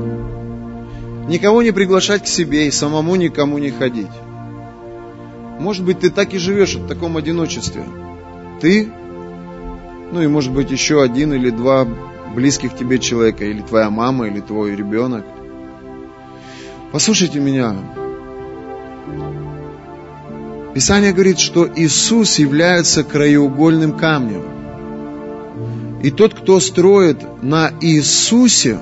никого 1.29 1.63
не 1.63 1.73
приглашать 1.73 2.25
к 2.25 2.27
себе 2.27 2.67
и 2.67 2.71
самому 2.71 3.17
никому 3.17 3.59
не 3.59 3.71
ходить. 3.71 4.11
Может 5.59 5.85
быть, 5.85 6.01
ты 6.01 6.11
так 6.11 6.35
и 6.35 6.39
живешь 6.39 6.75
в 6.75 6.89
таком 6.89 7.17
одиночестве. 7.17 7.85
Ты, 8.61 8.93
ну 10.13 10.21
и 10.21 10.27
может 10.27 10.53
быть 10.53 10.71
еще 10.71 11.03
один 11.03 11.33
или 11.33 11.49
два 11.49 11.87
близких 12.35 12.77
тебе 12.77 12.99
человека, 12.99 13.45
или 13.47 13.63
твоя 13.63 13.89
мама, 13.89 14.29
или 14.29 14.41
твой 14.41 14.77
ребенок. 14.77 15.25
Послушайте 16.93 17.41
меня. 17.41 17.75
Писание 20.75 21.13
говорит, 21.13 21.39
что 21.39 21.67
Иисус 21.75 22.39
является 22.39 23.05
краеугольным 23.05 23.97
камнем. 23.97 24.43
И 26.03 26.11
тот, 26.11 26.35
кто 26.35 26.61
строит 26.61 27.23
на 27.43 27.73
Иисусе, 27.81 28.81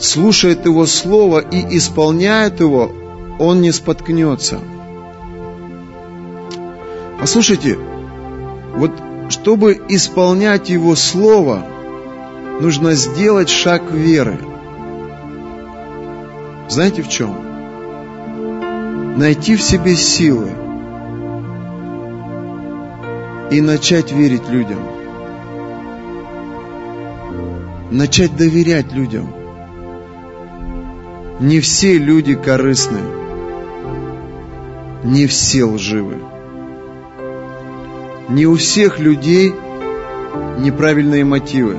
слушает 0.00 0.64
Его 0.64 0.86
Слово 0.86 1.38
и 1.38 1.76
исполняет 1.76 2.58
Его, 2.60 2.90
он 3.38 3.60
не 3.60 3.70
споткнется. 3.70 4.58
Послушайте, 7.20 7.78
вот 8.76 8.90
чтобы 9.44 9.78
исполнять 9.90 10.70
Его 10.70 10.94
Слово, 10.94 11.66
нужно 12.62 12.94
сделать 12.94 13.50
шаг 13.50 13.90
веры. 13.90 14.38
Знаете 16.70 17.02
в 17.02 17.10
чем? 17.10 17.36
Найти 19.18 19.56
в 19.56 19.62
себе 19.62 19.96
силы 19.96 20.48
и 23.50 23.60
начать 23.60 24.12
верить 24.12 24.48
людям. 24.48 24.78
Начать 27.90 28.34
доверять 28.34 28.94
людям. 28.94 29.28
Не 31.40 31.60
все 31.60 31.98
люди 31.98 32.34
корыстны. 32.34 33.00
Не 35.04 35.26
все 35.26 35.64
лживы. 35.64 36.33
Не 38.28 38.46
у 38.46 38.56
всех 38.56 38.98
людей 38.98 39.54
неправильные 40.58 41.24
мотивы. 41.24 41.76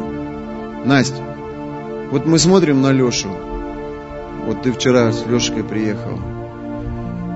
Настя, 0.86 1.24
вот 2.12 2.26
мы 2.26 2.38
смотрим 2.38 2.82
на 2.82 2.92
Лешу. 2.92 3.30
Вот 4.46 4.62
ты 4.62 4.72
вчера 4.72 5.12
с 5.12 5.26
Лешей 5.26 5.64
приехала. 5.64 6.20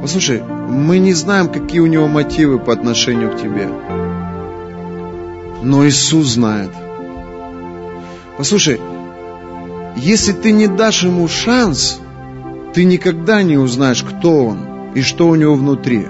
Послушай, 0.02 0.44
мы 0.44 1.00
не 1.00 1.14
знаем, 1.14 1.50
какие 1.50 1.80
у 1.80 1.88
него 1.88 2.08
мотивы 2.08 2.60
по 2.60 2.72
отношению 2.72 3.32
к 3.32 3.38
тебе. 3.38 3.68
Но 5.64 5.88
Иисус 5.88 6.28
знает. 6.28 6.70
Послушай, 8.38 8.80
если 9.98 10.32
ты 10.32 10.52
не 10.52 10.68
дашь 10.68 11.04
ему 11.04 11.28
шанс, 11.28 12.00
ты 12.74 12.86
никогда 12.86 13.42
не 13.44 13.58
узнаешь, 13.58 14.04
кто 14.04 14.46
он 14.46 14.94
и 14.94 15.02
что 15.02 15.28
у 15.28 15.36
него 15.36 15.56
внутри. 15.56 16.08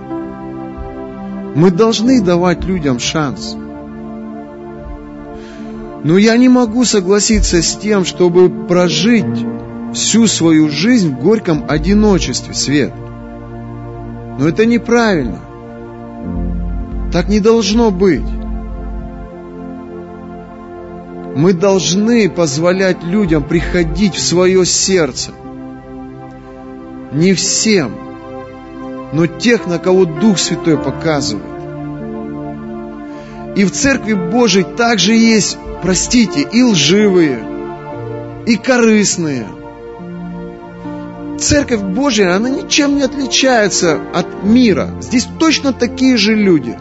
Мы 1.60 1.72
должны 1.72 2.22
давать 2.22 2.64
людям 2.64 2.99
шанс. 2.99 3.53
Но 6.05 6.18
я 6.18 6.38
не 6.38 6.47
могу 6.47 6.86
согласиться 6.86 7.62
с 7.62 7.76
тем, 7.76 8.05
чтобы 8.05 8.49
прожить 8.49 9.45
всю 9.93 10.28
свою 10.28 10.70
жизнь 10.70 11.10
в 11.10 11.20
горьком 11.20 11.66
одиночестве, 11.68 12.53
Свет. 12.53 12.93
Но 14.39 14.47
это 14.47 14.66
неправильно. 14.66 15.39
Так 17.12 17.28
не 17.28 17.41
должно 17.41 17.91
быть. 17.91 18.32
Мы 21.36 21.51
должны 21.51 22.30
позволять 22.30 23.03
людям 23.03 23.43
приходить 23.43 24.16
в 24.16 24.22
свое 24.22 24.66
сердце. 24.66 25.32
Не 27.12 27.34
всем– 27.34 27.91
но 29.14 29.28
тех, 29.28 29.68
на 29.68 29.80
кого 29.80 30.05
Дух 30.05 30.38
Святой 30.38 30.78
показывает. 30.78 31.60
И 33.55 33.64
в 33.64 33.72
Церкви 33.72 34.14
Божией 34.14 34.64
также 34.64 35.14
есть, 35.14 35.57
простите, 35.82 36.41
и 36.41 36.64
лживые, 36.64 37.39
и 38.45 38.55
корыстные. 38.55 39.47
Церковь 41.39 41.82
Божья, 41.82 42.36
она 42.36 42.49
ничем 42.49 42.97
не 42.97 43.03
отличается 43.03 43.99
от 44.14 44.43
мира. 44.43 44.89
Здесь 45.01 45.28
точно 45.39 45.74
такие 45.74 46.18
же 46.18 46.36
люди. 46.36 46.78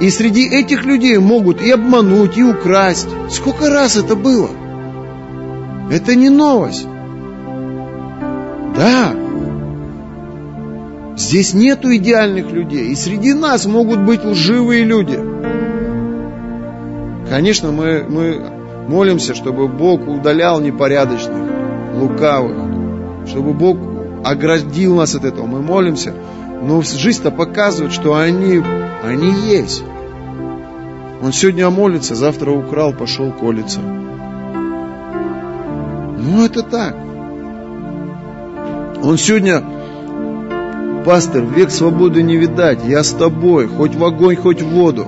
И 0.00 0.10
среди 0.10 0.46
этих 0.46 0.84
людей 0.84 1.16
могут 1.18 1.62
и 1.62 1.70
обмануть, 1.70 2.36
и 2.36 2.42
украсть. 2.42 3.08
Сколько 3.30 3.70
раз 3.70 3.96
это 3.96 4.14
было? 4.14 4.50
Это 5.90 6.14
не 6.14 6.28
новость. 6.28 6.86
Да, 8.76 9.14
Здесь 11.16 11.54
нету 11.54 11.94
идеальных 11.96 12.50
людей, 12.52 12.88
и 12.88 12.94
среди 12.94 13.32
нас 13.32 13.64
могут 13.64 14.00
быть 14.00 14.22
лживые 14.22 14.84
люди. 14.84 15.18
Конечно, 17.30 17.72
мы, 17.72 18.04
мы 18.06 18.42
молимся, 18.86 19.34
чтобы 19.34 19.66
Бог 19.66 20.06
удалял 20.06 20.60
непорядочных, 20.60 21.38
лукавых, 21.94 23.26
чтобы 23.26 23.54
Бог 23.54 23.78
оградил 24.24 24.96
нас 24.96 25.14
от 25.14 25.24
этого. 25.24 25.46
Мы 25.46 25.62
молимся, 25.62 26.12
но 26.62 26.82
жизнь-то 26.82 27.30
показывает, 27.30 27.94
что 27.94 28.14
они, 28.14 28.62
они 29.02 29.30
есть. 29.30 29.82
Он 31.22 31.32
сегодня 31.32 31.70
молится, 31.70 32.14
завтра 32.14 32.50
украл, 32.50 32.92
пошел 32.92 33.32
колиться. 33.32 33.80
Ну, 36.18 36.44
это 36.44 36.62
так. 36.62 36.94
Он 39.02 39.16
сегодня 39.16 39.62
пастор, 41.06 41.44
век 41.44 41.70
свободы 41.70 42.20
не 42.24 42.36
видать, 42.36 42.80
я 42.84 43.04
с 43.04 43.12
тобой, 43.12 43.68
хоть 43.68 43.94
в 43.94 44.04
огонь, 44.04 44.34
хоть 44.34 44.60
в 44.60 44.68
воду. 44.68 45.06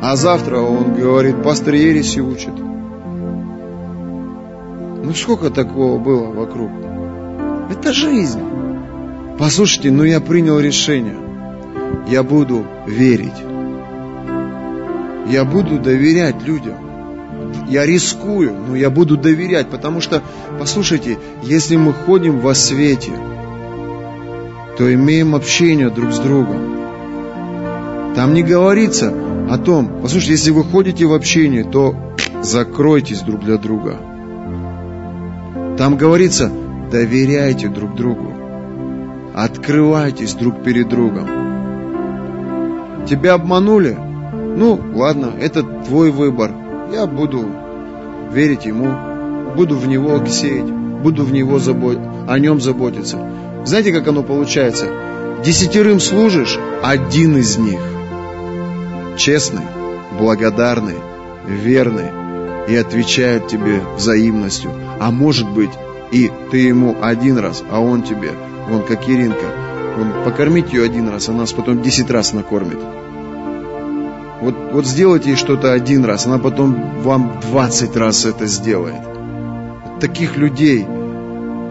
А 0.00 0.14
завтра 0.14 0.60
он 0.60 0.94
говорит, 0.94 1.42
пастор 1.42 1.74
ереси 1.74 2.20
учит. 2.20 2.52
Ну 5.02 5.12
сколько 5.14 5.50
такого 5.50 5.98
было 5.98 6.26
вокруг? 6.26 6.70
Это 7.70 7.92
жизнь. 7.92 8.40
Послушайте, 9.36 9.90
ну 9.90 10.04
я 10.04 10.20
принял 10.20 10.60
решение. 10.60 11.16
Я 12.08 12.22
буду 12.22 12.64
верить. 12.86 13.42
Я 15.28 15.44
буду 15.44 15.80
доверять 15.80 16.40
людям. 16.40 16.76
Я 17.68 17.84
рискую, 17.84 18.54
но 18.68 18.76
я 18.76 18.90
буду 18.90 19.16
доверять, 19.16 19.70
потому 19.70 20.00
что, 20.00 20.22
послушайте, 20.60 21.18
если 21.42 21.76
мы 21.76 21.92
ходим 21.92 22.38
во 22.38 22.54
свете, 22.54 23.10
то 24.76 24.92
имеем 24.92 25.34
общение 25.34 25.90
друг 25.90 26.12
с 26.12 26.18
другом. 26.18 26.74
Там 28.14 28.34
не 28.34 28.42
говорится 28.42 29.12
о 29.50 29.58
том, 29.58 30.00
послушайте, 30.02 30.32
если 30.32 30.50
вы 30.50 30.64
ходите 30.64 31.06
в 31.06 31.12
общение, 31.12 31.64
то 31.64 31.94
закройтесь 32.42 33.20
друг 33.20 33.40
для 33.40 33.58
друга. 33.58 33.96
Там 35.76 35.96
говорится, 35.96 36.50
доверяйте 36.90 37.68
друг 37.68 37.94
другу, 37.96 38.32
открывайтесь 39.34 40.34
друг 40.34 40.62
перед 40.62 40.88
другом. 40.88 41.26
Тебя 43.06 43.34
обманули? 43.34 43.96
Ну, 44.56 44.80
ладно, 44.94 45.32
это 45.40 45.62
твой 45.62 46.10
выбор. 46.10 46.52
Я 46.92 47.06
буду 47.06 47.44
верить 48.32 48.66
ему, 48.66 49.54
буду 49.56 49.76
в 49.76 49.88
него 49.88 50.24
сеять, 50.26 50.70
буду 50.70 51.24
в 51.24 51.32
него 51.32 51.58
забо... 51.58 51.94
о 52.28 52.38
нем 52.38 52.60
заботиться. 52.60 53.18
Знаете, 53.64 53.92
как 53.92 54.06
оно 54.08 54.22
получается? 54.22 54.86
Десятерым 55.44 56.00
служишь, 56.00 56.58
один 56.82 57.36
из 57.38 57.56
них 57.56 57.80
честный, 59.16 59.64
благодарный, 60.18 60.96
верный 61.46 62.10
и 62.68 62.76
отвечает 62.76 63.48
тебе 63.48 63.80
взаимностью. 63.96 64.70
А 65.00 65.10
может 65.10 65.48
быть, 65.48 65.70
и 66.12 66.30
ты 66.50 66.58
ему 66.58 66.96
один 67.00 67.38
раз, 67.38 67.62
а 67.70 67.80
он 67.80 68.02
тебе, 68.02 68.32
вон 68.68 68.84
как 68.84 69.08
Иринка, 69.08 69.46
он 69.98 70.24
покормить 70.24 70.72
ее 70.72 70.84
один 70.84 71.08
раз, 71.08 71.28
она 71.28 71.40
нас 71.40 71.52
потом 71.52 71.82
десять 71.82 72.10
раз 72.10 72.32
накормит. 72.32 72.78
Вот, 74.40 74.54
вот 74.72 74.86
сделайте 74.86 75.30
ей 75.30 75.36
что-то 75.36 75.72
один 75.72 76.04
раз, 76.04 76.26
она 76.26 76.38
потом 76.38 77.00
вам 77.02 77.40
двадцать 77.40 77.96
раз 77.96 78.24
это 78.24 78.46
сделает. 78.46 79.00
Таких 80.00 80.36
людей 80.36 80.86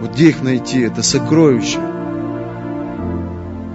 вот 0.04 0.16
где 0.16 0.30
их 0.30 0.44
найти? 0.44 0.82
Это 0.82 1.02
сокровище. 1.02 1.80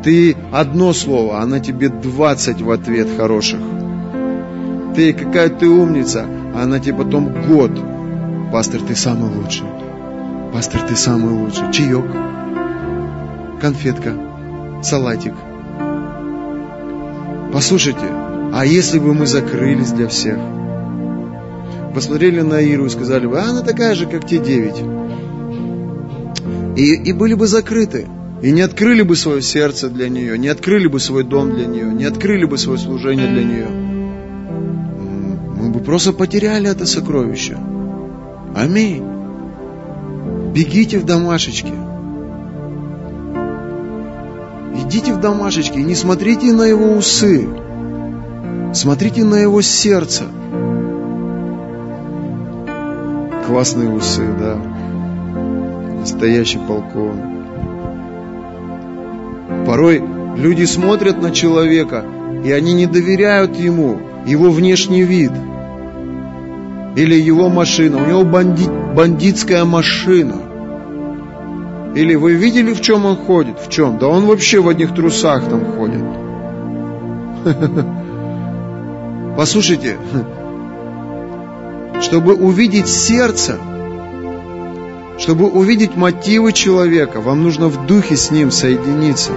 Ты 0.03 0.37
одно 0.53 0.93
слово, 0.93 1.41
она 1.41 1.59
тебе 1.59 1.89
двадцать 1.89 2.61
в 2.61 2.71
ответ 2.71 3.09
хороших. 3.17 3.61
Ты 4.95 5.15
какая 5.15 5.49
ты 5.49 5.67
умница, 5.69 6.27
а 6.55 6.65
она 6.65 6.81
тебе 6.81 6.97
потом 6.97 7.33
год. 7.47 7.71
Пастор, 8.53 8.83
ты 8.83 8.95
самый 8.95 9.35
лучший. 9.35 9.67
Пастор, 10.53 10.83
ты 10.83 10.97
самый 10.97 11.33
лучший. 11.33 11.73
Чаек, 11.73 12.05
конфетка, 13.63 14.13
салатик. 14.83 15.35
Послушайте, 17.55 18.07
а 18.53 18.67
если 18.67 18.99
бы 18.99 19.15
мы 19.15 19.27
закрылись 19.27 19.93
для 19.93 20.09
всех? 20.09 20.39
посмотрели 21.95 22.43
на 22.43 22.61
Иру 22.61 22.87
и 22.87 22.91
сказали 22.91 23.27
бы, 23.27 23.41
а 23.41 23.49
она 23.49 23.63
такая 23.63 23.95
же, 23.97 24.07
как 24.07 24.25
те 24.25 24.39
девять. 24.39 24.81
И, 26.79 26.95
и 26.95 27.13
были 27.13 27.35
бы 27.35 27.49
закрыты. 27.49 28.07
И 28.41 28.53
не 28.53 28.61
открыли 28.61 29.03
бы 29.03 29.17
свое 29.17 29.43
сердце 29.43 29.91
для 29.91 30.09
нее, 30.09 30.39
не 30.39 30.47
открыли 30.47 30.87
бы 30.87 31.01
свой 31.01 31.25
дом 31.25 31.53
для 31.57 31.67
нее, 31.67 31.93
не 31.93 32.05
открыли 32.05 32.45
бы 32.45 32.57
свое 32.57 32.79
служение 32.79 33.27
для 33.27 33.43
нее. 33.43 33.67
Мы 35.61 35.71
бы 35.71 35.81
просто 35.81 36.13
потеряли 36.13 36.71
это 36.71 36.87
сокровище. 36.87 37.59
Аминь. 38.55 39.03
Бегите 40.55 41.01
в 41.01 41.05
домашечки. 41.05 41.73
Идите 44.85 45.15
в 45.15 45.21
домашечки 45.21 45.81
и 45.81 45.83
не 45.83 45.97
смотрите 45.97 46.53
на 46.53 46.63
его 46.63 46.93
усы. 46.93 47.49
Смотрите 48.73 49.25
на 49.25 49.35
его 49.35 49.63
сердце. 49.63 50.27
Классные 53.49 53.91
усы, 53.91 54.29
да. 54.39 54.78
Настоящий 56.11 56.59
полковник. 56.59 57.23
Порой 59.67 60.03
люди 60.37 60.65
смотрят 60.65 61.21
на 61.21 61.33
человека, 61.33 62.03
и 62.43 62.51
они 62.51 62.73
не 62.73 62.87
доверяют 62.87 63.57
ему, 63.57 64.01
его 64.25 64.51
внешний 64.51 65.03
вид. 65.03 65.33
Или 66.97 67.15
его 67.15 67.51
машина. 67.51 67.99
У 67.99 68.07
него 68.07 68.25
бандит, 68.25 68.71
бандитская 68.97 69.67
машина. 69.67 70.37
Или 71.95 72.15
вы 72.15 72.33
видели, 72.33 72.73
в 72.73 72.81
чем 72.81 73.05
он 73.05 73.17
ходит? 73.17 73.61
В 73.61 73.69
чем? 73.69 73.99
Да 73.99 74.09
он 74.09 74.25
вообще 74.25 74.61
в 74.61 74.69
одних 74.71 74.95
трусах 74.95 75.45
там 75.45 75.63
ходит. 75.77 76.05
Послушайте, 79.37 79.99
чтобы 82.01 82.35
увидеть 82.35 82.89
сердце, 82.89 83.59
чтобы 85.19 85.49
увидеть 85.49 85.97
мотивы 85.97 86.53
человека, 86.53 87.21
вам 87.21 87.43
нужно 87.43 87.69
в 87.69 87.87
духе 87.87 88.17
с 88.17 88.31
ним 88.31 88.51
соединиться. 88.51 89.33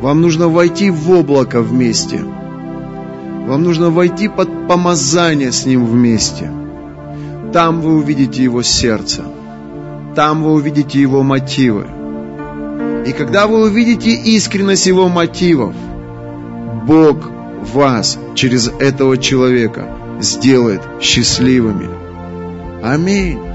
Вам 0.00 0.22
нужно 0.22 0.48
войти 0.48 0.90
в 0.90 1.10
облако 1.10 1.60
вместе. 1.60 2.18
Вам 2.18 3.64
нужно 3.64 3.90
войти 3.90 4.28
под 4.28 4.68
помазание 4.68 5.50
с 5.50 5.66
ним 5.66 5.84
вместе. 5.84 6.50
Там 7.52 7.80
вы 7.80 7.96
увидите 7.96 8.44
его 8.44 8.62
сердце. 8.62 9.24
Там 10.14 10.44
вы 10.44 10.52
увидите 10.52 11.00
его 11.00 11.24
мотивы. 11.24 11.86
И 13.06 13.12
когда 13.12 13.48
вы 13.48 13.64
увидите 13.64 14.12
искренность 14.12 14.86
его 14.86 15.08
мотивов, 15.08 15.74
Бог 16.86 17.28
вас 17.74 18.18
через 18.34 18.68
этого 18.78 19.18
человека 19.18 19.88
сделает 20.20 20.80
счастливыми. 21.00 21.88
Аминь. 22.82 23.49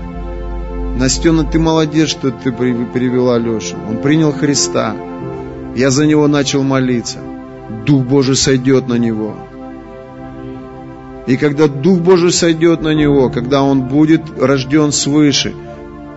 Настена, 0.96 1.44
ты 1.44 1.60
молодец, 1.60 2.10
что 2.10 2.32
ты 2.32 2.52
привела 2.52 3.38
Лешу. 3.38 3.76
Он 3.90 3.98
принял 3.98 4.32
Христа. 4.32 4.96
Я 5.76 5.92
за 5.92 6.06
него 6.06 6.28
начал 6.28 6.64
молиться. 6.64 7.20
Дух 7.86 8.06
Божий 8.06 8.36
сойдет 8.36 8.88
на 8.88 8.96
него. 8.96 9.36
И 11.28 11.38
когда 11.38 11.68
Дух 11.68 12.00
Божий 12.00 12.32
сойдет 12.32 12.82
на 12.82 12.94
него, 12.94 13.30
когда 13.30 13.62
он 13.64 13.82
будет 13.82 14.22
рожден 14.40 14.92
свыше, 14.92 15.54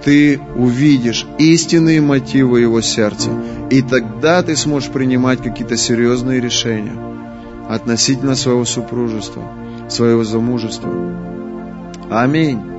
ты 0.05 0.41
увидишь 0.55 1.27
истинные 1.39 2.01
мотивы 2.01 2.61
его 2.61 2.81
сердца. 2.81 3.31
И 3.71 3.83
тогда 3.83 4.43
ты 4.43 4.55
сможешь 4.55 4.91
принимать 4.91 5.43
какие-то 5.43 5.77
серьезные 5.77 6.41
решения 6.41 6.97
относительно 7.69 8.37
своего 8.37 8.65
супружества, 8.65 9.43
своего 9.89 10.23
замужества. 10.23 10.91
Аминь. 12.11 12.78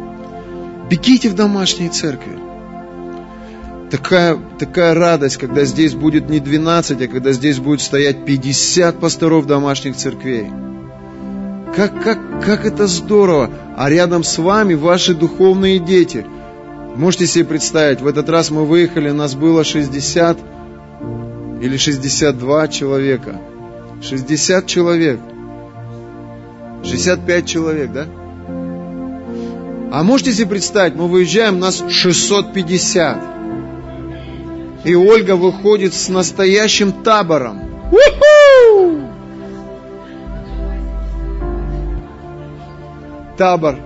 Бегите 0.90 1.30
в 1.30 1.36
домашние 1.36 1.90
церкви. 1.90 2.38
Такая, 3.92 4.38
такая 4.58 4.94
радость, 4.94 5.38
когда 5.38 5.66
здесь 5.66 5.94
будет 5.94 6.30
не 6.30 6.40
12, 6.40 7.02
а 7.02 7.08
когда 7.08 7.32
здесь 7.32 7.60
будет 7.60 7.82
стоять 7.82 8.26
50 8.26 9.00
пасторов 9.00 9.46
домашних 9.46 9.96
церквей. 9.96 10.48
Как, 11.76 12.04
как, 12.04 12.44
как 12.44 12.66
это 12.66 12.88
здорово! 12.88 13.52
А 13.78 13.90
рядом 13.90 14.24
с 14.24 14.38
вами 14.38 14.74
ваши 14.74 15.14
духовные 15.14 15.80
дети. 15.80 16.26
Можете 16.96 17.28
себе 17.28 17.46
представить, 17.46 18.02
в 18.02 18.08
этот 18.08 18.30
раз 18.30 18.50
мы 18.50 18.66
выехали, 18.66 19.12
нас 19.12 19.36
было 19.36 19.64
60 19.64 20.38
или 21.62 21.78
62 21.78 22.68
человека. 22.68 23.40
60 24.02 24.66
человек. 24.66 25.20
65 26.84 27.46
человек, 27.46 27.92
да? 27.92 28.08
А 29.92 30.04
можете 30.04 30.34
себе 30.34 30.48
представить, 30.48 30.96
мы 30.96 31.08
выезжаем, 31.08 31.60
нас 31.60 31.84
650. 31.90 33.18
И 34.84 34.96
Ольга 34.96 35.36
выходит 35.36 35.96
с 35.96 36.10
настоящим 36.10 36.92
табором. 36.92 37.62
У-ху! 37.92 39.02
Табор. 43.36 43.78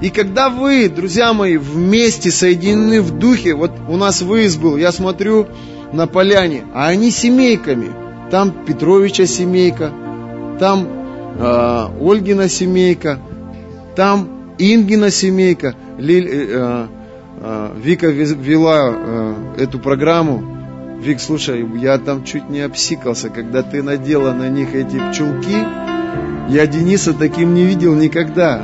И 0.00 0.08
когда 0.08 0.48
вы, 0.48 0.88
друзья 0.88 1.34
мои, 1.34 1.58
вместе 1.58 2.30
соединены 2.30 3.02
в 3.02 3.18
духе, 3.18 3.54
вот 3.54 3.72
у 3.88 3.98
нас 3.98 4.22
выезд 4.22 4.58
был, 4.58 4.78
я 4.78 4.90
смотрю 4.90 5.46
на 5.92 6.06
поляне, 6.06 6.64
а 6.72 6.88
они 6.88 7.10
семейками. 7.10 7.90
Там 8.30 8.64
Петровича 8.64 9.26
семейка, 9.26 9.92
там 10.58 10.88
э, 11.38 11.86
Ольгина 12.00 12.48
семейка, 12.48 13.18
там 14.00 14.54
Ингина 14.56 15.10
семейка. 15.10 15.74
Лиль, 15.98 16.26
э, 16.26 16.86
э, 17.36 17.70
Вика 17.76 18.06
вела 18.06 18.94
э, 18.94 19.34
эту 19.58 19.78
программу. 19.78 20.42
Вик, 21.02 21.20
слушай, 21.20 21.68
я 21.76 21.98
там 21.98 22.24
чуть 22.24 22.48
не 22.48 22.60
обсикался, 22.60 23.28
когда 23.28 23.62
ты 23.62 23.82
надела 23.82 24.32
на 24.32 24.48
них 24.48 24.74
эти 24.74 24.96
пчелки. 24.96 25.66
Я 26.48 26.66
Дениса 26.66 27.12
таким 27.12 27.52
не 27.52 27.64
видел 27.64 27.94
никогда. 27.94 28.62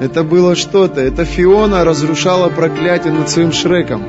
Это 0.00 0.22
было 0.22 0.54
что-то. 0.54 1.00
Это 1.00 1.24
Фиона 1.24 1.82
разрушала 1.86 2.50
проклятие 2.50 3.14
над 3.14 3.30
своим 3.30 3.52
Шреком. 3.52 4.02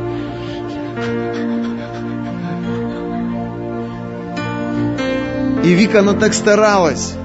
И 5.63 5.73
Вика, 5.73 5.99
она 5.99 6.15
так 6.15 6.33
старалась. 6.33 7.15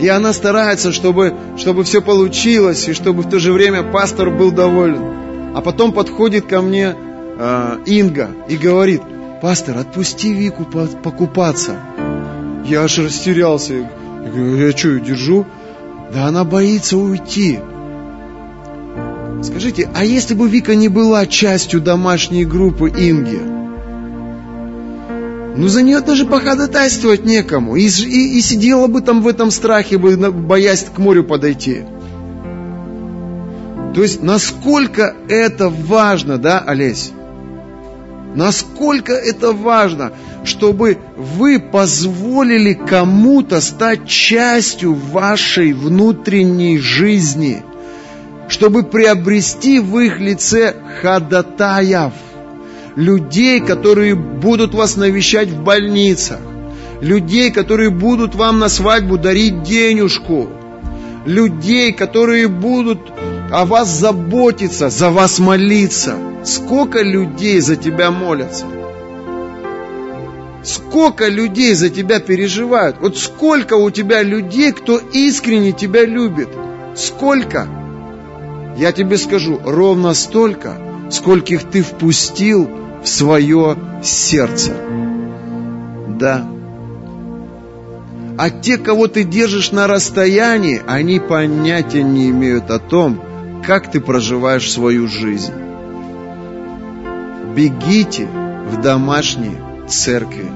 И 0.00 0.08
она 0.08 0.32
старается, 0.32 0.92
чтобы, 0.92 1.34
чтобы 1.56 1.84
все 1.84 2.02
получилось, 2.02 2.88
и 2.88 2.92
чтобы 2.92 3.22
в 3.22 3.30
то 3.30 3.38
же 3.38 3.52
время 3.52 3.82
пастор 3.82 4.30
был 4.30 4.50
доволен. 4.50 5.54
А 5.54 5.60
потом 5.60 5.92
подходит 5.92 6.46
ко 6.46 6.60
мне 6.62 6.96
э, 7.38 7.76
Инга 7.86 8.30
и 8.48 8.56
говорит, 8.56 9.02
пастор, 9.40 9.78
отпусти 9.78 10.32
Вику 10.32 10.64
покупаться. 10.64 11.76
Я 12.64 12.82
аж 12.82 12.98
растерялся. 12.98 13.74
Я 13.74 14.30
говорю, 14.30 14.56
я 14.56 14.76
что, 14.76 14.88
ее 14.88 15.00
держу? 15.00 15.46
Да 16.12 16.26
она 16.26 16.44
боится 16.44 16.96
уйти. 16.96 17.60
Скажите, 19.42 19.88
а 19.94 20.04
если 20.04 20.34
бы 20.34 20.48
Вика 20.48 20.74
не 20.74 20.88
была 20.88 21.26
частью 21.26 21.80
домашней 21.80 22.44
группы 22.44 22.88
Инги, 22.88 23.53
ну, 25.56 25.68
за 25.68 25.82
нее 25.82 26.00
даже 26.00 26.26
походатайствовать 26.26 27.24
некому. 27.24 27.76
И, 27.76 27.86
и, 27.86 28.38
и 28.38 28.40
сидела 28.40 28.88
бы 28.88 29.00
там 29.00 29.22
в 29.22 29.28
этом 29.28 29.50
страхе, 29.50 29.98
боясь 29.98 30.84
к 30.84 30.98
морю 30.98 31.22
подойти. 31.22 31.84
То 33.94 34.02
есть, 34.02 34.20
насколько 34.20 35.14
это 35.28 35.68
важно, 35.68 36.38
да, 36.38 36.58
Олесь? 36.58 37.12
Насколько 38.34 39.12
это 39.12 39.52
важно, 39.52 40.12
чтобы 40.42 40.98
вы 41.16 41.60
позволили 41.60 42.72
кому-то 42.72 43.60
стать 43.60 44.08
частью 44.08 44.94
вашей 44.94 45.72
внутренней 45.72 46.78
жизни, 46.78 47.62
чтобы 48.48 48.82
приобрести 48.82 49.78
в 49.78 49.96
их 50.00 50.18
лице 50.18 50.74
ходатаев– 51.00 52.12
людей, 52.96 53.60
которые 53.60 54.14
будут 54.14 54.74
вас 54.74 54.96
навещать 54.96 55.48
в 55.48 55.62
больницах, 55.62 56.38
людей, 57.00 57.50
которые 57.50 57.90
будут 57.90 58.34
вам 58.34 58.58
на 58.58 58.68
свадьбу 58.68 59.18
дарить 59.18 59.62
денежку, 59.62 60.48
людей, 61.26 61.92
которые 61.92 62.48
будут 62.48 63.00
о 63.50 63.64
вас 63.66 63.88
заботиться, 63.88 64.90
за 64.90 65.10
вас 65.10 65.38
молиться. 65.38 66.16
Сколько 66.44 67.02
людей 67.02 67.60
за 67.60 67.76
тебя 67.76 68.10
молятся? 68.10 68.66
Сколько 70.62 71.28
людей 71.28 71.74
за 71.74 71.90
тебя 71.90 72.20
переживают? 72.20 72.96
Вот 73.00 73.18
сколько 73.18 73.74
у 73.74 73.90
тебя 73.90 74.22
людей, 74.22 74.72
кто 74.72 74.98
искренне 74.98 75.72
тебя 75.72 76.04
любит? 76.04 76.48
Сколько? 76.96 77.68
Я 78.76 78.92
тебе 78.92 79.18
скажу, 79.18 79.60
ровно 79.62 80.14
столько, 80.14 80.76
скольких 81.10 81.64
ты 81.64 81.82
впустил 81.82 82.83
свое 83.04 83.76
сердце. 84.02 84.72
Да. 86.08 86.44
А 88.36 88.50
те, 88.50 88.78
кого 88.78 89.06
ты 89.06 89.22
держишь 89.22 89.70
на 89.70 89.86
расстоянии, 89.86 90.82
они 90.86 91.20
понятия 91.20 92.02
не 92.02 92.30
имеют 92.30 92.70
о 92.70 92.78
том, 92.78 93.20
как 93.64 93.90
ты 93.90 94.00
проживаешь 94.00 94.70
свою 94.72 95.06
жизнь. 95.06 95.52
Бегите 97.54 98.26
в 98.26 98.80
домашние 98.80 99.60
церкви. 99.86 100.46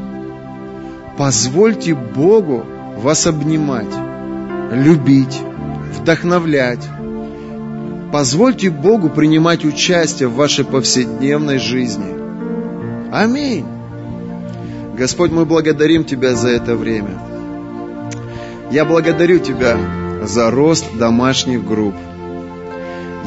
Позвольте 1.17 1.95
Богу 1.95 2.65
вас 2.97 3.27
обнимать, 3.27 3.95
любить, 4.73 5.39
вдохновлять. 5.97 6.85
Позвольте 8.13 8.71
Богу 8.71 9.09
принимать 9.09 9.65
участие 9.65 10.29
в 10.29 10.35
вашей 10.35 10.65
повседневной 10.65 11.59
жизни. 11.59 12.18
Аминь. 13.13 13.67
Господь, 14.97 15.31
мы 15.31 15.45
благодарим 15.45 16.05
Тебя 16.05 16.35
за 16.35 16.49
это 16.49 16.77
время. 16.77 17.19
Я 18.71 18.85
благодарю 18.85 19.39
Тебя 19.39 19.79
за 20.23 20.51
рост 20.51 20.85
домашних 20.99 21.65
групп. 21.65 21.95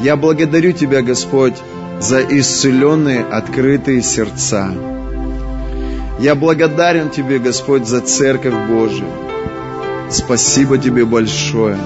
Я 0.00 0.16
благодарю 0.16 0.72
Тебя, 0.72 1.02
Господь, 1.02 1.54
за 2.00 2.20
исцеленные, 2.20 3.24
открытые 3.24 4.02
сердца. 4.02 4.70
Я 6.20 6.34
благодарен 6.34 7.10
Тебе, 7.10 7.38
Господь, 7.38 7.86
за 7.86 8.00
Церковь 8.00 8.68
Божию. 8.68 9.08
Спасибо 10.10 10.78
Тебе 10.78 11.04
большое 11.04 11.78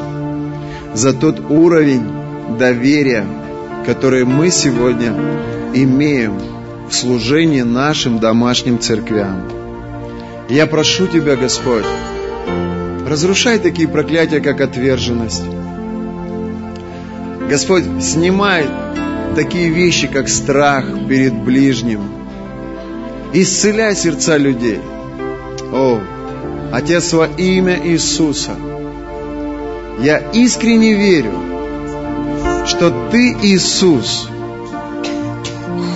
за 0.97 1.13
тот 1.13 1.41
уровень 1.51 2.07
доверия, 2.59 3.27
который 3.85 4.25
мы 4.25 4.51
сегодня 4.51 5.15
имеем 5.75 6.56
в 6.89 6.95
служении 6.95 7.63
нашим 7.63 8.19
домашним 8.19 8.79
церквям. 8.79 9.43
Я 10.49 10.67
прошу 10.67 11.07
Тебя, 11.07 11.37
Господь, 11.37 11.85
разрушай 13.07 13.59
такие 13.59 13.89
проклятия, 13.89 14.41
как 14.41 14.61
отверженность. 14.61 15.43
Господь, 17.49 17.85
снимай 18.01 18.67
такие 19.35 19.69
вещи, 19.69 20.07
как 20.07 20.29
страх 20.29 20.85
перед 21.09 21.35
ближним. 21.35 22.01
Исцеляй 23.33 23.95
сердца 23.95 24.37
людей. 24.37 24.81
О, 25.73 26.01
Отец, 26.73 27.13
во 27.13 27.27
имя 27.27 27.79
Иисуса, 27.85 28.53
я 30.01 30.19
искренне 30.33 30.95
верю, 30.95 31.33
что 32.67 33.09
Ты, 33.11 33.37
Иисус, 33.43 34.29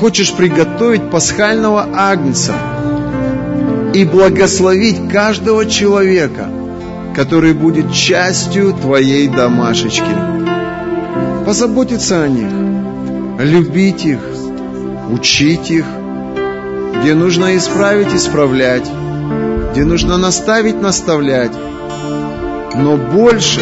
хочешь 0.01 0.33
приготовить 0.33 1.11
пасхального 1.11 1.87
агнца– 1.93 2.55
и 3.95 4.05
благословить 4.05 5.09
каждого 5.11 5.67
человека, 5.67 6.49
который 7.15 7.55
будет 7.55 7.93
частью 7.93 8.73
твоей 8.73 9.29
домашечки. 9.29 10.15
Позаботиться 11.45 12.23
о 12.23 12.29
них, 12.29 12.51
любить 13.41 14.05
их, 14.05 14.21
учить 15.11 15.71
их, 15.71 15.87
где 17.01 17.15
нужно 17.15 17.57
исправить, 17.57 18.15
исправлять, 18.15 18.89
где 19.73 19.85
нужно 19.85 20.19
наставить, 20.19 20.81
наставлять, 20.81 21.53
но 22.77 22.97
больше 22.97 23.61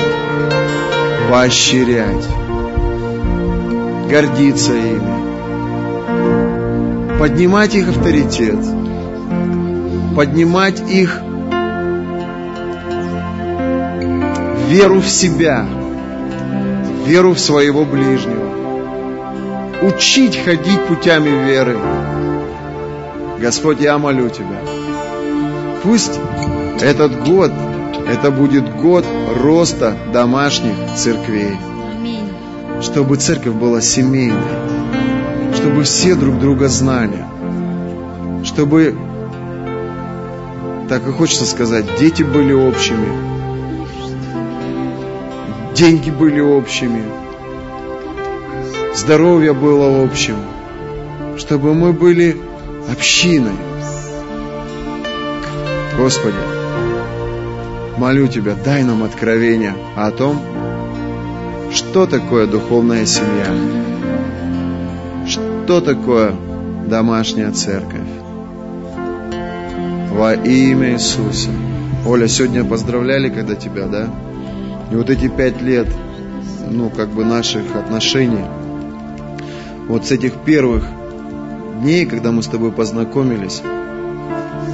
поощрять, 1.31 2.27
гордиться 4.11 4.73
ими, 4.73 5.18
поднимать 7.19 7.75
их 7.75 7.89
авторитет– 7.89 8.59
поднимать 10.19 10.81
их 10.91 11.21
веру 14.69 15.01
в 15.01 15.09
себя, 15.09 15.65
веру 17.07 17.35
в 17.35 17.39
своего 17.39 17.85
ближнего, 17.85 18.49
учить 19.83 20.37
ходить 20.45 20.85
путями 20.89 21.29
веры. 21.29 21.79
Господь, 23.39 23.81
я 23.81 23.97
молю 23.99 24.29
Тебя, 24.29 24.61
пусть 25.85 26.19
этот 26.81 27.25
год, 27.25 27.53
это 28.09 28.33
будет 28.33 28.75
год 28.75 29.05
роста 29.41 29.97
домашних 30.13 30.75
церквей. 30.97 31.57
Чтобы 32.83 33.19
церковь 33.19 33.55
была 33.55 33.81
семейной, 33.81 34.98
чтобы 35.59 35.83
все 35.83 36.15
друг 36.15 36.39
друга 36.39 36.69
знали, 36.69 37.25
чтобы 38.45 38.97
так 40.89 41.07
и 41.07 41.11
хочется 41.11 41.47
сказать, 41.47 41.85
дети 41.99 42.23
были 42.23 42.53
общими, 42.53 43.09
деньги 45.75 46.11
были 46.11 46.41
общими, 46.41 47.03
здоровье 48.95 49.53
было 49.53 50.05
общим, 50.05 50.37
чтобы 51.37 51.75
мы 51.75 51.93
были 51.93 52.37
общиной. 52.91 53.59
Господи, 55.99 56.37
молю 57.97 58.29
Тебя, 58.29 58.55
дай 58.65 58.85
нам 58.85 59.03
откровение 59.03 59.75
о 59.97 60.13
том, 60.13 60.41
что 61.73 62.07
такое 62.07 62.47
духовная 62.47 63.05
семья, 63.05 63.98
что 65.69 65.83
такое 65.83 66.35
домашняя 66.87 67.53
церковь 67.53 68.09
во 70.11 70.33
имя 70.33 70.95
Иисуса. 70.95 71.51
Оля, 72.07 72.27
сегодня 72.27 72.65
поздравляли, 72.65 73.29
когда 73.29 73.55
тебя, 73.55 73.85
да? 73.85 74.09
И 74.91 74.97
вот 74.97 75.11
эти 75.11 75.29
пять 75.29 75.61
лет, 75.61 75.87
ну, 76.71 76.89
как 76.89 77.11
бы 77.11 77.23
наших 77.23 77.77
отношений, 77.77 78.47
вот 79.89 80.07
с 80.07 80.11
этих 80.11 80.37
первых 80.37 80.87
дней, 81.83 82.07
когда 82.07 82.33
мы 82.33 82.43
с 82.43 82.47
тобой 82.47 82.73
познакомились, 82.73 83.61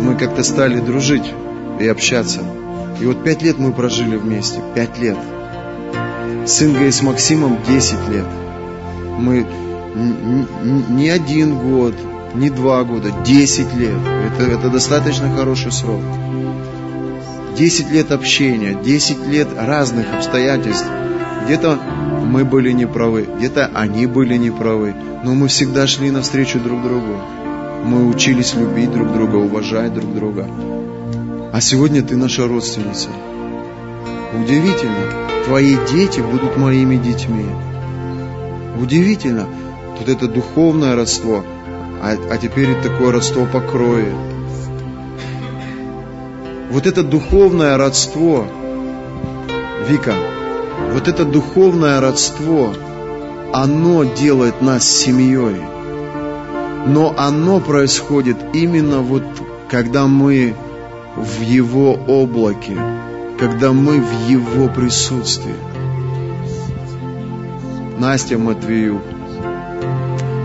мы 0.00 0.14
как-то 0.14 0.44
стали 0.44 0.78
дружить 0.78 1.28
и 1.80 1.88
общаться. 1.88 2.42
И 3.00 3.04
вот 3.04 3.24
пять 3.24 3.42
лет 3.42 3.58
мы 3.58 3.72
прожили 3.72 4.14
вместе, 4.14 4.60
пять 4.76 4.96
лет. 5.00 5.18
С 6.46 6.62
Ингой 6.62 6.86
и 6.86 6.92
с 6.92 7.02
Максимом 7.02 7.58
десять 7.66 8.08
лет. 8.08 8.26
Мы 9.18 9.44
не 9.94 11.08
один 11.08 11.58
год, 11.58 11.94
не 12.34 12.50
два 12.50 12.82
года, 12.84 13.10
десять 13.24 13.72
лет. 13.74 13.98
Это, 14.26 14.44
это 14.44 14.68
достаточно 14.68 15.34
хороший 15.34 15.72
срок. 15.72 16.00
Десять 17.56 17.90
лет 17.90 18.10
общения, 18.10 18.74
десять 18.74 19.24
лет 19.26 19.48
разных 19.56 20.12
обстоятельств. 20.12 20.86
Где-то 21.44 21.78
мы 22.24 22.44
были 22.44 22.72
неправы, 22.72 23.28
где-то 23.38 23.70
они 23.72 24.06
были 24.06 24.36
неправы, 24.36 24.94
но 25.22 25.34
мы 25.34 25.46
всегда 25.46 25.86
шли 25.86 26.10
навстречу 26.10 26.58
друг 26.58 26.82
другу. 26.82 27.16
Мы 27.84 28.08
учились 28.08 28.54
любить 28.54 28.90
друг 28.90 29.12
друга, 29.12 29.36
уважать 29.36 29.94
друг 29.94 30.12
друга. 30.14 30.48
А 31.52 31.60
сегодня 31.60 32.02
ты 32.02 32.16
наша 32.16 32.48
родственница. 32.48 33.10
Удивительно, 34.42 34.96
твои 35.44 35.76
дети 35.92 36.18
будут 36.18 36.56
моими 36.56 36.96
детьми. 36.96 37.46
Удивительно, 38.80 39.46
тут 39.98 40.08
это 40.08 40.28
духовное 40.28 40.96
родство– 40.96 41.44
а, 42.04 42.18
а 42.30 42.36
теперь 42.36 42.78
такое 42.82 43.12
родство 43.12 43.46
по 43.46 43.62
крови. 43.62 44.14
Вот 46.70 46.86
это 46.86 47.02
духовное 47.02 47.78
родство, 47.78 48.46
Вика, 49.88 50.12
вот 50.92 51.08
это 51.08 51.24
духовное 51.24 52.02
родство, 52.02 52.74
оно 53.54 54.04
делает 54.04 54.60
нас 54.60 54.84
семьей. 54.86 55.56
Но 56.86 57.14
оно 57.16 57.60
происходит 57.60 58.36
именно 58.52 58.98
вот 58.98 59.24
когда 59.70 60.06
мы 60.06 60.54
в 61.16 61.40
Его 61.40 61.94
облаке, 61.94 62.76
когда 63.40 63.72
мы 63.72 63.98
в 63.98 64.28
Его 64.28 64.68
присутствии. 64.68 65.54
Настя 67.98 68.36
Матвеюк, 68.36 69.00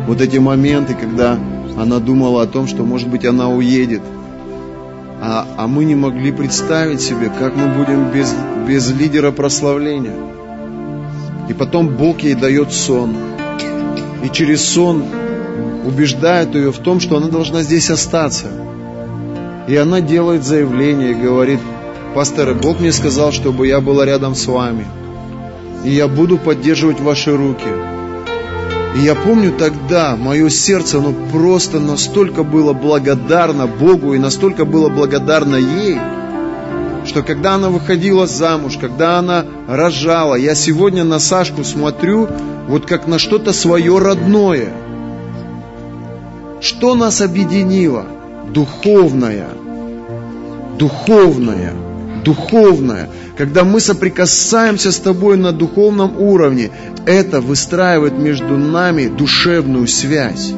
вот 0.10 0.22
эти 0.22 0.38
моменты, 0.38 0.96
когда 0.96 1.38
она 1.78 2.00
думала 2.00 2.42
о 2.42 2.48
том, 2.48 2.66
что, 2.66 2.84
может 2.84 3.08
быть, 3.08 3.26
она 3.26 3.48
уедет. 3.48 4.02
А, 5.22 5.46
а 5.56 5.68
мы 5.68 5.86
не 5.86 5.94
могли 5.94 6.32
представить 6.32 7.00
себе, 7.00 7.30
как 7.30 7.56
мы 7.56 7.68
будем 7.68 8.10
без, 8.10 8.34
без 8.68 8.90
лидера 8.92 9.32
прославления. 9.32 10.16
И 11.48 11.54
потом 11.54 11.90
Бог 11.90 12.22
ей 12.22 12.34
дает 12.34 12.74
сон. 12.74 13.16
И 14.24 14.30
через 14.30 14.66
сон 14.66 15.04
убеждает 15.86 16.56
ее 16.56 16.72
в 16.72 16.80
том, 16.80 17.00
что 17.00 17.18
она 17.18 17.28
должна 17.28 17.62
здесь 17.62 17.92
остаться. 17.92 18.48
И 19.68 19.76
она 19.76 20.02
делает 20.02 20.44
заявление 20.44 21.12
и 21.12 21.22
говорит, 21.22 21.60
пастор, 22.16 22.56
Бог 22.56 22.80
мне 22.80 22.92
сказал, 22.92 23.32
чтобы 23.32 23.68
я 23.68 23.80
была 23.80 24.08
рядом 24.08 24.34
с 24.34 24.48
вами. 24.48 24.88
И 25.86 25.92
я 25.92 26.08
буду 26.08 26.40
поддерживать 26.40 27.00
ваши 27.00 27.38
руки. 27.38 27.99
И 28.96 29.02
я 29.02 29.14
помню 29.16 29.52
тогда, 29.52 30.16
мое 30.16 30.50
сердце, 30.50 30.98
оно 30.98 31.14
просто 31.32 31.80
настолько 31.80 32.44
было 32.44 32.74
благодарно 32.74 33.68
Богу 33.68 34.14
и 34.14 34.20
настолько 34.20 34.66
было 34.66 34.90
благодарно 34.90 35.56
ей, 35.56 36.00
что 37.06 37.22
когда 37.24 37.56
она 37.56 37.70
выходила 37.70 38.26
замуж, 38.26 38.78
когда 38.80 39.20
она 39.20 39.46
рожала, 39.68 40.36
я 40.36 40.56
сегодня 40.56 41.04
на 41.04 41.20
Сашку 41.20 41.64
смотрю 41.64 42.28
вот 42.68 42.86
как 42.86 43.08
на 43.08 43.20
что-то 43.20 43.54
свое 43.54 43.98
родное. 44.00 44.70
Что 46.62 46.96
нас 46.96 47.22
объединило? 47.22 48.06
Духовное. 48.54 49.50
Духовное. 50.78 51.89
Духовное. 52.30 53.10
Когда 53.40 53.64
мы 53.64 53.80
соприкасаемся 53.80 54.92
с 54.92 54.98
тобой 54.98 55.36
на 55.36 55.52
духовном 55.52 56.22
уровне, 56.22 56.70
это 57.08 57.42
выстраивает 57.42 58.20
между 58.20 58.56
нами 58.56 59.08
душевную 59.08 59.88
связь. 59.88 60.54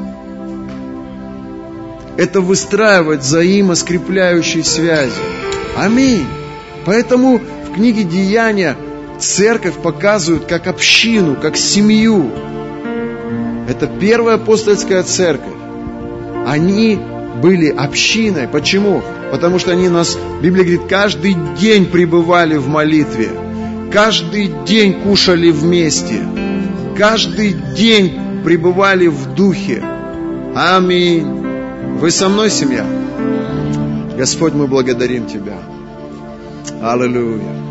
Это 2.18 2.42
выстраивает 2.42 3.22
взаимоскрепляющие 3.22 4.66
связи. 4.66 5.14
Аминь. 5.78 6.26
Поэтому 6.84 7.40
в 7.40 7.76
книге 7.76 8.04
Деяния 8.04 8.76
церковь 9.18 9.76
показывают 9.76 10.44
как 10.44 10.68
общину, 10.68 11.38
как 11.42 11.56
семью. 11.56 12.32
Это 13.70 13.88
первая 13.88 14.36
апостольская 14.36 15.04
церковь. 15.04 15.56
Они 16.46 17.00
были 17.42 17.70
общиной. 17.70 18.48
Почему? 18.48 19.02
Потому 19.32 19.60
что 19.60 19.72
они 19.72 19.90
нас, 19.90 20.18
Библия 20.42 20.64
говорит, 20.64 20.90
каждый 20.90 21.36
день 21.60 21.86
пребывали 21.86 22.58
в 22.58 22.68
молитве. 22.68 23.30
Каждый 23.92 24.52
день 24.66 25.02
кушали 25.02 25.52
вместе. 25.52 26.22
Каждый 26.98 27.54
день 27.76 28.44
пребывали 28.44 29.08
в 29.08 29.34
духе. 29.34 29.84
Аминь. 30.56 31.26
Вы 32.00 32.12
со 32.12 32.30
мной, 32.30 32.50
семья? 32.50 32.86
Господь, 34.18 34.54
мы 34.54 34.68
благодарим 34.68 35.26
Тебя. 35.26 35.58
Аллилуйя. 36.82 37.71